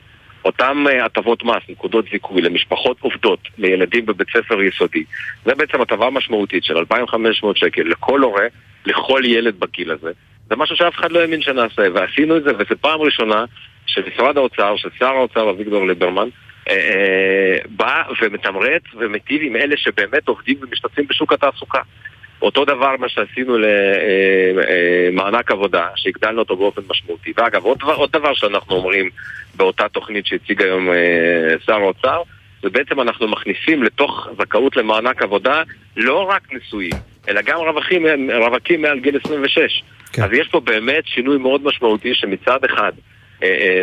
אותם 0.44 0.84
אה, 0.90 1.04
הטבות 1.04 1.44
מס, 1.44 1.62
נקודות 1.68 2.04
זיכוי 2.12 2.42
למשפחות 2.42 2.96
עובדות, 3.00 3.40
לילדים 3.58 4.06
בבית 4.06 4.28
ספר 4.28 4.62
יסודי, 4.62 5.04
זה 5.44 5.54
בעצם 5.54 5.80
הטבה 5.80 6.10
משמעותית 6.10 6.64
של 6.64 6.76
2,500 6.76 7.56
שקל 7.56 7.82
לכל 7.82 8.20
הורה, 8.20 8.46
לכל 8.86 9.22
ילד 9.24 9.60
בגיל 9.60 9.90
הזה. 9.90 10.10
זה 10.50 10.56
משהו 10.56 10.76
שאף 10.76 10.94
אחד 10.94 11.12
לא 11.12 11.20
האמין 11.20 11.42
שנעשה, 11.42 11.82
ועשינו 11.94 12.36
את 12.36 12.44
זה, 12.44 12.50
וזו 12.54 12.74
פעם 12.80 13.00
ראשונה 13.00 13.44
שמשרד 13.86 14.36
האוצר, 14.36 14.76
ששר 14.76 15.06
האוצר 15.06 15.50
אביגדור 15.50 15.86
ליברמן, 15.86 16.28
אה, 16.68 16.74
אה, 16.74 17.58
בא 17.68 18.02
ומתמרץ 18.22 18.82
ומיטיב 18.98 19.42
עם 19.42 19.56
אלה 19.56 19.76
שבאמת 19.76 20.28
עובדים 20.28 20.56
ומשתתפים 20.62 21.06
בשוק 21.08 21.32
התעסוקה. 21.32 21.80
אותו 22.42 22.64
דבר 22.64 22.96
מה 22.98 23.08
שעשינו 23.08 23.58
למענק 23.58 25.50
אה, 25.50 25.54
אה, 25.54 25.58
עבודה, 25.58 25.86
שהגדלנו 25.96 26.38
אותו 26.38 26.56
באופן 26.56 26.82
משמעותי. 26.90 27.32
ואגב, 27.36 27.64
עוד 27.64 27.78
דבר, 27.78 27.94
עוד 27.94 28.12
דבר 28.12 28.34
שאנחנו 28.34 28.76
אומרים 28.76 29.10
באותה 29.54 29.88
תוכנית 29.88 30.26
שהציג 30.26 30.62
היום 30.62 30.88
אה, 30.90 31.54
שר 31.66 31.72
האוצר, 31.72 32.22
זה 32.62 32.70
בעצם 32.70 33.00
אנחנו 33.00 33.28
מכניסים 33.28 33.82
לתוך 33.82 34.28
זכאות 34.38 34.76
למענק 34.76 35.22
עבודה 35.22 35.62
לא 35.96 36.30
רק 36.30 36.52
נשואים, 36.52 36.92
אלא 37.28 37.42
גם 37.42 37.58
רווחים, 37.58 38.06
רווקים 38.30 38.82
מעל 38.82 39.00
גיל 39.00 39.18
26. 39.24 39.82
כן. 40.12 40.22
אז 40.22 40.32
יש 40.32 40.48
פה 40.48 40.60
באמת 40.60 41.06
שינוי 41.06 41.38
מאוד 41.38 41.64
משמעותי 41.64 42.14
שמצד 42.14 42.64
אחד 42.64 42.92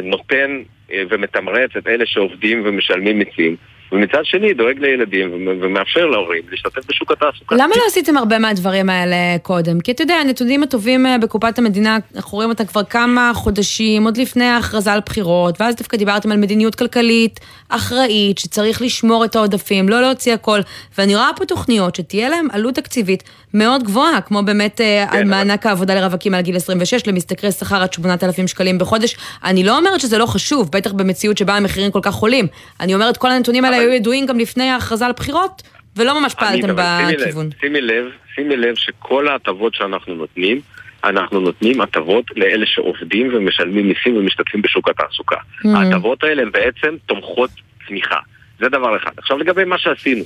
נותן 0.03 0.61
ומתמרץ 1.09 1.71
את 1.77 1.87
אלה 1.87 2.05
שעובדים 2.05 2.61
ומשלמים 2.65 3.19
מיסים, 3.19 3.55
ומצד 3.91 4.21
שני 4.23 4.53
דואג 4.53 4.79
לילדים 4.79 5.47
ומאפשר 5.61 6.05
להורים 6.05 6.41
להשתתף 6.51 6.81
בשוק 6.89 7.11
התעסוקה. 7.11 7.55
למה 7.55 7.75
לא 7.77 7.83
עשיתם 7.87 8.17
הרבה 8.17 8.39
מהדברים 8.39 8.89
האלה 8.89 9.15
קודם? 9.41 9.79
כי 9.79 9.91
אתה 9.91 10.03
יודע, 10.03 10.13
הנתונים 10.13 10.63
הטובים 10.63 11.05
אה, 11.05 11.17
בקופת 11.17 11.59
המדינה, 11.59 11.97
אנחנו 12.15 12.35
רואים 12.35 12.49
אותם 12.49 12.65
כבר 12.65 12.83
כמה 12.83 13.31
חודשים, 13.35 14.05
עוד 14.05 14.17
לפני 14.17 14.45
ההכרזה 14.45 14.93
על 14.93 14.99
בחירות, 15.05 15.61
ואז 15.61 15.75
דווקא 15.75 15.97
דיברתם 15.97 16.31
על 16.31 16.37
מדיניות 16.37 16.75
כלכלית 16.75 17.39
אחראית, 17.69 18.37
שצריך 18.37 18.81
לשמור 18.81 19.25
את 19.25 19.35
העודפים, 19.35 19.89
לא 19.89 20.01
להוציא 20.01 20.33
הכל, 20.33 20.59
ואני 20.97 21.15
רואה 21.15 21.29
פה 21.35 21.45
תוכניות 21.45 21.95
שתהיה 21.95 22.29
להם 22.29 22.47
עלות 22.51 22.75
תקציבית 22.75 23.23
מאוד 23.53 23.83
גבוהה, 23.83 24.21
כמו 24.21 24.43
באמת 24.43 24.81
אה, 24.81 25.05
כן, 25.11 25.17
על 25.17 25.21
אבל... 25.21 25.29
מענק 25.29 25.65
העבודה 25.65 25.95
לרווקים 25.95 26.31
מעל 26.31 26.41
גיל 26.41 26.55
26, 26.55 27.07
למשתכרי 27.07 27.51
שכר 27.51 27.81
עד 27.81 27.93
8,000 27.93 28.47
שקלים 28.47 28.77
בחודש. 28.77 29.15
אני 29.43 29.63
לא 29.63 29.77
אומרת 29.77 29.99
שזה 29.99 30.17
לא 30.17 30.25
חשוב, 30.25 30.71
בטח 30.71 30.91
במציאות 30.91 31.37
שבה 31.37 31.55
המחירים 31.55 31.91
כל 31.91 31.99
כך 32.03 32.15
עולים. 32.15 32.47
אני 32.79 32.93
אומרת, 32.93 33.17
כל 33.17 33.31
הנתונים 33.31 33.65
האלה 33.65 33.78
היו 33.79 33.93
ידועים 33.93 34.25
גם 34.25 34.39
לפני 34.39 34.69
ההכרזה 34.69 35.05
על 35.05 35.11
בחירות, 35.11 35.61
ולא 35.95 36.21
ממש 36.21 36.33
פעלתם 36.33 36.67
בכיוון. 36.75 37.49
שימי 37.61 37.81
לב, 37.81 38.05
שימי 38.35 38.57
לב 38.57 38.75
שכל 38.75 39.27
ההטבות 39.27 39.75
שאנחנו 39.75 40.15
נותנים, 40.15 40.61
אנחנו 41.03 41.39
נותנים 41.39 41.81
הטבות 41.81 42.25
לאלה 42.35 42.65
שעובדים 42.65 43.29
ומשלמים 43.33 43.87
מיסים 43.87 44.17
ומשתתפים 44.17 44.61
בשוק 44.61 44.89
התעסוקה. 44.89 45.35
Mm. 45.35 45.67
ההטבות 45.75 46.23
האלה 46.23 46.41
הן 46.41 46.51
בעצם 46.51 46.95
תומכות 47.05 47.49
צמיחה. 47.87 48.19
זה 48.59 48.69
דבר 48.69 48.97
אחד. 48.97 49.11
עכשיו 49.17 49.37
לגבי 49.37 49.63
מה 49.63 49.77
שעשינו. 49.77 50.23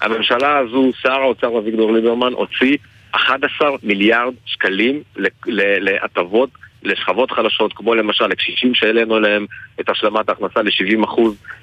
הממשלה 0.00 0.58
הזו, 0.58 0.90
שר 1.02 1.12
האוצר 1.12 1.58
אביגדור 1.58 1.92
ליברמן, 1.92 2.32
הוציא 2.32 2.76
11 3.10 3.70
מיליארד 3.82 4.34
שקלים 4.46 5.02
להטבות 5.80 6.50
לשכבות 6.84 7.30
חלשות, 7.30 7.72
כמו 7.72 7.94
למשל 7.94 8.26
לקשישים 8.26 8.74
שהעלינו 8.74 9.20
להם 9.20 9.46
את 9.80 9.88
השלמת 9.88 10.28
ההכנסה 10.28 10.62
ל-70%, 10.62 11.20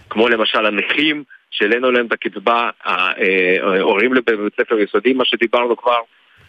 כמו 0.10 0.30
למשל 0.30 0.66
הנכים 0.66 1.24
שהעלינו 1.52 1.92
להם 1.92 2.06
את 2.06 2.12
הקצבה, 2.12 2.70
ההורים 3.62 4.14
לבית 4.14 4.54
ספר 4.62 4.80
יסודי, 4.80 5.14
מה 5.14 5.26
שדיברנו 5.26 5.78
כבר, 5.78 6.00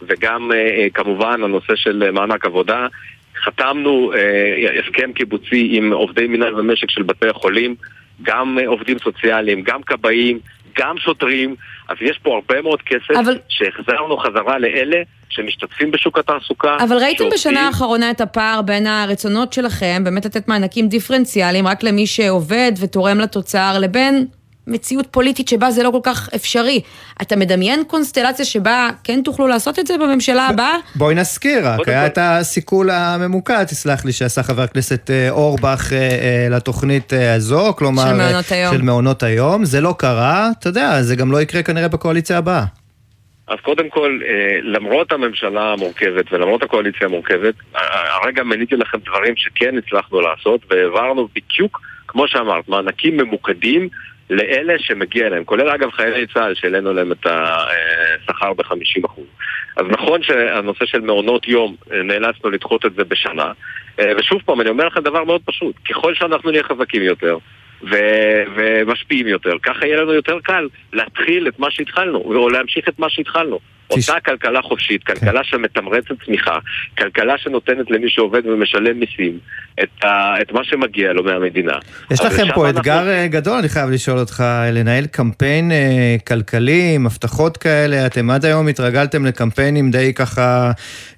וגם 0.01 0.51
אה, 0.51 0.87
כמובן 0.93 1.43
הנושא 1.43 1.75
של 1.75 2.11
מענק 2.11 2.45
עבודה. 2.45 2.87
חתמנו 3.43 4.13
אה, 4.13 4.79
הסכם 4.79 5.13
קיבוצי 5.13 5.69
עם 5.71 5.93
עובדי 5.93 6.27
מנהל 6.27 6.59
ומשק 6.59 6.89
של 6.89 7.03
בתי 7.03 7.27
החולים, 7.27 7.75
גם 8.21 8.57
עובדים 8.65 8.99
סוציאליים, 8.99 9.61
גם 9.61 9.83
כבאים, 9.83 10.39
גם 10.79 10.97
שוטרים, 10.97 11.55
אז 11.89 11.97
יש 12.01 12.19
פה 12.23 12.35
הרבה 12.35 12.61
מאוד 12.61 12.81
כסף 12.81 13.11
אבל... 13.19 13.37
שהחזרנו 13.49 14.17
חזרה 14.17 14.59
לאלה 14.59 14.97
שמשתתפים 15.29 15.91
בשוק 15.91 16.19
התעסוקה. 16.19 16.77
אבל 16.83 16.97
ראיתם 16.97 17.17
שעובדים... 17.17 17.39
בשנה 17.39 17.67
האחרונה 17.67 18.11
את 18.11 18.21
הפער 18.21 18.61
בין 18.61 18.87
הרצונות 18.87 19.53
שלכם, 19.53 20.01
באמת 20.03 20.25
לתת 20.25 20.47
מענקים 20.47 20.87
דיפרנציאליים 20.87 21.67
רק 21.67 21.83
למי 21.83 22.07
שעובד 22.07 22.71
ותורם 22.79 23.19
לתוצר, 23.19 23.75
לבין 23.79 24.25
מציאות 24.67 25.07
פוליטית 25.11 25.47
שבה 25.47 25.71
זה 25.71 25.83
לא 25.83 25.89
כל 25.91 25.99
כך 26.03 26.29
אפשרי. 26.35 26.81
אתה 27.21 27.35
מדמיין 27.35 27.83
קונסטלציה 27.87 28.45
שבה 28.45 28.89
כן 29.03 29.21
תוכלו 29.23 29.47
לעשות 29.47 29.79
את 29.79 29.87
זה 29.87 29.97
בממשלה 29.97 30.47
הבאה? 30.47 30.75
בואי 30.95 31.15
נזכיר 31.15 31.67
רק, 31.67 31.87
היה 31.87 32.05
את 32.05 32.17
הסיכול 32.21 32.89
הממוקד, 32.89 33.63
תסלח 33.63 34.05
לי, 34.05 34.11
שעשה 34.11 34.43
חבר 34.43 34.61
הכנסת 34.61 35.09
אה, 35.09 35.29
אורבך 35.29 35.93
אה, 35.93 35.97
אה, 35.97 36.47
לתוכנית 36.49 37.13
הזו, 37.35 37.73
כלומר... 37.77 38.03
של 38.03 38.13
מעונות 38.13 38.51
היום. 38.51 38.73
של 38.75 38.81
מעונות 38.81 39.23
היום. 39.23 39.65
זה 39.65 39.81
לא 39.81 39.95
קרה, 39.97 40.49
אתה 40.59 40.69
יודע, 40.69 41.01
זה 41.01 41.15
גם 41.15 41.31
לא 41.31 41.41
יקרה 41.41 41.63
כנראה 41.63 41.87
בקואליציה 41.87 42.37
הבאה. 42.37 42.63
אז 43.47 43.57
קודם 43.61 43.89
כל, 43.89 44.19
למרות 44.63 45.11
הממשלה 45.11 45.73
המורכבת 45.73 46.33
ולמרות 46.33 46.63
הקואליציה 46.63 47.07
המורכבת, 47.07 47.53
הרגע 48.21 48.43
מניתי 48.43 48.75
לכם 48.75 48.97
דברים 49.05 49.33
שכן 49.37 49.75
הצלחנו 49.77 50.21
לעשות, 50.21 50.61
והעברנו 50.69 51.27
בדיוק, 51.35 51.81
כמו 52.07 52.27
שאמרת, 52.27 52.67
מענקים 52.67 53.17
ממוקדים 53.17 53.89
לאלה 54.33 54.73
שמגיע 54.79 55.29
להם, 55.29 55.43
כולל 55.43 55.69
אגב 55.69 55.91
חיילי 55.91 56.27
צה"ל 56.27 56.55
שהעלינו 56.55 56.93
להם 56.93 57.11
את 57.11 57.25
השכר 57.25 58.53
ב-50%. 58.53 59.21
אז 59.77 59.85
נכון 59.89 60.23
שהנושא 60.23 60.85
של 60.85 61.01
מעונות 61.01 61.47
יום, 61.47 61.75
אה, 61.91 62.03
נאלצנו 62.03 62.49
לדחות 62.49 62.85
את 62.85 62.93
זה 62.93 63.03
בשנה. 63.03 63.51
אה, 63.99 64.11
ושוב 64.17 64.41
פעם, 64.45 64.61
אני 64.61 64.69
אומר 64.69 64.85
לכם 64.85 65.01
דבר 65.01 65.23
מאוד 65.23 65.41
פשוט, 65.45 65.75
ככל 65.89 66.15
שאנחנו 66.15 66.51
נהיה 66.51 66.63
חזקים 66.63 67.01
יותר, 67.01 67.37
ו- 67.91 68.43
ומשפיעים 68.55 69.27
יותר, 69.27 69.53
ככה 69.63 69.85
יהיה 69.85 70.01
לנו 70.01 70.13
יותר 70.13 70.39
קל 70.43 70.67
להתחיל 70.93 71.47
את 71.47 71.59
מה 71.59 71.71
שהתחלנו, 71.71 72.17
או 72.17 72.49
להמשיך 72.49 72.89
את 72.89 72.99
מה 72.99 73.09
שהתחלנו. 73.09 73.59
אותה 73.89 74.19
כלכלה 74.25 74.61
חופשית, 74.61 75.03
כלכלה 75.03 75.43
כן. 75.43 75.43
שמתמרצת 75.43 76.25
צמיחה, 76.25 76.57
כלכלה 76.97 77.37
שנותנת 77.37 77.91
למי 77.91 78.09
שעובד 78.09 78.45
ומשלם 78.45 78.99
מיסים 78.99 79.39
את, 79.83 80.03
ה, 80.03 80.41
את 80.41 80.51
מה 80.51 80.63
שמגיע 80.63 81.13
לו 81.13 81.23
מהמדינה. 81.23 81.73
יש 82.11 82.21
לכם 82.21 82.43
פה 82.53 82.67
אנחנו... 82.67 82.69
אתגר 82.69 83.09
אה, 83.09 83.27
גדול, 83.27 83.57
אני 83.57 83.69
חייב 83.69 83.89
לשאול 83.89 84.19
אותך, 84.19 84.43
לנהל 84.71 85.05
קמפיין 85.05 85.71
אה, 85.71 86.15
כלכלי 86.27 86.91
עם 86.95 87.05
הבטחות 87.05 87.57
כאלה, 87.57 88.05
אתם 88.05 88.29
עד 88.29 88.45
היום 88.45 88.67
התרגלתם 88.67 89.25
לקמפיינים 89.25 89.91
די 89.91 90.13
ככה 90.13 90.71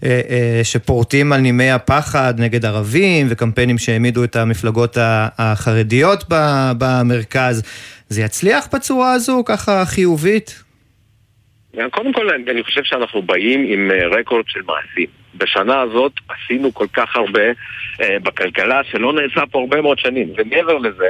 אה, 0.03 0.21
אה, 0.29 0.59
שפורטים 0.63 1.33
על 1.33 1.41
נימי 1.41 1.71
הפחד 1.71 2.33
נגד 2.37 2.65
ערבים, 2.65 3.27
וקמפיינים 3.29 3.77
שהעמידו 3.77 4.23
את 4.23 4.35
המפלגות 4.35 4.97
החרדיות 5.37 6.23
במרכז. 6.77 7.63
זה 8.09 8.21
יצליח 8.21 8.67
בצורה 8.73 9.13
הזו, 9.13 9.43
ככה 9.45 9.85
חיובית? 9.85 10.64
קודם 11.91 12.13
כל, 12.13 12.29
אני 12.29 12.63
חושב 12.63 12.83
שאנחנו 12.83 13.21
באים 13.21 13.65
עם 13.67 13.91
אה, 13.91 14.07
רקורד 14.07 14.45
של 14.47 14.59
מעשים. 14.65 15.07
בשנה 15.35 15.81
הזאת 15.81 16.11
עשינו 16.29 16.73
כל 16.73 16.87
כך 16.93 17.15
הרבה 17.15 17.45
אה, 18.01 18.17
בכלכלה 18.23 18.83
שלא 18.83 19.13
נעשה 19.13 19.45
פה 19.51 19.59
הרבה 19.59 19.81
מאוד 19.81 19.99
שנים. 19.99 20.33
ומעבר 20.37 20.77
לזה, 20.77 21.07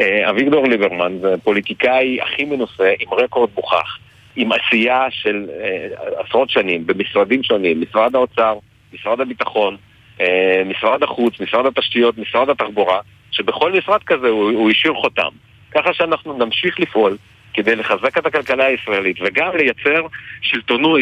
אה, 0.00 0.30
אביגדור 0.30 0.68
ליברמן 0.68 1.18
זה 1.20 1.34
הפוליטיקאי 1.34 2.18
הכי 2.22 2.44
מנוסה 2.44 2.92
עם 3.00 3.14
רקורד 3.18 3.50
מוכח, 3.56 3.98
עם 4.36 4.50
עשייה 4.52 5.06
של 5.10 5.46
אה, 5.60 5.86
עשרות 6.26 6.50
שנים 6.50 6.86
במשרדים 6.86 7.42
שונים, 7.42 7.80
משרד 7.80 8.14
האוצר, 8.14 8.58
משרד 8.92 9.20
הביטחון, 9.20 9.76
אה, 10.20 10.62
משרד 10.66 11.02
החוץ, 11.02 11.40
משרד 11.40 11.66
התשתיות, 11.66 12.18
משרד 12.18 12.48
התחבורה, 12.48 13.00
שבכל 13.30 13.72
משרד 13.72 14.02
כזה 14.02 14.28
הוא, 14.28 14.50
הוא 14.50 14.70
השאיר 14.70 14.94
חותם. 14.94 15.30
ככה 15.70 15.94
שאנחנו 15.94 16.38
נמשיך 16.38 16.80
לפעול 16.80 17.16
כדי 17.54 17.76
לחזק 17.76 18.18
את 18.18 18.26
הכלכלה 18.26 18.64
הישראלית 18.64 19.16
וגם 19.24 19.56
לייצר 19.56 20.06
שלטונו, 20.40 20.96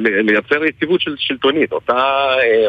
לייצר 0.00 0.64
יציבות 0.64 1.00
של, 1.00 1.14
שלטונית, 1.18 1.72
אותה, 1.72 2.26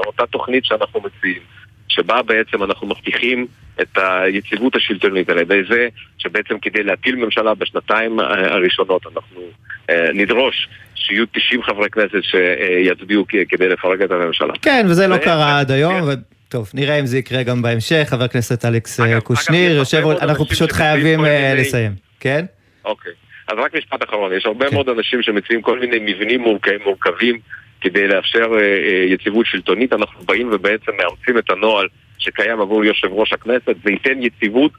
אותה 0.07 0.25
תוכנית 0.25 0.65
שאנחנו 0.65 1.01
מציעים, 1.01 1.41
שבה 1.87 2.21
בעצם 2.21 2.63
אנחנו 2.63 2.87
מבטיחים 2.87 3.47
את 3.81 3.97
היציבות 3.97 4.75
השלטונית 4.75 5.29
על 5.29 5.37
ידי 5.37 5.61
זה 5.69 5.87
שבעצם 6.17 6.59
כדי 6.59 6.83
להטיל 6.83 7.15
ממשלה 7.15 7.53
בשנתיים 7.53 8.19
הראשונות 8.19 9.01
אנחנו 9.05 9.41
אה, 9.89 10.09
נדרוש 10.13 10.67
שיהיו 10.95 11.25
90 11.31 11.63
חברי 11.63 11.89
כנסת 11.89 12.23
שיצביעו 12.23 13.25
כדי 13.49 13.69
לפרק 13.69 14.01
את 14.01 14.11
הממשלה. 14.11 14.53
כן, 14.61 14.85
וזה 14.89 15.07
לא 15.07 15.17
קרה 15.17 15.59
עד 15.59 15.71
היום. 15.71 15.93
כן. 15.93 16.21
טוב, 16.49 16.71
נראה 16.73 16.99
אם 16.99 17.05
זה 17.05 17.17
יקרה 17.17 17.43
גם 17.43 17.61
בהמשך. 17.61 18.05
חבר 18.09 18.23
הכנסת 18.23 18.65
אלכס 18.65 18.99
אה, 18.99 19.21
קושניר, 19.21 19.71
יושב, 19.71 20.03
אנחנו 20.21 20.45
פשוט 20.45 20.71
חייבים 20.71 21.25
אה, 21.25 21.53
לסיים. 21.57 21.91
כן? 22.19 22.45
אוקיי. 22.85 23.11
אז 23.49 23.57
רק 23.57 23.75
משפט 23.75 24.03
אחרון, 24.03 24.33
יש 24.33 24.45
הרבה 24.45 24.69
כן. 24.69 24.75
מאוד 24.75 24.89
אנשים 24.89 25.21
שמציעים 25.21 25.61
כל 25.61 25.79
מיני 25.79 25.97
מבנים 26.01 26.41
מורכבים, 26.41 26.79
מורכבים 26.85 27.39
כדי 27.81 28.07
לאפשר 28.07 28.47
אה, 28.53 28.59
אה, 28.59 29.05
יציבות 29.07 29.45
שלטונית. 29.45 29.93
אנחנו 29.93 30.23
באים 30.25 30.49
ובעצם 30.51 30.91
מאמצים 30.97 31.37
את 31.37 31.49
הנוהל 31.49 31.87
שקיים 32.17 32.61
עבור 32.61 32.85
יושב 32.85 33.07
ראש 33.11 33.33
הכנסת, 33.33 33.75
זה 33.83 33.91
ייתן 33.91 34.21
יציבות 34.21 34.71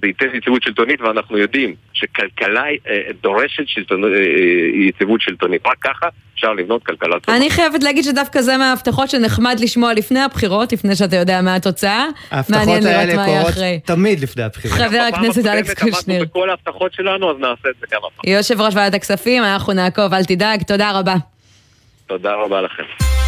זה 0.00 0.06
ייתן 0.06 0.26
יציבות 0.34 0.62
שלטונית, 0.62 1.00
ואנחנו 1.00 1.38
יודעים 1.38 1.74
שכלכלה 1.92 2.64
אה, 2.64 3.12
דורשת 3.22 3.62
שלטונ... 3.66 4.04
אה, 4.04 4.08
אה, 4.08 4.88
יציבות 4.88 5.20
שלטונית. 5.20 5.66
רק 5.66 5.76
ככה 5.80 6.08
אפשר 6.34 6.52
לבנות 6.52 6.86
כלכלה 6.86 7.20
טובה. 7.20 7.38
אני 7.38 7.50
חייבת 7.50 7.82
להגיד 7.82 8.04
שדווקא 8.04 8.40
זה 8.40 8.56
מההבטחות 8.56 9.10
שנחמד 9.10 9.56
לשמוע 9.60 9.94
לפני 9.94 10.20
הבחירות, 10.20 10.72
לפני 10.72 10.96
שאתה 10.96 11.16
יודע 11.16 11.42
מה 11.42 11.54
התוצאה. 11.54 12.06
ההבטחות 12.30 12.84
האלה 12.84 13.24
קורות 13.24 13.54
תמיד 13.84 14.20
לפני 14.20 14.42
הבחירות. 14.42 14.78
חבר 14.78 15.08
הכנסת 15.14 15.46
אלכס 15.46 15.74
קושניר. 15.74 16.24
בכל 16.24 16.50
ההבטחות 16.50 16.92
שלנו, 16.92 17.30
אז 17.30 17.36
נעשה 17.40 17.68
את 17.68 17.74
זה 17.80 17.86
גם 17.92 18.00
הפעם. 18.06 18.32
יושב 18.34 18.60
ראש 18.60 18.74
ועדת 18.74 18.94
הכספים, 18.94 19.42
אנחנו 19.42 19.72
נעקוב, 19.72 20.14
אל 20.14 20.24
תדאג. 20.24 20.62
תודה 20.62 20.90
רבה. 20.90 21.14
תודה 22.06 22.34
רבה 22.34 22.60
לכם. 22.60 23.25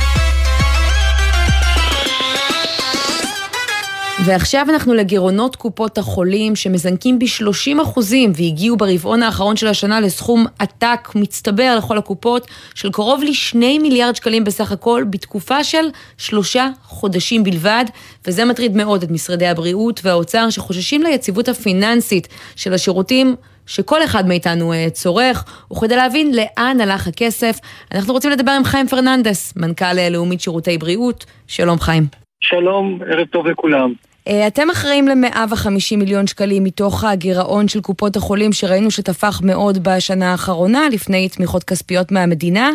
ועכשיו 4.26 4.66
אנחנו 4.70 4.94
לגירעונות 4.94 5.56
קופות 5.56 5.98
החולים 5.98 6.56
שמזנקים 6.56 7.18
ב-30 7.18 7.82
אחוזים 7.82 8.32
והגיעו 8.36 8.76
ברבעון 8.76 9.22
האחרון 9.22 9.56
של 9.56 9.66
השנה 9.66 10.00
לסכום 10.00 10.46
עתק 10.58 11.08
מצטבר 11.14 11.74
לכל 11.78 11.98
הקופות 11.98 12.46
של 12.74 12.92
קרוב 12.92 13.22
ל-2 13.22 13.56
מיליארד 13.56 14.16
שקלים 14.16 14.44
בסך 14.44 14.72
הכל 14.72 15.04
בתקופה 15.10 15.64
של 15.64 15.86
שלושה 16.18 16.68
חודשים 16.82 17.44
בלבד, 17.44 17.84
וזה 18.26 18.44
מטריד 18.44 18.76
מאוד 18.76 19.02
את 19.02 19.10
משרדי 19.10 19.46
הבריאות 19.46 20.00
והאוצר 20.04 20.50
שחוששים 20.50 21.02
ליציבות 21.02 21.48
הפיננסית 21.48 22.28
של 22.56 22.74
השירותים 22.74 23.36
שכל 23.66 24.04
אחד 24.04 24.28
מאיתנו 24.28 24.72
אה, 24.72 24.86
צורך, 24.92 25.44
וכדי 25.72 25.96
להבין 25.96 26.32
לאן 26.34 26.80
הלך 26.80 27.08
הכסף, 27.08 27.58
אנחנו 27.94 28.12
רוצים 28.12 28.30
לדבר 28.30 28.52
עם 28.52 28.64
חיים 28.64 28.88
פרננדס, 28.88 29.56
מנכ"ל 29.56 29.98
אה, 29.98 30.10
לאומית 30.10 30.40
שירותי 30.40 30.78
בריאות. 30.78 31.24
שלום 31.46 31.78
חיים. 31.78 32.06
שלום, 32.40 32.98
ערב 33.10 33.26
טוב 33.26 33.46
לכולם. 33.46 34.07
אה, 34.28 34.46
אתם 34.46 34.70
אחראים 34.70 35.08
ל-150 35.08 35.96
מיליון 35.96 36.26
שקלים 36.26 36.64
מתוך 36.64 37.04
הגירעון 37.04 37.68
של 37.68 37.80
קופות 37.80 38.16
החולים 38.16 38.52
שראינו 38.52 38.90
שטפח 38.90 39.40
מאוד 39.44 39.78
בשנה 39.82 40.30
האחרונה 40.30 40.88
לפני 40.92 41.28
תמיכות 41.28 41.64
כספיות 41.64 42.12
מהמדינה. 42.12 42.70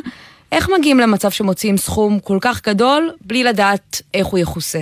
איך 0.51 0.69
מגיעים 0.77 0.99
למצב 0.99 1.31
שמוציאים 1.31 1.77
סכום 1.77 2.19
כל 2.19 2.37
כך 2.41 2.67
גדול 2.67 3.11
בלי 3.21 3.43
לדעת 3.43 4.01
איך 4.13 4.27
הוא 4.27 4.39
יכוסה? 4.39 4.79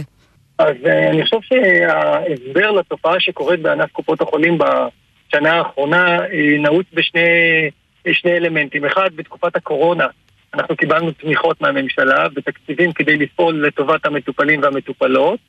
אז 0.60 0.76
אה, 0.86 1.10
אני 1.10 1.24
חושב 1.24 1.38
שההסבר 1.42 2.72
לתופעה 2.72 3.20
שקורית 3.20 3.62
בענף 3.62 3.92
קופות 3.92 4.22
החולים 4.22 4.58
בשנה 4.58 5.52
האחרונה 5.54 6.20
אה, 6.20 6.58
נעוץ 6.60 6.86
בשני 6.94 8.38
אלמנטים. 8.38 8.86
אחד, 8.86 9.10
בתקופת 9.16 9.56
הקורונה 9.56 10.08
אנחנו 10.54 10.76
קיבלנו 10.76 11.12
תמיכות 11.12 11.62
מהממשלה 11.62 12.28
ותקציבים 12.36 12.92
כדי 12.92 13.18
לפעול 13.18 13.68
לטובת 13.68 14.06
המטופלים 14.06 14.62
והמטופלות. 14.64 15.40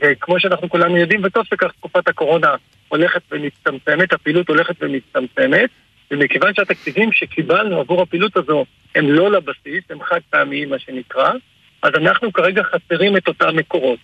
וכמו 0.00 0.40
שאנחנו 0.40 0.68
כולנו 0.68 0.96
יודעים, 0.96 1.20
וטוב 1.24 1.44
שכך 1.46 1.72
תקופת 1.72 2.08
הקורונה 2.08 2.54
הולכת 2.88 3.20
ומצטמצמת, 3.30 4.12
הפעילות 4.12 4.48
הולכת 4.48 4.74
ומצטמצמת, 4.80 5.70
ומכיוון 6.10 6.54
שהתקציבים 6.54 7.12
שקיבלנו 7.12 7.80
עבור 7.80 8.02
הפעילות 8.02 8.36
הזו 8.36 8.64
הם 8.94 9.12
לא 9.12 9.30
לבסיס, 9.30 9.84
הם 9.90 10.02
חד 10.02 10.20
פעמיים 10.30 10.70
מה 10.70 10.78
שנקרא, 10.78 11.32
אז 11.82 11.90
אנחנו 11.94 12.32
כרגע 12.32 12.62
חסרים 12.62 13.16
את 13.16 13.28
אותם 13.28 13.56
מקורות. 13.56 13.98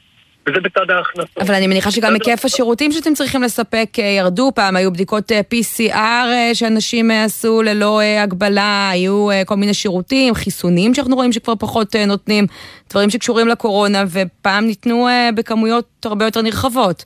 וזה 0.46 0.60
בצד 0.60 0.90
ההכנסות. 0.90 1.38
אבל 1.38 1.54
אני 1.54 1.66
מניחה 1.66 1.90
שגם 1.90 2.14
היקף 2.14 2.44
השירותים 2.44 2.92
שאתם 2.92 3.14
צריכים 3.14 3.42
לספק 3.42 3.88
אה, 3.98 4.04
ירדו 4.04 4.52
פעם, 4.54 4.76
היו 4.76 4.92
בדיקות 4.92 5.32
אה, 5.32 5.40
PCR 5.54 5.94
אה, 5.94 6.50
שאנשים 6.54 7.10
עשו 7.10 7.62
ללא 7.62 8.00
הגבלה, 8.00 8.90
היו 8.92 9.28
כל 9.46 9.54
מיני 9.54 9.74
שירותים, 9.74 10.34
חיסונים 10.34 10.94
שאנחנו 10.94 11.16
רואים 11.16 11.32
שכבר 11.32 11.54
פחות 11.58 11.96
נותנים, 11.96 12.46
דברים 12.90 13.10
שקשורים 13.10 13.48
לקורונה, 13.48 14.04
ופעם 14.12 14.66
ניתנו 14.66 15.08
בכמויות 15.36 15.86
הרבה 16.04 16.24
יותר 16.24 16.42
נרחבות. 16.42 17.04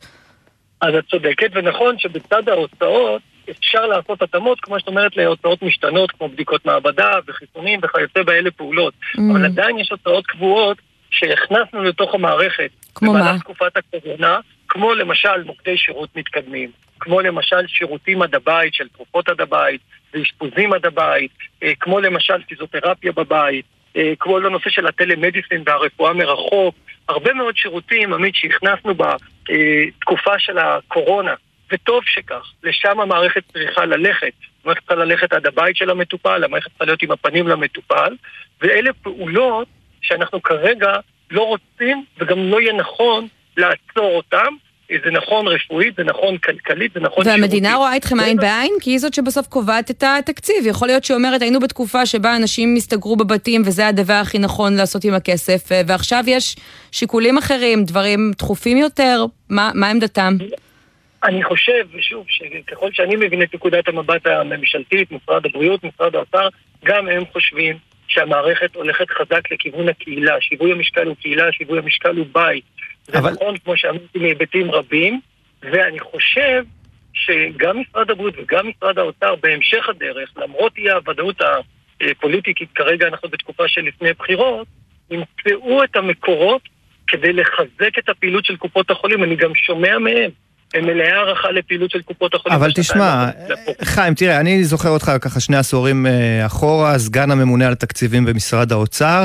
אז 0.81 0.95
את 0.95 1.05
צודקת, 1.11 1.51
ונכון 1.55 1.99
שבצד 1.99 2.49
ההוצאות 2.49 3.23
אפשר 3.51 3.87
לעשות 3.87 4.23
התאמות, 4.23 4.61
כמו 4.61 4.81
שאת 4.81 4.89
אומרת, 4.89 5.17
להוצאות 5.17 5.63
משתנות, 5.63 6.11
כמו 6.11 6.29
בדיקות 6.29 6.67
מעבדה 6.67 7.11
וחיסונים 7.29 7.81
וכיוצא 7.83 8.23
באלה 8.23 8.51
פעולות. 8.51 8.95
Mm. 8.95 9.21
אבל 9.33 9.45
עדיין 9.45 9.79
יש 9.79 9.91
הוצאות 9.91 10.27
קבועות 10.27 10.79
שהכנסנו 11.17 11.85
לתוך 11.85 12.15
המערכת. 12.15 12.71
כמו 12.95 13.13
מה? 13.13 13.19
במהלך 13.19 13.41
תקופת 13.41 13.77
הקורונה, 13.77 14.39
כמו 14.69 14.95
למשל 14.95 15.45
מוקדי 15.45 15.79
שירות 15.79 16.17
מתקדמים, 16.17 16.71
כמו 17.01 17.21
למשל 17.21 17.67
שירותים 17.67 18.23
עד 18.23 18.35
הבית 18.35 18.75
של 18.75 18.89
תרופות 18.89 19.29
עד 19.29 19.41
הבית, 19.41 19.81
ואשפוזים 20.15 20.73
עד 20.73 20.87
הבית, 20.87 21.31
אה, 21.63 21.73
כמו 21.81 22.01
למשל 22.01 22.43
פיזיותרפיה 22.49 23.13
בבית, 23.13 23.65
אה, 23.97 24.13
כמו 24.21 24.39
לנושא 24.39 24.71
של 24.71 24.87
הטלמדיסין 24.87 25.63
והרפואה 25.67 26.13
מרחוק, 26.13 26.75
הרבה 27.09 27.35
מאוד 27.35 27.57
שירותים, 27.57 28.13
עמית, 28.13 28.35
שהכנסנו 28.35 28.95
בתקופה 28.95 30.39
של 30.39 30.59
הקורונה, 30.59 31.35
וטוב 31.73 32.03
שכך, 32.07 32.53
לשם 32.63 33.01
המערכת 33.01 33.43
צריכה 33.53 33.85
ללכת. 33.85 34.33
המערכת 34.65 34.81
צריכה 34.81 34.95
ללכת 35.05 35.33
עד 35.33 35.47
הבית 35.47 35.77
של 35.77 35.91
המטופל, 35.91 36.45
המערכת 36.45 36.69
צריכה 36.69 36.85
להיות 36.85 37.03
עם 37.03 37.11
הפנים 37.11 37.49
למטופל, 37.49 38.17
ואלה 38.63 38.91
פעולות 39.03 39.69
שאנחנו 40.07 40.43
כרגע 40.43 40.93
לא 41.31 41.43
רוצים 41.43 42.05
וגם 42.19 42.39
לא 42.39 42.61
יהיה 42.61 42.73
נכון 42.73 43.27
לעצור 43.57 44.17
אותם. 44.17 44.55
זה 45.05 45.11
נכון 45.11 45.49
רפואית, 45.49 45.95
זה 45.97 46.05
נכון 46.05 46.39
כלכלית, 46.39 46.93
זה 46.95 47.01
נכון 47.01 47.25
שירותית. 47.25 47.43
והמדינה 47.43 47.75
רואה 47.75 47.97
אתכם 47.97 48.21
עין 48.21 48.37
בעין? 48.37 48.73
כי 48.81 48.91
היא 48.91 48.99
זאת 48.99 49.15
שבסוף 49.15 49.47
קובעת 49.47 49.91
את 49.91 50.03
התקציב. 50.03 50.67
יכול 50.67 50.89
להיות 50.89 51.05
שהיא 51.05 51.17
אומרת, 51.17 51.43
היינו 51.43 51.61
בתקופה 51.61 52.07
שבה 52.07 52.37
אנשים 52.37 52.75
הסתגרו 52.77 53.17
בבתים 53.17 53.63
וזה 53.65 53.87
הדבר 53.87 54.13
הכי 54.13 54.39
נכון 54.39 54.77
לעשות 54.77 55.05
עם 55.05 55.15
הכסף, 55.15 55.69
ועכשיו 55.87 56.25
יש 56.27 56.57
שיקולים 56.93 57.39
אחרים, 57.39 57.85
דברים 57.85 58.33
דחופים 58.39 58.77
יותר, 58.77 59.25
מה, 59.51 59.71
מה 59.75 59.91
עמדתם? 59.91 60.37
אני 61.25 61.45
חושב, 61.45 61.87
ושוב, 61.99 62.27
שככל 62.29 62.91
שאני 62.93 63.17
מבין 63.17 63.43
את 63.43 63.55
נקודת 63.55 63.89
המבט 63.89 64.27
הממשלתית, 64.27 65.13
משרד 65.13 65.47
הבריאות, 65.47 65.85
משרד 65.85 66.15
האוצר, 66.15 66.49
גם 66.85 67.09
הם 67.09 67.23
חושבים 67.33 67.77
שהמערכת 68.09 68.75
הולכת 68.75 69.11
חזק 69.11 69.53
לכיוון 69.53 69.89
הקהילה. 69.89 70.41
שיווי 70.41 70.73
המשקל 70.73 71.07
הוא 71.07 71.17
קהילה, 71.21 71.53
שיווי 71.53 71.79
המשקל 71.79 72.17
הוא 72.17 72.27
בית. 72.33 72.65
זה 73.05 73.19
אבל... 73.19 73.31
נכון, 73.31 73.59
כמו 73.59 73.77
שאמרתי, 73.77 74.19
מהיבטים 74.19 74.71
רבים, 74.71 75.21
ואני 75.63 75.99
חושב 75.99 76.63
שגם 77.13 77.81
משרד 77.81 78.11
הבריאות 78.11 78.35
וגם 78.39 78.69
משרד 78.69 78.99
האוצר 78.99 79.35
בהמשך 79.35 79.89
הדרך, 79.89 80.31
למרות 80.37 80.73
אי 80.77 80.91
הוודאות 80.91 81.41
פוליטי, 82.21 82.55
כי 82.55 82.67
כרגע 82.75 83.07
אנחנו 83.07 83.29
בתקופה 83.29 83.69
של 83.69 83.81
לפני 83.81 84.13
בחירות, 84.13 84.67
ימצאו 85.11 85.85
את 85.85 85.97
המקורות 85.97 86.63
כדי 87.07 87.33
לחזק 87.33 87.99
את 87.99 88.09
הפעילות 88.09 88.45
של 88.45 88.57
קופות 88.57 88.91
החולים. 88.91 89.25
אני 89.25 89.37
גם 89.37 89.55
שומע 89.55 89.99
מהם 89.99 90.17
הם 90.17 90.31
מלאי 90.75 91.11
הערכה 91.11 91.51
לפעילות 91.51 91.91
של 91.91 92.03
קופות 92.03 92.35
החולים. 92.35 92.59
אבל 92.59 92.73
תשמע, 92.75 93.29
חיים, 93.83 94.15
תראה, 94.15 94.41
אני 94.41 94.65
זוכר 94.65 94.89
אותך 94.89 95.13
ככה 95.21 95.41
שני 95.41 95.57
עשורים 95.57 96.07
אה, 96.07 96.47
אחורה, 96.47 96.99
סגן 96.99 97.31
הממונה 97.31 97.67
על 97.67 97.73
התקציבים 97.73 98.25
במשרד 98.25 98.73
האוצר. 98.73 99.25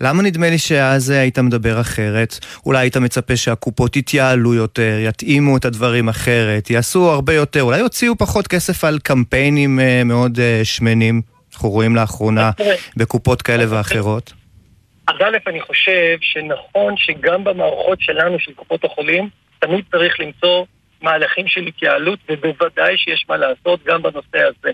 למה 0.00 0.22
נדמה 0.22 0.50
לי 0.50 0.58
שאז 0.58 1.10
היית 1.10 1.38
מדבר 1.38 1.80
אחרת? 1.80 2.38
אולי 2.66 2.78
היית 2.78 2.96
מצפה 2.96 3.36
שהקופות 3.36 3.96
יתייעלו 3.96 4.54
יותר, 4.54 4.98
יתאימו 5.00 5.56
את 5.56 5.64
הדברים 5.64 6.08
אחרת, 6.08 6.70
יעשו 6.70 7.10
הרבה 7.10 7.34
יותר, 7.34 7.62
אולי 7.62 7.78
יוציאו 7.78 8.16
פחות 8.18 8.46
כסף 8.46 8.84
על 8.84 8.98
קמפיינים 8.98 9.80
אה, 9.80 10.02
מאוד 10.04 10.38
אה, 10.40 10.60
שמנים, 10.64 11.22
אנחנו 11.52 11.70
רואים 11.70 11.96
לאחרונה 11.96 12.50
בקופות 12.96 13.42
כאלה 13.42 13.64
ואחרות. 13.68 14.32
אז 15.08 15.14
א', 15.20 15.36
אני 15.46 15.60
חושב 15.60 16.16
שנכון 16.20 16.94
שגם 16.96 17.44
במערכות 17.44 18.00
שלנו, 18.00 18.38
של 18.38 18.52
קופות 18.52 18.84
החולים, 18.84 19.28
תמיד 19.58 19.84
צריך 19.90 20.20
למצוא 20.20 20.64
מהלכים 21.06 21.46
של 21.48 21.60
התייעלות, 21.66 22.18
ובוודאי 22.28 22.98
שיש 22.98 23.26
מה 23.28 23.36
לעשות 23.36 23.80
גם 23.84 24.02
בנושא 24.02 24.38
הזה. 24.38 24.70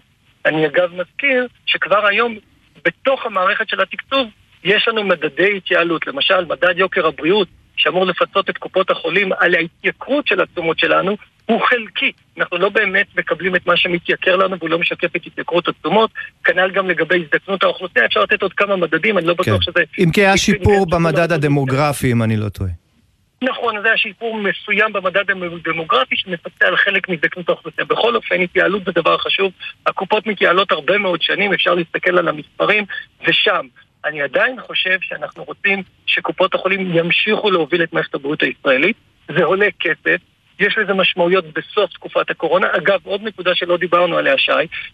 אני 0.47 0.67
אגב 0.67 0.91
מזכיר 0.95 1.47
שכבר 1.67 2.07
היום 2.07 2.37
בתוך 2.85 3.27
המערכת 3.27 3.69
של 3.69 3.81
התקצוב 3.81 4.29
יש 4.65 4.89
לנו 4.89 5.05
מדדי 5.05 5.57
התייעלות. 5.57 6.07
למשל, 6.07 6.45
מדד 6.45 6.79
יוקר 6.79 7.07
הבריאות, 7.07 7.49
שאמור 7.77 8.07
לפצות 8.07 8.51
את 8.51 8.59
קופות 8.59 8.91
החולים 8.91 9.33
על 9.39 9.55
ההתייקרות 9.55 10.27
של 10.27 10.41
התשומות 10.41 10.79
שלנו, 10.79 11.17
הוא 11.47 11.61
חלקי. 11.61 12.13
אנחנו 12.39 12.59
לא 12.59 12.69
באמת 12.69 13.07
מקבלים 13.19 13.57
את 13.57 13.67
מה 13.67 13.77
שמתייקר 13.77 14.37
לנו 14.37 14.59
והוא 14.59 14.71
לא 14.71 14.79
משקף 14.79 15.17
את 15.17 15.23
התייקרות 15.27 15.69
התשומות. 15.69 16.11
כנ"ל 16.45 16.71
גם 16.71 16.91
לגבי 16.91 17.23
הזדקנות 17.23 17.63
האוכלוסייה, 17.63 18.07
אפשר 18.07 18.23
לתת 18.23 18.43
עוד 18.43 18.53
כמה 18.53 18.77
מדדים, 18.77 19.19
אני 19.19 19.27
לא 19.27 19.35
בטוח 19.35 19.47
כן. 19.47 19.63
שזה... 19.63 19.81
אם 19.99 20.11
כי 20.13 20.21
היה 20.21 20.37
שיפור 20.37 20.87
במדד 20.91 21.33
הדמוגרפי, 21.33 22.13
אם 22.13 22.23
אני 22.23 22.37
לא 22.37 22.49
טועה. 22.49 22.82
נכון, 23.43 23.83
זה 23.83 23.89
היה 23.89 23.97
שיפור 23.97 24.37
מסוים 24.37 24.93
במדד 24.93 25.31
הדמוגרפי 25.31 26.17
שמפצה 26.17 26.67
על 26.67 26.77
חלק 26.77 27.09
מהזדקנות 27.09 27.49
האוכלוסייה. 27.49 27.85
בכל 27.85 28.17
אופן, 28.17 28.41
התייעלות 28.41 28.85
זה 28.85 28.93
דבר 28.93 29.19
חשוב. 29.19 29.53
הקופות 29.87 30.27
מתייעלות 30.27 30.73
הרבה 30.73 30.99
מאוד 30.99 31.23
שנים, 31.23 31.53
אפשר 31.53 31.75
להסתכל 31.75 32.19
על 32.19 32.29
המספרים, 32.29 32.85
ושם. 33.27 33.67
אני 34.05 34.23
עדיין 34.23 34.61
חושב 34.61 34.99
שאנחנו 35.01 35.45
רוצים 35.45 35.83
שקופות 36.07 36.55
החולים 36.55 36.97
ימשיכו 36.97 37.51
להוביל 37.51 37.83
את 37.83 37.93
מערכת 37.93 38.15
הבריאות 38.15 38.43
הישראלית. 38.43 38.97
זה 39.37 39.45
עולה 39.45 39.69
כסף, 39.81 40.21
יש 40.59 40.79
לזה 40.79 40.95
משמעויות 40.95 41.45
בסוף 41.53 41.91
תקופת 41.91 42.31
הקורונה. 42.31 42.67
אגב, 42.77 43.01
עוד 43.05 43.23
נקודה 43.23 43.55
שלא 43.55 43.77
דיברנו 43.77 44.19
עליה, 44.19 44.39
שי, 44.39 44.53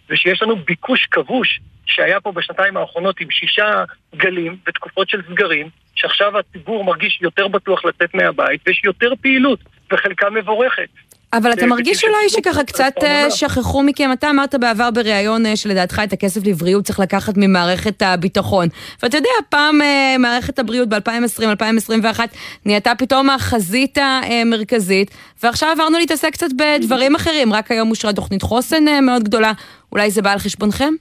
זה 0.09 0.15
שיש 0.15 0.41
לנו 0.41 0.55
ביקוש 0.55 1.07
כבוש 1.11 1.59
שהיה 1.89 2.19
פה 2.19 2.31
בשנתיים 2.31 2.77
האחרונות 2.77 3.15
עם 3.19 3.31
שישה 3.31 3.83
גלים 4.15 4.57
ותקופות 4.67 5.09
של 5.09 5.21
סגרים, 5.31 5.69
שעכשיו 5.95 6.37
הציבור 6.37 6.83
מרגיש 6.83 7.19
יותר 7.21 7.47
בטוח 7.47 7.85
לצאת 7.85 8.15
מהבית, 8.15 8.61
ויש 8.67 8.81
יותר 8.83 9.13
פעילות, 9.21 9.59
וחלקה 9.91 10.29
מבורכת. 10.29 10.89
אבל 11.33 11.53
אתה 11.53 11.65
מרגיש 11.65 12.03
אולי 12.03 12.29
שככה 12.29 12.63
קצת 12.63 12.93
אה, 13.03 13.31
שכחו 13.31 13.83
מכם, 13.83 14.09
אתה 14.13 14.29
אמרת 14.29 14.55
בעבר 14.55 14.91
בריאיון 14.91 15.45
אה, 15.45 15.55
שלדעתך 15.55 16.01
את 16.03 16.13
הכסף 16.13 16.41
לבריאות 16.45 16.85
צריך 16.85 16.99
לקחת 16.99 17.33
ממערכת 17.37 18.01
הביטחון. 18.01 18.67
ואתה 19.03 19.17
יודע, 19.17 19.29
פעם 19.49 19.81
אה, 19.81 20.15
מערכת 20.19 20.59
הבריאות 20.59 20.89
ב-2020-2021 20.89 22.19
נהייתה 22.65 22.91
פתאום 22.97 23.29
החזית 23.29 23.97
המרכזית, 23.97 25.11
ועכשיו 25.43 25.69
עברנו 25.71 25.99
להתעסק 25.99 26.33
קצת 26.33 26.49
בדברים 26.55 27.15
אחרים, 27.15 27.53
רק 27.53 27.71
היום 27.71 27.89
אושרה 27.89 28.13
תוכנית 28.13 28.41
חוסן 28.41 28.83
מאוד 29.05 29.23
גדולה, 29.23 29.51
אולי 29.91 30.11
זה 30.11 30.21
בא 30.21 30.31
על 30.31 30.39
חשבונכם? 30.39 30.93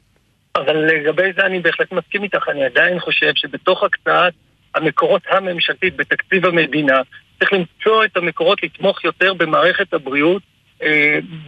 אבל 0.56 0.76
לגבי 0.76 1.32
זה 1.36 1.46
אני 1.46 1.60
בהחלט 1.60 1.92
מסכים 1.92 2.22
איתך, 2.22 2.48
אני 2.48 2.64
עדיין 2.64 3.00
חושב 3.00 3.32
שבתוך 3.34 3.82
הקצאת 3.82 4.34
המקורות 4.74 5.22
הממשלתית 5.28 5.96
בתקציב 5.96 6.46
המדינה, 6.46 7.00
צריך 7.38 7.52
למצוא 7.52 8.04
את 8.04 8.16
המקורות 8.16 8.62
לתמוך 8.62 9.04
יותר 9.04 9.34
במערכת 9.34 9.94
הבריאות 9.94 10.42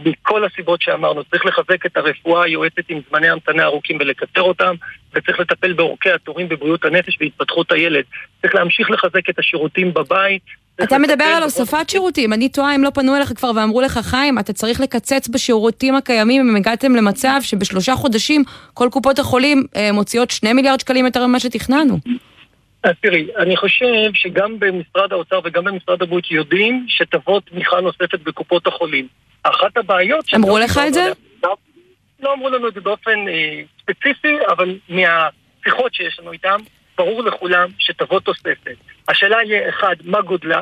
מכל 0.05 0.45
הסיבות 0.45 0.81
שאמרנו. 0.81 1.23
צריך 1.23 1.45
לחזק 1.45 1.85
את 1.85 1.97
הרפואה 1.97 2.43
היועצת 2.43 2.89
עם 2.89 2.99
זמני 3.09 3.29
המתנה 3.29 3.63
ארוכים 3.63 3.97
ולקצר 3.99 4.41
אותם, 4.41 4.75
וצריך 5.15 5.39
לטפל 5.39 5.73
באורכי 5.73 6.11
התורים 6.11 6.49
בבריאות 6.49 6.85
הנפש 6.85 7.17
והתפתחות 7.21 7.71
הילד. 7.71 8.03
צריך 8.41 8.55
להמשיך 8.55 8.91
לחזק 8.91 9.29
את 9.29 9.39
השירותים 9.39 9.93
בבית. 9.93 10.41
אתה 10.83 10.97
מדבר 10.97 11.23
על 11.23 11.43
הוספת 11.43 11.89
שירותים, 11.89 12.33
אני 12.33 12.49
טועה 12.49 12.75
אם 12.75 12.83
לא 12.83 12.89
פנו 12.89 13.15
אליך 13.15 13.33
כבר 13.35 13.51
ואמרו 13.55 13.81
לך, 13.81 13.97
חיים, 13.97 14.39
אתה 14.39 14.53
צריך 14.53 14.81
לקצץ 14.81 15.27
בשירותים 15.27 15.95
הקיימים 15.95 16.49
אם 16.49 16.55
הגעתם 16.55 16.95
למצב 16.95 17.39
שבשלושה 17.41 17.95
חודשים 17.95 18.43
כל 18.73 18.87
קופות 18.91 19.19
החולים 19.19 19.63
אה, 19.75 19.91
מוציאות 19.91 20.31
שני 20.31 20.53
מיליארד 20.53 20.79
שקלים 20.79 21.05
יותר 21.05 21.27
ממה 21.27 21.39
שתכננו. 21.39 21.99
אז 22.83 22.91
תראי, 23.01 23.27
אני 23.37 23.57
חושב 23.57 24.13
שגם 24.13 24.59
במשרד 24.59 25.13
האוצר 25.13 25.39
וגם 25.43 25.63
במשרד 25.63 26.01
הבריאות 26.01 26.31
יודעים 26.31 26.85
שתבוא 26.87 27.39
תמיכה 27.39 27.81
נוספת 27.81 28.19
בקופות 28.19 28.67
החולים. 28.67 29.07
אחת 29.43 29.77
הבעיות... 29.77 30.25
אמרו 30.35 30.59
לך 30.59 30.79
את 30.87 30.93
זה? 30.93 31.11
לא 32.21 32.33
אמרו 32.33 32.49
לנו 32.49 32.67
את 32.67 32.73
זה 32.73 32.81
באופן 32.81 33.27
אה, 33.27 33.61
ספציפי, 33.81 34.37
אבל 34.51 34.79
מהשיחות 34.89 35.93
שיש 35.93 36.19
לנו 36.19 36.31
איתם, 36.31 36.57
ברור 36.97 37.23
לכולם 37.23 37.69
שתבוא 37.77 38.19
תוספת. 38.19 38.75
השאלה 39.07 39.37
יהיה, 39.43 39.69
אחד, 39.69 39.95
מה 40.03 40.21
גודלה? 40.21 40.61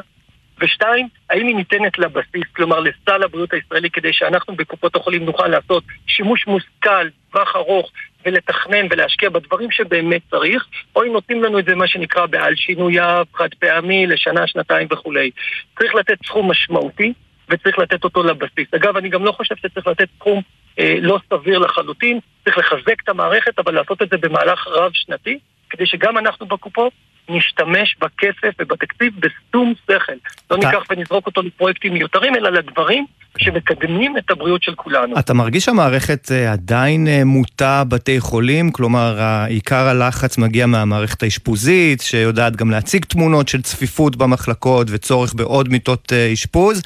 ושתיים, 0.61 1.07
האם 1.30 1.47
היא 1.47 1.55
ניתנת 1.55 1.99
לבסיס, 1.99 2.43
כלומר 2.55 2.80
לסל 2.80 3.24
הבריאות 3.24 3.53
הישראלי, 3.53 3.89
כדי 3.89 4.13
שאנחנו 4.13 4.55
בקופות 4.55 4.95
החולים 4.95 5.26
נוכל 5.26 5.47
לעשות 5.47 5.84
שימוש 6.07 6.47
מושכל, 6.47 7.07
טווח 7.32 7.55
ארוך, 7.55 7.91
ולתכנן 8.30 8.88
ולהשקיע 8.89 9.30
בדברים 9.30 9.71
שבאמת 9.71 10.21
צריך, 10.30 10.65
או 10.95 11.03
אם 11.03 11.13
נותנים 11.13 11.43
לנו 11.43 11.59
את 11.59 11.65
זה 11.65 11.75
מה 11.75 11.88
שנקרא 11.88 12.25
בעל 12.25 12.55
שינוייו, 12.55 13.25
חד 13.34 13.49
פעמי, 13.59 14.07
לשנה, 14.07 14.47
שנתיים 14.47 14.88
וכולי. 14.91 15.32
צריך 15.80 15.95
לתת 15.95 16.17
סכום 16.25 16.51
משמעותי, 16.51 17.13
וצריך 17.49 17.80
לתת 17.80 18.03
אותו 18.03 18.23
לבסיס. 18.23 18.67
אגב, 18.75 18.97
אני 18.97 19.09
גם 19.09 19.25
לא 19.25 19.32
חושב 19.32 19.55
שצריך 19.55 19.88
לתת 19.88 20.07
סכום 20.15 20.41
אה, 20.80 20.95
לא 21.01 21.19
סביר 21.30 21.59
לחלוטין, 21.59 22.19
צריך 22.43 22.57
לחזק 22.57 23.01
את 23.03 23.09
המערכת, 23.09 23.59
אבל 23.59 23.73
לעשות 23.73 24.01
את 24.01 24.09
זה 24.09 24.17
במהלך 24.17 24.67
רב-שנתי, 24.67 25.39
כדי 25.70 25.86
שגם 25.86 26.17
אנחנו 26.17 26.45
בקופות 26.45 26.93
נשתמש 27.30 27.95
בכסף 28.01 28.55
ובתקציב 28.59 29.13
בשום 29.20 29.74
שכל. 29.84 30.13
לא 30.51 30.57
ניקח 30.57 30.84
ונזרוק 30.89 31.26
אותו 31.26 31.41
לפרויקטים 31.41 31.93
מיותרים, 31.93 32.36
אלא 32.36 32.49
לדברים 32.49 33.05
שמקדמים 33.38 34.17
את 34.17 34.32
הבריאות 34.32 34.63
של 34.63 34.76
כולנו. 34.76 35.20
אתה 35.20 35.34
מרגיש 35.34 35.65
שהמערכת 35.65 36.32
אה, 36.32 36.51
עדיין 36.51 37.07
אה, 37.07 37.26
מוטה 37.26 37.84
בתי 37.89 38.20
חולים? 38.20 38.72
כלומר, 38.72 39.17
עיקר 39.47 39.88
הלחץ 39.88 40.38
מגיע 40.38 40.65
מהמערכת 40.65 41.24
האשפוזית, 41.24 42.01
שיודעת 42.01 42.55
גם 42.55 42.72
להציג 42.72 43.05
תמונות 43.05 43.47
של 43.47 43.61
צפיפות 43.61 44.15
במחלקות 44.15 44.88
וצורך 44.89 45.34
בעוד 45.34 45.70
מיטות 45.70 46.13
אה, 46.13 46.34
אשפוז, 46.34 46.82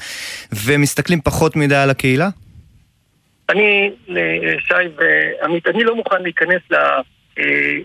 ומסתכלים 0.52 1.20
פחות 1.20 1.56
מדי 1.56 1.76
על 1.76 1.90
הקהילה? 1.90 2.28
אני, 3.50 3.90
שי 4.58 4.74
ועמית, 4.96 5.66
אני 5.66 5.84
לא 5.84 5.96
מוכן 5.96 6.22
להיכנס 6.22 6.62
ל... 6.70 6.74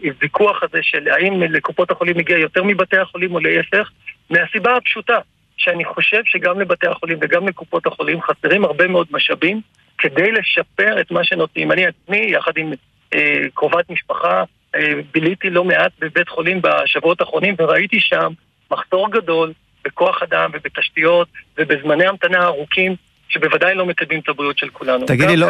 הוויכוח 0.04 0.64
הזה 0.64 0.80
של 0.82 1.08
האם 1.08 1.42
לקופות 1.42 1.92
החולים 1.92 2.18
מגיע 2.18 2.38
יותר 2.38 2.64
מבתי 2.64 2.98
החולים 2.98 3.36
או 3.36 3.40
להפך, 3.40 3.92
מהסיבה 4.30 4.76
הפשוטה 4.76 5.20
שאני 5.58 5.86
חושב 5.86 6.22
שגם 6.26 6.60
לבתי 6.60 6.88
החולים 6.88 7.18
וגם 7.22 7.48
לקופות 7.48 7.88
החולים 7.88 8.22
חסרים 8.22 8.66
הרבה 8.66 8.88
מאוד 8.88 9.08
משאבים 9.12 9.62
כדי 9.98 10.32
לשפר 10.32 11.02
את 11.02 11.12
מה 11.12 11.24
שנותנים. 11.24 11.72
אני 11.72 11.86
עצמי, 11.86 12.18
יחד 12.18 12.52
עם 12.58 12.74
אה, 13.14 13.44
קרובת 13.54 13.90
משפחה, 13.90 14.44
אה, 14.76 14.94
ביליתי 15.12 15.50
לא 15.50 15.64
מעט 15.64 15.92
בבית 16.00 16.30
חולים 16.30 16.62
בשבועות 16.62 17.22
האחרונים 17.22 17.56
וראיתי 17.58 18.00
שם 18.00 18.34
מחסור 18.72 19.12
גדול 19.12 19.54
בכוח 19.86 20.24
אדם 20.24 20.50
ובתשתיות 20.54 21.28
ובזמני 21.58 22.08
המתנה 22.08 22.46
ארוכים 22.46 22.96
שבוודאי 23.30 23.76
לא 23.76 23.86
מקדמים 23.86 24.20
את 24.20 24.30
הבריאות 24.30 24.58
של 24.58 24.70
כולנו. 24.70 25.06
תגידי, 25.06 25.38
לא, 25.38 25.50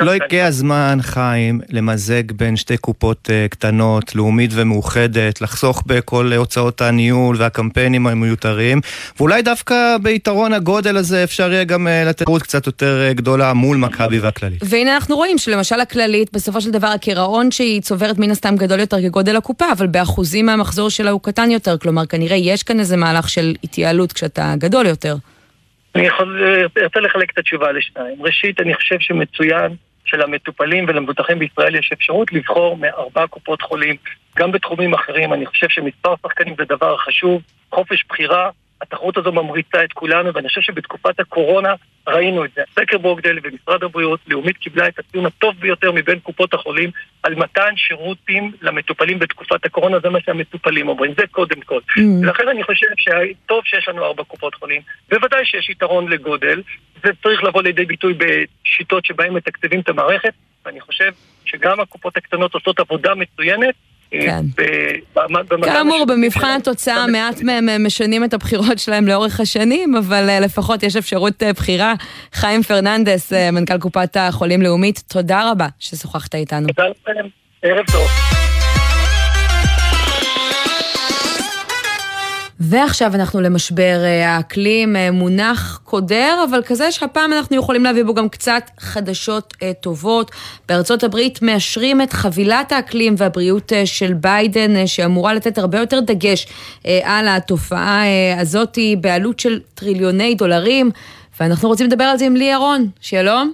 לא 0.00 0.10
הגיע 0.10 0.46
הזמן, 0.46 0.98
חיים, 1.00 1.60
למזג 1.68 2.32
בין 2.32 2.56
שתי 2.56 2.76
קופות 2.76 3.28
uh, 3.28 3.48
קטנות, 3.48 4.14
לאומית 4.14 4.50
ומאוחדת, 4.54 5.40
לחסוך 5.40 5.82
בכל 5.86 6.32
הוצאות 6.32 6.80
הניהול 6.80 7.36
והקמפיינים 7.38 8.06
המיותרים, 8.06 8.80
ואולי 9.18 9.42
דווקא 9.42 9.96
ביתרון 10.02 10.52
הגודל 10.52 10.96
הזה 10.96 11.24
אפשר 11.24 11.52
יהיה 11.52 11.64
גם 11.64 11.86
uh, 11.86 12.08
לתת 12.08 12.28
רות 12.28 12.42
קצת 12.42 12.66
יותר 12.66 13.08
uh, 13.10 13.14
גדולה 13.14 13.52
מול 13.52 13.76
מכבי 13.76 14.18
והכללית. 14.18 14.62
והנה 14.64 14.94
אנחנו 14.94 15.16
רואים 15.16 15.38
שלמשל 15.38 15.80
הכללית, 15.80 16.32
בסופו 16.32 16.60
של 16.60 16.70
דבר 16.70 16.86
הקירעון 16.86 17.50
שהיא 17.50 17.82
צוברת 17.82 18.18
מן 18.18 18.30
הסתם 18.30 18.56
גדול 18.56 18.80
יותר 18.80 19.02
כגודל 19.02 19.36
הקופה, 19.36 19.64
אבל 19.72 19.86
באחוזים 19.86 20.46
מהמחזור 20.46 20.90
שלה 20.90 21.10
הוא 21.10 21.20
קטן 21.20 21.50
יותר, 21.50 21.78
כלומר 21.78 22.06
כנראה 22.06 22.36
יש 22.36 22.62
כאן 22.62 22.80
איזה 22.80 22.96
מהלך 22.96 23.28
של 23.28 23.54
התייעלות 23.64 24.12
כשאתה 24.12 24.54
גדול 24.58 24.86
יותר. 24.86 25.16
אני 25.94 26.06
יכול, 26.06 26.40
ארצה 26.78 27.00
לחלק 27.00 27.30
את 27.30 27.38
התשובה 27.38 27.72
לשניים. 27.72 28.22
ראשית, 28.22 28.60
אני 28.60 28.74
חושב 28.74 28.96
שמצוין 29.00 29.76
שלמטופלים 30.04 30.84
ולמבוטחים 30.88 31.38
בישראל 31.38 31.74
יש 31.74 31.90
אפשרות 31.92 32.32
לבחור 32.32 32.76
מארבע 32.76 33.26
קופות 33.26 33.62
חולים, 33.62 33.96
גם 34.36 34.52
בתחומים 34.52 34.94
אחרים. 34.94 35.32
אני 35.32 35.46
חושב 35.46 35.66
שמספר 35.68 36.14
שחקנים 36.22 36.54
זה 36.58 36.64
דבר 36.68 36.96
חשוב, 36.96 37.42
חופש 37.70 38.04
בחירה, 38.08 38.50
התחרות 38.82 39.16
הזו 39.16 39.32
ממריצה 39.32 39.84
את 39.84 39.92
כולנו, 39.92 40.34
ואני 40.34 40.48
חושב 40.48 40.60
שבתקופת 40.60 41.20
הקורונה 41.20 41.74
ראינו 42.08 42.44
את 42.44 42.50
זה. 42.56 42.62
סקר 42.74 42.98
ברוקדייל 42.98 43.38
ומשרד 43.42 43.84
הבריאות, 43.84 44.20
לאומית 44.26 44.56
קיבלה 44.56 44.88
את 44.88 44.98
הציון 44.98 45.26
הטוב 45.26 45.54
ביותר 45.58 45.92
מבין 45.92 46.18
קופות 46.18 46.54
החולים 46.54 46.90
על 47.22 47.34
מתן 47.34 47.76
שירותים 47.76 48.52
למטופלים 48.62 49.18
בתקופת 49.18 49.64
הקורונה, 49.64 49.98
זה 50.00 50.08
מה 50.08 50.18
שהמטופלים 50.20 50.88
אומרים, 50.88 51.12
זה 51.16 51.26
קודם 51.30 51.60
כל. 51.60 51.80
Mm. 51.98 52.00
ולכן 52.22 52.48
אני 52.48 52.64
חושב 52.64 52.86
שטוב 52.96 53.64
שיש 53.64 53.88
לנו 53.88 54.04
ארבע 54.04 54.24
קופות 54.24 54.54
חולים, 54.54 54.82
בוודאי 55.10 55.46
שיש 55.46 55.70
יתרון 55.70 56.08
לגודל, 56.08 56.62
זה 57.04 57.10
צריך 57.22 57.44
לבוא 57.44 57.62
לידי 57.62 57.84
ביטוי 57.84 58.14
בשיטות 58.14 59.04
שבהן 59.04 59.32
מתקצבים 59.32 59.80
את 59.80 59.88
המערכת, 59.88 60.32
ואני 60.64 60.80
חושב 60.80 61.12
שגם 61.44 61.80
הקופות 61.80 62.16
הקטנות 62.16 62.54
עושות 62.54 62.80
עבודה 62.80 63.14
מצוינת, 63.14 63.74
כן. 64.20 64.44
כאמור, 65.62 66.04
במבחן 66.08 66.56
התוצאה 66.60 67.06
מעט 67.06 67.42
מהם 67.42 67.86
משנים 67.86 68.24
את 68.24 68.34
הבחירות 68.34 68.78
שלהם 68.78 69.08
לאורך 69.08 69.40
השנים, 69.40 69.94
אבל 69.94 70.30
אה, 70.30 70.40
לפחות 70.40 70.82
יש 70.82 70.96
אפשרות 70.96 71.42
אה, 71.42 71.52
בחירה. 71.52 71.94
חיים 72.32 72.62
פרננדס, 72.62 73.32
אה, 73.32 73.50
מנכ"ל 73.50 73.78
קופת 73.78 74.16
החולים 74.16 74.62
לאומית, 74.62 75.02
תודה 75.08 75.50
רבה 75.50 75.66
ששוחחת 75.78 76.34
איתנו. 76.34 76.66
תודה 76.66 76.88
לכם, 76.88 77.28
ערב 77.62 77.86
טוב. 77.92 78.51
ועכשיו 82.64 83.14
אנחנו 83.14 83.40
למשבר 83.40 84.00
אה, 84.04 84.36
האקלים, 84.36 84.96
אה, 84.96 85.10
מונח 85.10 85.80
קודר, 85.84 86.44
אבל 86.50 86.62
כזה 86.62 86.92
שהפעם 86.92 87.32
אנחנו 87.32 87.56
יכולים 87.56 87.84
להביא 87.84 88.04
בו 88.04 88.14
גם 88.14 88.28
קצת 88.28 88.70
חדשות 88.78 89.54
אה, 89.62 89.72
טובות. 89.80 90.30
בארצות 90.68 91.04
הברית 91.04 91.42
מאשרים 91.42 92.02
את 92.02 92.12
חבילת 92.12 92.72
האקלים 92.72 93.14
והבריאות 93.18 93.72
של 93.84 94.12
ביידן, 94.12 94.86
שאמורה 94.86 95.34
לתת 95.34 95.58
הרבה 95.58 95.78
יותר 95.78 96.00
דגש 96.00 96.46
על 97.04 97.28
התופעה 97.28 98.02
הזאת 98.40 98.78
בעלות 99.00 99.40
של 99.40 99.60
טריליוני 99.74 100.34
דולרים, 100.34 100.90
ואנחנו 101.40 101.68
רוצים 101.68 101.86
לדבר 101.86 102.04
על 102.04 102.18
זה 102.18 102.26
עם 102.26 102.36
לי 102.36 102.44
ירון. 102.44 102.88
שלום. 103.00 103.52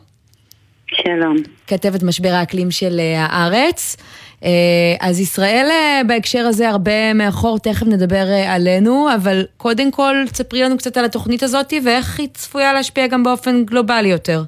שלום. 0.87 1.37
כתבת 1.67 2.03
משבר 2.03 2.29
האקלים 2.33 2.71
של 2.71 3.01
הארץ. 3.17 3.97
אה, 4.45 5.09
אז 5.09 5.21
ישראל 5.21 5.67
אה, 5.71 6.01
בהקשר 6.07 6.39
הזה 6.39 6.69
הרבה 6.69 7.15
מאחור, 7.15 7.59
תכף 7.59 7.87
נדבר 7.87 8.25
אה, 8.29 8.55
עלינו, 8.55 9.09
אבל 9.15 9.43
קודם 9.57 9.91
כל 9.91 10.15
תספרי 10.27 10.63
לנו 10.63 10.77
קצת 10.77 10.97
על 10.97 11.05
התוכנית 11.05 11.43
הזאת 11.43 11.73
ואיך 11.85 12.19
היא 12.19 12.29
צפויה 12.29 12.73
להשפיע 12.73 13.07
גם 13.07 13.23
באופן 13.23 13.65
גלובלי 13.65 14.09
יותר. 14.09 14.41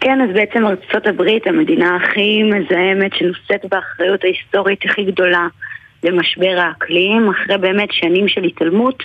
כן, 0.00 0.20
אז 0.20 0.30
בעצם 0.34 0.66
ארצות 0.66 1.06
הברית, 1.06 1.46
המדינה 1.46 1.96
הכי 1.96 2.42
מזהמת, 2.42 3.12
שנושאת 3.14 3.64
באחריות 3.70 4.24
ההיסטורית 4.24 4.78
הכי 4.84 5.04
גדולה 5.04 5.46
למשבר 6.02 6.56
האקלים, 6.58 7.30
אחרי 7.30 7.58
באמת 7.58 7.88
שנים 7.92 8.28
של 8.28 8.44
התעלמות, 8.44 9.02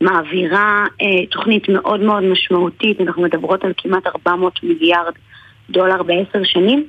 מעבירה 0.00 0.84
אה, 1.02 1.26
תוכנית 1.30 1.68
מאוד 1.68 2.00
מאוד 2.00 2.22
משמעותית, 2.22 3.00
אנחנו 3.00 3.22
מדברות 3.22 3.64
על 3.64 3.72
כמעט 3.76 4.06
400 4.06 4.62
מיליארד 4.62 5.12
דולר 5.70 6.02
בעשר 6.02 6.44
שנים. 6.44 6.86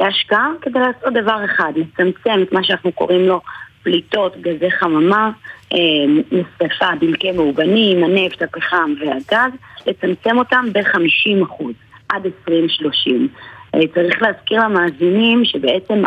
להשקעה 0.00 0.50
כדי 0.62 0.78
לעשות 0.78 1.12
דבר 1.12 1.44
אחד, 1.44 1.72
לצמצם 1.76 2.42
את 2.42 2.52
מה 2.52 2.64
שאנחנו 2.64 2.92
קוראים 2.92 3.20
לו 3.20 3.40
פליטות 3.82 4.36
גזי 4.40 4.70
חממה, 4.70 5.30
אה, 5.72 6.96
דלקי 7.00 7.32
מאובנים, 7.32 8.04
הנפט, 8.04 8.42
הפחם 8.42 8.94
והגז, 9.00 9.52
לצמצם 9.86 10.38
אותם 10.38 10.64
ב-50% 10.72 11.64
עד 12.08 12.26
2030. 12.26 13.28
אה, 13.74 13.80
צריך 13.94 14.22
להזכיר 14.22 14.64
למאזינים 14.64 15.44
שבעצם 15.44 16.02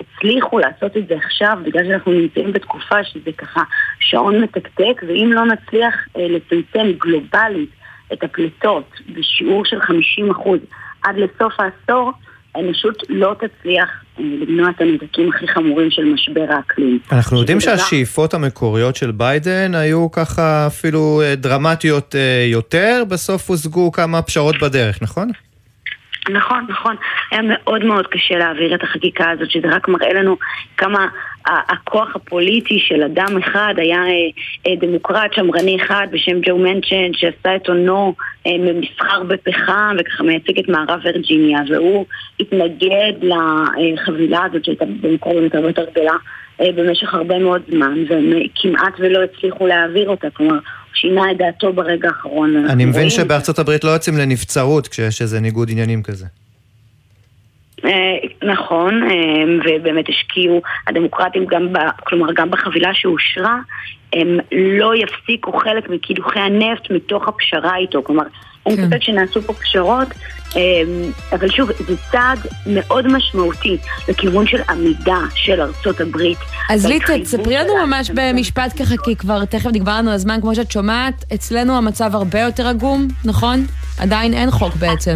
הצליחו 0.00 0.58
לעשות 0.58 0.96
את 0.96 1.08
זה 1.08 1.16
עכשיו 1.16 1.58
בגלל 1.64 1.84
שאנחנו 1.84 2.12
נמצאים 2.12 2.52
בתקופה 2.52 3.04
שזה 3.04 3.32
ככה 3.32 3.62
שעון 4.00 4.40
מתקתק 4.40 5.02
ואם 5.08 5.30
לא 5.32 5.44
נצליח 5.44 5.94
אה, 6.16 6.26
לצמצם 6.28 6.92
גלובלית 6.98 7.70
את 8.12 8.24
הפליטות 8.24 9.00
בשיעור 9.14 9.64
של 9.64 9.80
50% 9.80 9.92
עד 11.02 11.16
לסוף 11.16 11.52
העשור 11.60 12.12
האנושות 12.54 13.02
לא 13.08 13.34
תצליח 13.34 13.88
אה, 14.18 14.24
למנוע 14.24 14.70
את 14.70 14.80
הנזקים 14.80 15.30
הכי 15.34 15.48
חמורים 15.48 15.90
של 15.90 16.04
משבר 16.04 16.46
האקלים. 16.48 16.98
אנחנו 17.12 17.38
יודעים 17.38 17.60
שהשאיפות 17.60 18.34
המקוריות 18.34 18.96
של 18.96 19.10
ביידן 19.10 19.74
היו 19.74 20.10
ככה 20.10 20.66
אפילו 20.66 21.22
אה, 21.24 21.34
דרמטיות 21.34 22.14
אה, 22.14 22.46
יותר, 22.52 23.02
בסוף 23.08 23.50
הושגו 23.50 23.92
כמה 23.92 24.22
פשרות 24.22 24.54
בדרך, 24.62 25.02
נכון? 25.02 25.30
נכון, 26.30 26.66
נכון. 26.68 26.96
היה 27.30 27.40
מאוד 27.42 27.84
מאוד 27.84 28.06
קשה 28.06 28.34
להעביר 28.34 28.74
את 28.74 28.82
החקיקה 28.82 29.30
הזאת, 29.30 29.50
שזה 29.50 29.68
רק 29.68 29.88
מראה 29.88 30.12
לנו 30.12 30.36
כמה 30.76 31.06
הכוח 31.46 32.16
הפוליטי 32.16 32.78
של 32.78 33.02
אדם 33.02 33.38
אחד 33.38 33.74
היה 33.76 33.98
אה, 33.98 34.12
אה, 34.66 34.76
דמוקרט 34.80 35.32
שמרני 35.34 35.76
אחד 35.76 36.06
בשם 36.10 36.40
ג'ו 36.40 36.58
מנצ'ן 36.58 37.12
שעשה 37.12 37.56
את 37.56 37.68
עונו 37.68 38.14
אה, 38.46 38.52
ממסחר 38.58 39.22
בפחם 39.22 39.96
וככה 40.00 40.22
מייצג 40.22 40.58
את 40.58 40.68
מערב 40.68 41.00
וירג'יניה 41.04 41.58
והוא 41.68 42.06
התנגד 42.40 43.12
לחבילה 43.78 44.44
הזאת 44.44 44.64
שהייתה 44.64 44.84
במקור 45.00 45.32
הרבה 45.54 45.68
יותר 45.68 45.84
גדולה 45.90 46.14
במשך 46.58 47.14
הרבה 47.14 47.38
מאוד 47.38 47.62
זמן 47.70 48.04
והם 48.08 48.32
כמעט 48.54 48.92
ולא 48.98 49.18
הצליחו 49.22 49.66
להעביר 49.66 50.08
אותה, 50.08 50.30
כלומר 50.30 50.58
שינה 50.94 51.30
את 51.30 51.36
דעתו 51.36 51.72
ברגע 51.72 52.08
האחרון. 52.08 52.66
אני 52.68 52.84
מבין 52.84 53.10
שבארצות 53.10 53.58
הברית 53.58 53.84
לא 53.84 53.90
יוצאים 53.90 54.18
לנבצרות 54.18 54.88
כשיש 54.88 55.22
איזה 55.22 55.40
ניגוד 55.40 55.70
עניינים 55.70 56.02
כזה. 56.02 56.26
אה, 57.84 57.90
נכון, 58.42 59.02
אה, 59.02 59.10
ובאמת 59.64 60.08
השקיעו 60.08 60.62
הדמוקרטים 60.86 61.46
גם, 61.46 61.72
ב, 61.72 61.78
כלומר 62.04 62.32
גם 62.32 62.50
בחבילה 62.50 62.94
שאושרה, 62.94 63.58
הם 64.12 64.38
לא 64.52 64.92
יפסיקו 64.96 65.52
חלק 65.52 65.90
מקידוחי 65.90 66.40
הנפט 66.40 66.90
מתוך 66.90 67.28
הפשרה 67.28 67.76
איתו, 67.76 68.04
כלומר 68.04 68.24
אין 68.66 68.76
כן. 68.76 68.86
ספק 68.86 69.02
שנעשו 69.02 69.42
פה 69.42 69.52
פשרות, 69.52 70.08
אה, 70.56 70.60
אבל 71.32 71.48
שוב, 71.48 71.70
זה 71.72 71.96
צעד 72.10 72.38
מאוד 72.66 73.06
משמעותי 73.06 73.76
לכיוון 74.08 74.46
של 74.46 74.60
עמידה 74.70 75.18
של 75.34 75.60
ארצות 75.60 76.00
הברית. 76.00 76.38
אז 76.70 76.86
ליטה, 76.86 77.18
תספרי 77.22 77.56
לנו 77.56 77.86
ממש 77.86 78.10
במשפט 78.14 78.82
ככה, 78.82 78.94
כי 79.04 79.16
כבר 79.16 79.44
תכף 79.44 79.70
נגמר 79.72 79.98
לנו 79.98 80.10
הזמן, 80.10 80.40
כמו 80.40 80.54
שאת 80.54 80.70
שומעת, 80.72 81.24
אצלנו 81.34 81.76
המצב 81.76 82.10
הרבה 82.14 82.40
יותר 82.40 82.66
עגום, 82.66 83.08
נכון? 83.24 83.66
עדיין 83.98 84.34
אין 84.34 84.50
חוק 84.50 84.74
בעצם. 84.74 85.14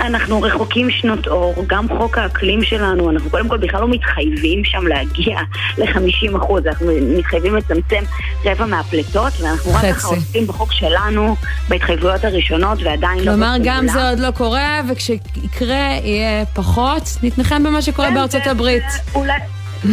אנחנו 0.00 0.42
רחוקים 0.42 0.90
שנות 0.90 1.26
אור, 1.26 1.64
גם 1.66 1.86
חוק 1.98 2.18
האקלים 2.18 2.62
שלנו, 2.62 3.10
אנחנו 3.10 3.30
קודם 3.30 3.48
כל 3.48 3.56
בכלל 3.56 3.80
לא 3.80 3.88
מתחייבים 3.88 4.64
שם 4.64 4.86
להגיע 4.86 5.38
ל-50 5.78 6.36
אחוז, 6.36 6.66
אנחנו 6.66 6.86
מתחייבים 7.18 7.56
לצמצם 7.56 8.02
רבע 8.44 8.66
מהפליטות, 8.66 9.32
ואנחנו 9.40 9.72
רק 9.74 9.84
ככה 9.94 10.08
עושים 10.08 10.46
בחוק 10.46 10.72
שלנו, 10.72 11.36
בהתחייבויות 11.68 12.24
הראשונות, 12.24 12.78
ועדיין 12.82 13.18
לא... 13.18 13.24
כלומר, 13.24 13.54
גם 13.64 13.88
זה 13.88 14.08
עוד 14.08 14.18
לא 14.18 14.30
קורה, 14.30 14.80
וכשיקרה 14.90 15.88
יהיה 16.02 16.44
פחות, 16.54 17.02
נתנחם 17.22 17.62
במה 17.62 17.82
שקורה 17.82 18.08
כן, 18.08 18.14
בארצות 18.14 18.46
הברית. 18.46 18.84
אולי... 19.14 19.32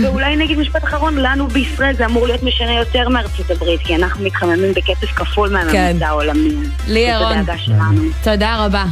ואולי 0.01 0.36
נגיד 0.36 0.58
משפט 0.58 0.84
אחרון, 0.84 1.16
לנו 1.18 1.47
בישראל 1.47 1.95
זה 1.95 2.06
אמור 2.06 2.28
להיות 2.28 2.43
משנה 2.43 2.74
יותר 2.74 3.10
מארצות 3.10 3.51
הברית, 3.51 3.82
כי 3.82 3.95
אנחנו 3.95 4.26
מתחממים 4.26 4.74
בכסף 4.74 5.16
כפול 5.16 5.49
מהממוצע 5.49 5.93
כן. 5.99 6.04
העולמי. 6.06 6.56
לי 6.88 6.99
ירון, 6.99 7.45
תודה 8.24 8.66
רבה. 8.66 8.86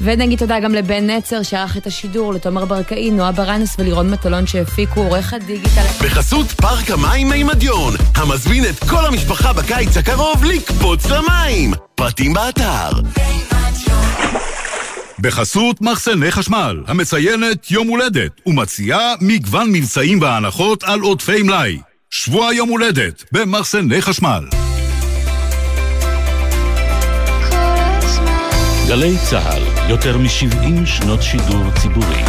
ונגיד 0.00 0.38
תודה 0.38 0.60
גם 0.60 0.74
לבן 0.74 1.10
נצר 1.10 1.42
שערך 1.42 1.76
את 1.76 1.86
השידור, 1.86 2.34
לתומר 2.34 2.64
ברקאי, 2.64 3.10
נועה 3.10 3.32
ברנס 3.32 3.76
ולירון 3.78 4.10
מטלון 4.10 4.46
שהפיקו, 4.46 5.00
עורך 5.00 5.32
הדיגיטל. 5.32 5.86
בחסות 6.04 6.46
פארק 6.46 6.90
המים 6.90 7.28
מימדיון, 7.28 7.94
המזמין 8.14 8.64
את 8.64 8.84
כל 8.84 9.06
המשפחה 9.06 9.52
בקיץ 9.52 9.96
הקרוב 9.96 10.44
לקפוץ 10.44 11.06
למים. 11.06 11.74
פרטים 11.94 12.32
באתר. 12.32 12.90
בחסות 15.18 15.80
מחסני 15.80 16.30
חשמל, 16.30 16.82
המציינת 16.86 17.70
יום 17.70 17.88
הולדת, 17.88 18.40
ומציעה 18.46 19.14
מגוון 19.20 19.72
מבצעים 19.72 20.22
והנחות 20.22 20.84
על 20.84 21.00
עודפי 21.00 21.42
מלאי. 21.42 21.78
שבוע 22.10 22.54
יום 22.54 22.68
הולדת 22.68 23.24
במחסני 23.32 24.02
חשמל. 24.02 24.44
גלי 28.88 29.14
צה"ל, 29.30 29.62
יותר 29.88 30.18
מ-70 30.18 30.86
שנות 30.86 31.22
שידור 31.22 31.62
ציבורי. 31.80 32.22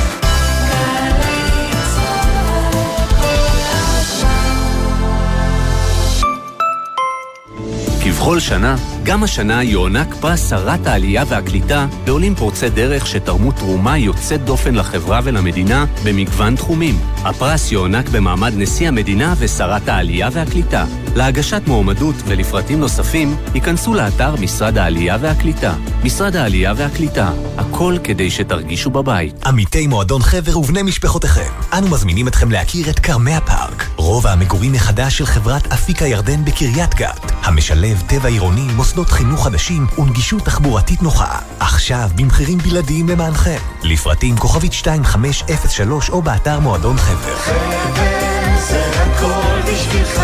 כבכל 8.04 8.40
שנה, 8.40 8.76
גם 9.08 9.24
השנה 9.24 9.64
יוענק 9.64 10.16
פרס 10.20 10.50
שרת 10.50 10.88
העלייה 10.88 11.24
והקליטה 11.28 11.88
לעולים 12.08 12.36
פורצי 12.36 12.70
דרך 12.70 13.08
שתרמו 13.08 13.52
תרומה 13.52 13.98
יוצאת 13.98 14.46
דופן 14.46 14.76
לחברה 14.76 15.20
ולמדינה 15.24 15.86
במגוון 16.06 16.56
תחומים. 16.56 17.00
הפרס 17.24 17.72
יוענק 17.72 18.10
במעמד 18.10 18.54
נשיא 18.56 18.88
המדינה 18.88 19.34
ושרת 19.38 19.90
העלייה 19.90 20.30
והקליטה. 20.32 20.86
להגשת 21.16 21.62
מועמדות 21.68 22.16
ולפרטים 22.26 22.80
נוספים, 22.80 23.36
ייכנסו 23.56 23.94
לאתר 23.94 24.36
משרד 24.36 24.78
העלייה 24.78 25.18
והקליטה. 25.22 25.74
משרד 26.04 26.36
העלייה 26.36 26.74
והקליטה, 26.78 27.32
הכל 27.58 27.96
כדי 28.04 28.32
שתרגישו 28.32 28.90
בבית. 28.90 29.46
עמיתי 29.46 29.88
מועדון 29.88 30.22
חבר 30.22 30.60
ובני 30.60 30.84
משפחותיכם, 30.84 31.52
אנו 31.74 31.88
מזמינים 31.88 32.28
אתכם 32.28 32.52
להכיר 32.52 32.90
את 32.90 33.00
כרמי 33.00 33.34
הפארק. 33.34 33.90
רובע 33.96 34.32
המגורים 34.32 34.72
מחדש 34.72 35.18
של 35.18 35.26
חברת 35.26 35.68
אפיק 35.68 36.02
הירדן 36.02 36.46
בקריית 36.46 36.96
גת, 36.96 37.32
המשלב 37.44 38.04
טבע 38.08 38.30
עירוני, 38.30 38.68
מוסדות 38.76 38.97
חינוך 39.06 39.44
חדשים 39.44 39.88
ונגישות 39.98 40.46
תחבורתית 40.46 41.02
נוחה. 41.02 41.40
עכשיו 41.60 42.10
במחירים 42.16 42.58
בלעדיים 42.58 43.10
למענכם. 43.10 43.58
לפרטים 43.84 44.38
כוכבית 44.38 44.72
2503 44.72 46.10
או 46.10 46.22
באתר 46.22 46.60
מועדון 46.60 46.98
חבר. 46.98 47.36
חבר 47.36 48.28
זה 48.60 48.84
הכל 48.96 49.72
בשבילך, 49.72 50.22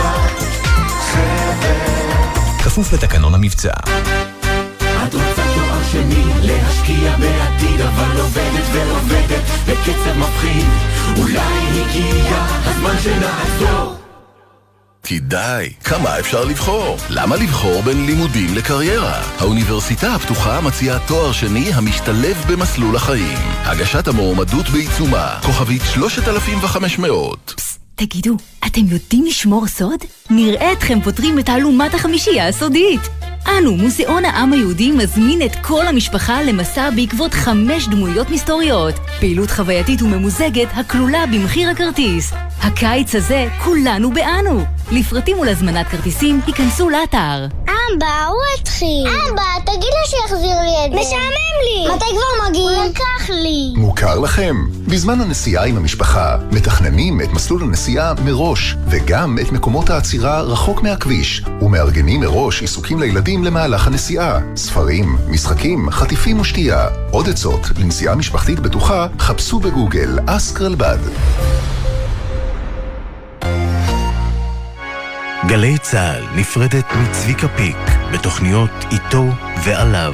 חבר. 1.11 1.83
כפוף 2.63 2.93
לתקנון 2.93 3.33
המבצע. 3.33 3.73
את 5.07 5.13
רוצה 5.13 5.43
תואר 5.55 5.83
שני, 5.91 6.23
להשקיע 6.41 7.17
בעתיד, 7.17 7.81
אבל 7.81 8.19
עובדת 8.19 8.63
ועובדת 8.73 9.43
בקצב 9.67 10.17
מפחיד. 10.17 10.65
אולי 11.17 11.81
הגיע 11.81 12.45
הזמן 12.65 12.95
שנעזור. 13.03 13.62
כי 15.05 15.19
די, 15.19 15.69
כמה 15.83 16.19
אפשר 16.19 16.45
לבחור? 16.45 16.97
למה 17.09 17.35
לבחור 17.35 17.81
בין 17.81 18.05
לימודים 18.05 18.55
לקריירה? 18.55 19.21
האוניברסיטה 19.39 20.15
הפתוחה 20.15 20.61
מציעה 20.61 20.99
תואר 21.07 21.31
שני 21.31 21.73
המשתלב 21.73 22.45
במסלול 22.49 22.95
החיים. 22.95 23.37
הגשת 23.63 24.07
המועמדות 24.07 24.69
בעיצומה, 24.69 25.39
כוכבית 25.45 25.81
3500. 25.93 27.53
תגידו, 27.95 28.37
אתם 28.65 28.81
יודעים 28.87 29.25
לשמור 29.25 29.67
סוד? 29.67 29.99
נראה 30.29 30.71
אתכם 30.71 31.01
פותרים 31.01 31.39
את 31.39 31.45
תעלומת 31.45 31.93
החמישייה 31.93 32.47
הסודית. 32.47 33.01
אנו, 33.47 33.75
מוזיאון 33.75 34.25
העם 34.25 34.53
היהודי, 34.53 34.91
מזמין 34.91 35.41
את 35.41 35.55
כל 35.61 35.87
המשפחה 35.87 36.43
למסע 36.43 36.89
בעקבות 36.89 37.33
חמש 37.33 37.87
דמויות 37.87 38.29
מסתוריות. 38.29 38.95
פעילות 39.19 39.51
חווייתית 39.51 40.01
וממוזגת 40.01 40.67
הכלולה 40.73 41.25
במחיר 41.25 41.69
הכרטיס. 41.69 42.33
הקיץ 42.61 43.15
הזה, 43.15 43.47
כולנו 43.63 44.11
באנו. 44.11 44.65
לפרטים 44.93 45.39
ולהזמנת 45.39 45.87
כרטיסים, 45.87 46.39
היכנסו 46.47 46.89
לאתר. 46.89 47.47
אמבה, 47.61 48.25
הוא 48.27 48.41
התחיל. 48.59 49.07
אמבה, 49.07 49.43
תגיד 49.65 49.89
לו 49.89 50.07
שיחזיר 50.07 50.61
לי 50.61 50.85
את 50.85 50.91
זה. 50.91 50.99
משעמם 50.99 51.55
לי. 51.63 51.95
מתי 51.95 52.05
כבר 52.05 52.49
מגיעים? 52.49 52.79
הוא 52.79 52.89
לקח 52.89 53.29
לי. 53.29 53.73
מוכר 53.75 54.19
לכם? 54.19 54.55
בזמן 54.87 55.21
הנסיעה 55.21 55.65
עם 55.65 55.77
המשפחה, 55.77 56.37
מתכננים 56.51 57.21
את 57.21 57.29
מסלול 57.33 57.63
הנסיעה 57.63 58.13
מראש, 58.25 58.75
וגם 58.87 59.37
את 59.41 59.51
מקומות 59.51 59.89
העצירה 59.89 60.41
רחוק 60.41 60.81
מהכביש, 60.81 61.43
ומארגנים 61.61 62.21
מראש 62.21 62.61
עיסוקים 62.61 62.99
לילדים 62.99 63.43
למהלך 63.43 63.87
הנסיעה. 63.87 64.39
ספרים, 64.55 65.17
משחקים, 65.29 65.89
חטיפים 65.91 66.39
ושתייה. 66.39 66.87
עוד 67.11 67.29
עצות 67.29 67.67
לנסיעה 67.79 68.15
משפחתית 68.15 68.59
בטוחה, 68.59 69.07
חפשו 69.19 69.59
בגוגל 69.59 70.19
אסק 70.25 70.61
גלי 75.47 75.77
צה"ל 75.77 76.23
נפרדת 76.35 76.85
מצביקה 76.95 77.47
פיק 77.47 77.77
בתוכניות 78.13 78.71
איתו 78.91 79.25
ועליו. 79.63 80.13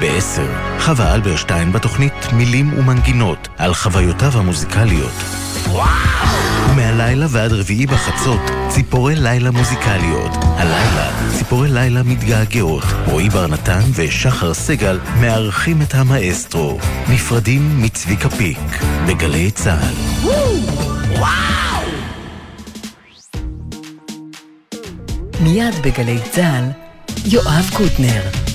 בעשר, 0.00 0.52
חווה 0.80 1.14
אלברשטיין 1.14 1.72
בתוכנית 1.72 2.32
מילים 2.32 2.78
ומנגינות 2.78 3.48
על 3.58 3.74
חוויותיו 3.74 4.38
המוזיקליות. 4.38 5.12
ומהלילה 6.70 7.26
ועד 7.30 7.52
רביעי 7.52 7.86
בחצות, 7.86 8.40
ציפורי 8.68 9.14
לילה 9.16 9.50
מוזיקליות. 9.50 10.30
הלילה, 10.42 11.10
ציפורי 11.38 11.68
לילה 11.68 12.02
מתגעגעות. 12.02 12.84
רועי 13.06 13.28
בר 13.28 13.46
נתן 13.46 13.80
ושחר 13.94 14.54
סגל 14.54 14.98
מארחים 15.20 15.82
את 15.82 15.94
המאסטרו. 15.94 16.78
נפרדים 17.08 17.82
מצביקה 17.82 18.30
פיק, 18.30 18.82
בגלי 19.06 19.50
צה"ל. 19.50 19.94
וואו! 21.18 21.73
מיד 25.40 25.74
בגלי 25.82 26.18
צה"ל, 26.30 26.64
יואב 27.24 27.70
קוטנר. 27.76 28.53